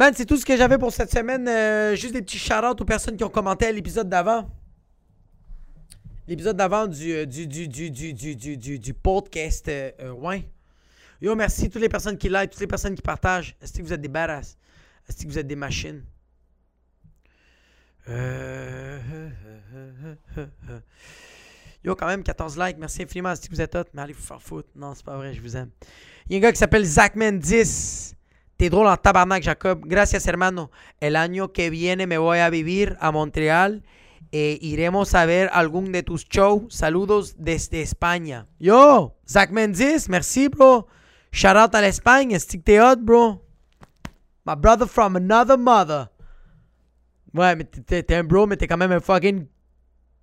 Man, 0.00 0.14
c'est 0.16 0.24
tout 0.24 0.38
ce 0.38 0.46
que 0.46 0.56
j'avais 0.56 0.78
pour 0.78 0.90
cette 0.94 1.10
semaine. 1.10 1.46
Euh, 1.46 1.94
juste 1.94 2.14
des 2.14 2.22
petits 2.22 2.38
shout 2.38 2.54
aux 2.80 2.84
personnes 2.86 3.18
qui 3.18 3.24
ont 3.24 3.28
commenté 3.28 3.66
à 3.66 3.72
l'épisode 3.72 4.08
d'avant. 4.08 4.48
L'épisode 6.26 6.56
d'avant 6.56 6.86
du, 6.86 7.12
euh, 7.12 7.26
du, 7.26 7.46
du, 7.46 7.68
du, 7.68 8.78
du 8.78 8.94
podcast. 8.94 9.68
Euh, 9.68 10.10
ouais. 10.12 10.48
Yo, 11.20 11.34
merci 11.34 11.66
à 11.66 11.68
toutes 11.68 11.82
les 11.82 11.90
personnes 11.90 12.16
qui 12.16 12.30
like, 12.30 12.50
toutes 12.50 12.62
les 12.62 12.66
personnes 12.66 12.94
qui 12.94 13.02
partagent. 13.02 13.54
Est-ce 13.60 13.74
que 13.74 13.82
vous 13.82 13.92
êtes 13.92 14.00
des 14.00 14.08
badass? 14.08 14.56
Est-ce 15.06 15.22
que 15.22 15.28
vous 15.28 15.38
êtes 15.38 15.46
des 15.46 15.54
machines? 15.54 16.02
Yo, 21.84 21.94
quand 21.94 22.06
même, 22.06 22.22
14 22.22 22.58
likes. 22.58 22.78
Merci 22.78 23.02
infiniment. 23.02 23.32
Est-ce 23.32 23.46
que 23.46 23.54
vous 23.54 23.60
êtes 23.60 23.74
hot? 23.74 23.84
Mais 23.92 24.00
allez 24.00 24.14
vous 24.14 24.22
faire 24.22 24.40
foutre. 24.40 24.70
Non, 24.74 24.94
c'est 24.94 25.04
pas 25.04 25.18
vrai, 25.18 25.34
je 25.34 25.42
vous 25.42 25.58
aime. 25.58 25.68
Il 26.26 26.32
y 26.32 26.36
a 26.36 26.38
un 26.38 26.40
gars 26.40 26.52
qui 26.52 26.58
s'appelle 26.58 26.84
Zachman10. 26.84 28.14
Te 28.60 28.68
doy 28.68 28.84
la 28.84 28.98
tabarnak, 28.98 29.42
Jacob. 29.42 29.80
Gracias, 29.86 30.26
hermano. 30.26 30.70
El 31.00 31.16
año 31.16 31.50
que 31.50 31.70
viene 31.70 32.06
me 32.06 32.18
voy 32.18 32.40
a 32.40 32.50
vivir 32.50 32.98
a 33.00 33.10
Montreal. 33.10 33.84
Eh, 34.32 34.58
iremos 34.60 35.14
a 35.14 35.24
ver 35.24 35.48
algún 35.54 35.92
de 35.92 36.02
tus 36.02 36.28
shows. 36.28 36.64
Saludos 36.68 37.36
desde 37.38 37.80
España. 37.80 38.48
Yo, 38.58 39.16
Zach 39.26 39.50
Menzies, 39.50 40.10
merci, 40.10 40.48
bro. 40.48 40.88
Shout 41.32 41.56
out 41.56 41.74
a 41.74 41.80
la 41.80 41.88
España. 41.88 42.38
Stick 42.38 42.62
te 42.62 42.78
out, 42.78 42.98
bro. 42.98 43.42
My 44.44 44.56
brother 44.56 44.86
from 44.86 45.16
another 45.16 45.56
mother. 45.56 46.10
Ouais, 47.32 47.56
mais 47.56 47.64
t'es 47.64 48.14
un 48.14 48.24
bro, 48.24 48.46
mais 48.46 48.58
t'es 48.58 48.68
quand 48.68 48.76
même 48.76 48.92
un 48.92 49.00
fucking 49.00 49.48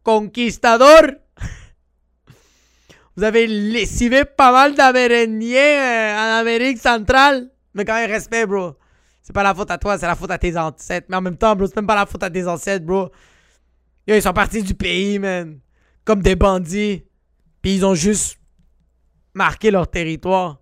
conquistador. 0.04 1.16
Vous 3.16 3.24
avez 3.24 3.48
lessivé 3.48 4.26
pas 4.26 4.52
mal 4.52 4.76
d'Amérindiens 4.76 5.58
eh, 5.60 6.16
en 6.16 6.40
Amérique 6.42 6.78
centrale. 6.78 7.50
Mais 7.74 7.86
quand 7.86 7.96
même, 7.96 8.10
respect, 8.10 8.46
bro. 8.46 8.76
C'est 9.22 9.34
pas 9.34 9.44
la 9.44 9.54
faute 9.54 9.70
à 9.72 9.78
toi, 9.78 9.98
c'est 9.98 10.08
la 10.08 10.16
faute 10.16 10.32
à 10.32 10.38
tes 10.38 10.58
ancêtres. 10.58 11.08
Mais 11.10 11.18
en 11.18 11.22
même 11.22 11.38
temps, 11.38 11.56
bro, 11.56 11.68
c'est 11.68 11.76
même 11.76 11.88
pas 11.88 11.96
la 11.96 12.06
faute 12.06 12.24
à 12.24 12.30
tes 12.30 12.48
ancêtres, 12.48 12.86
bro. 12.86 13.10
ils 14.08 14.22
sont 14.22 14.34
partis 14.34 14.64
du 14.64 14.74
pays, 14.74 15.20
man. 15.20 15.60
Comme 16.06 16.22
des 16.22 16.36
bandits. 16.36 17.04
Puis 17.62 17.76
ils 17.76 17.86
ont 17.86 17.96
juste 17.96 18.38
marqué 19.34 19.72
leur 19.72 19.90
territoire. 19.90 20.62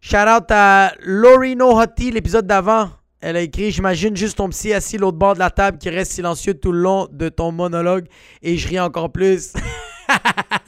Shout 0.00 0.16
out 0.16 0.50
à 0.50 0.92
Lori 1.00 1.54
No 1.54 1.80
l'épisode 1.98 2.46
d'avant. 2.46 2.90
Elle 3.20 3.36
a 3.36 3.40
écrit 3.40 3.70
J'imagine 3.70 4.16
juste 4.16 4.38
ton 4.38 4.48
psy 4.48 4.72
assis 4.72 4.98
l'autre 4.98 5.16
bord 5.16 5.34
de 5.34 5.38
la 5.38 5.50
table 5.50 5.78
qui 5.78 5.88
reste 5.88 6.10
silencieux 6.10 6.54
tout 6.54 6.72
le 6.72 6.80
long 6.80 7.06
de 7.10 7.28
ton 7.28 7.52
monologue 7.52 8.06
et 8.42 8.56
je 8.56 8.68
ris 8.68 8.80
encore 8.80 9.12
plus. 9.12 9.52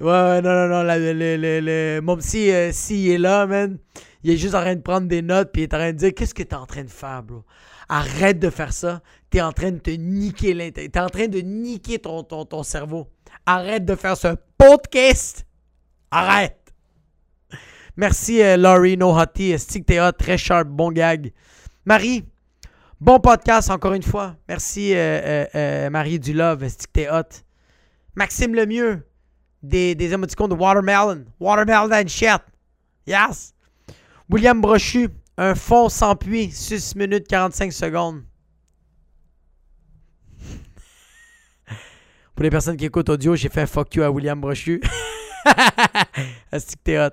ouais, 0.00 0.06
ouais, 0.06 0.42
non, 0.42 0.68
non, 0.68 0.68
non. 0.68 0.82
le, 0.84 2.00
mon 2.00 2.16
psy, 2.16 2.50
euh, 2.50 2.70
est 2.70 3.18
là, 3.18 3.46
man, 3.46 3.78
il 4.22 4.32
est 4.32 4.36
juste 4.36 4.54
en 4.54 4.60
train 4.60 4.74
de 4.74 4.80
prendre 4.80 5.06
des 5.06 5.22
notes 5.22 5.50
puis 5.52 5.62
il 5.62 5.64
est 5.64 5.74
en 5.74 5.78
train 5.78 5.92
de 5.92 5.98
dire 5.98 6.12
Qu'est-ce 6.14 6.34
que 6.34 6.42
t'es 6.42 6.54
en 6.54 6.66
train 6.66 6.84
de 6.84 6.90
faire, 6.90 7.22
bro? 7.22 7.44
Arrête 7.88 8.38
de 8.38 8.50
faire 8.50 8.72
ça. 8.72 9.00
T'es 9.30 9.40
en 9.40 9.52
train 9.52 9.70
de 9.70 9.78
te 9.78 9.90
niquer 9.90 10.54
l'intérieur. 10.54 10.90
T'es 10.92 11.00
en 11.00 11.08
train 11.08 11.28
de 11.28 11.38
niquer 11.38 11.98
ton, 11.98 12.22
ton, 12.22 12.44
ton 12.44 12.62
cerveau. 12.62 13.08
Arrête 13.44 13.84
de 13.84 13.94
faire 13.94 14.16
ce 14.16 14.34
podcast. 14.58 15.46
Arrête. 16.10 16.66
Merci, 17.96 18.42
euh, 18.42 18.56
Laurie 18.56 18.96
No 18.96 19.16
Hottie. 19.16 19.58
Stick 19.58 19.86
t'es 19.86 20.12
très 20.12 20.36
sharp, 20.36 20.68
bon 20.68 20.92
gag. 20.92 21.32
Marie, 21.86 22.24
bon 23.00 23.18
podcast 23.20 23.70
encore 23.70 23.94
une 23.94 24.02
fois. 24.02 24.36
Merci, 24.48 24.92
euh, 24.94 25.46
euh, 25.54 25.88
Marie 25.88 26.18
du 26.18 26.34
Love. 26.34 26.68
Stick 26.68 26.92
t'es 26.92 27.08
hot. 27.08 27.42
Maxime 28.14 28.54
Lemieux, 28.54 29.06
des, 29.68 29.94
des 29.94 30.12
émoticônes 30.12 30.50
de 30.50 30.54
Watermelon. 30.54 31.24
Watermelon 31.40 32.06
shit. 32.08 32.40
Yes. 33.06 33.54
William 34.28 34.60
Brochu, 34.60 35.08
un 35.36 35.54
fond 35.54 35.88
sans 35.88 36.16
puits, 36.16 36.50
6 36.50 36.96
minutes 36.96 37.28
45 37.28 37.72
secondes. 37.72 38.22
Pour 42.34 42.42
les 42.42 42.50
personnes 42.50 42.76
qui 42.76 42.84
écoutent 42.84 43.08
audio, 43.08 43.34
j'ai 43.36 43.48
fait 43.48 43.62
un 43.62 43.66
fuck 43.66 43.94
you 43.94 44.02
à 44.02 44.10
William 44.10 44.40
Brochu. 44.40 44.80
Asti 46.52 46.76
que 46.76 46.80
t'es 46.82 46.98
hot? 46.98 47.10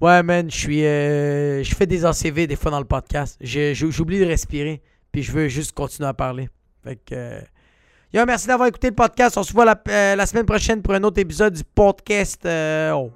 Ouais, 0.00 0.22
man, 0.22 0.50
je 0.50 0.56
suis. 0.56 0.84
euh, 0.84 1.62
je 1.62 1.74
fais 1.74 1.86
des 1.86 2.04
ACV 2.04 2.46
des 2.46 2.56
fois 2.56 2.70
dans 2.70 2.78
le 2.80 2.84
podcast. 2.86 3.38
J'oublie 3.40 4.18
de 4.20 4.26
respirer. 4.26 4.82
Puis 5.12 5.22
je 5.22 5.32
veux 5.32 5.48
juste 5.48 5.72
continuer 5.72 6.08
à 6.08 6.14
parler. 6.14 6.48
Fait 6.82 6.96
que. 6.96 7.14
euh, 7.14 7.40
Yo, 8.12 8.24
merci 8.24 8.46
d'avoir 8.46 8.68
écouté 8.68 8.88
le 8.88 8.94
podcast. 8.94 9.36
On 9.36 9.42
se 9.42 9.52
voit 9.52 9.64
la, 9.64 9.80
euh, 9.88 10.26
semaine 10.26 10.46
prochaine 10.46 10.80
pour 10.80 10.94
un 10.94 11.02
autre 11.02 11.20
épisode 11.20 11.54
du 11.54 11.64
podcast. 11.64 12.46
euh, 12.46 12.92
oh! 12.92 13.10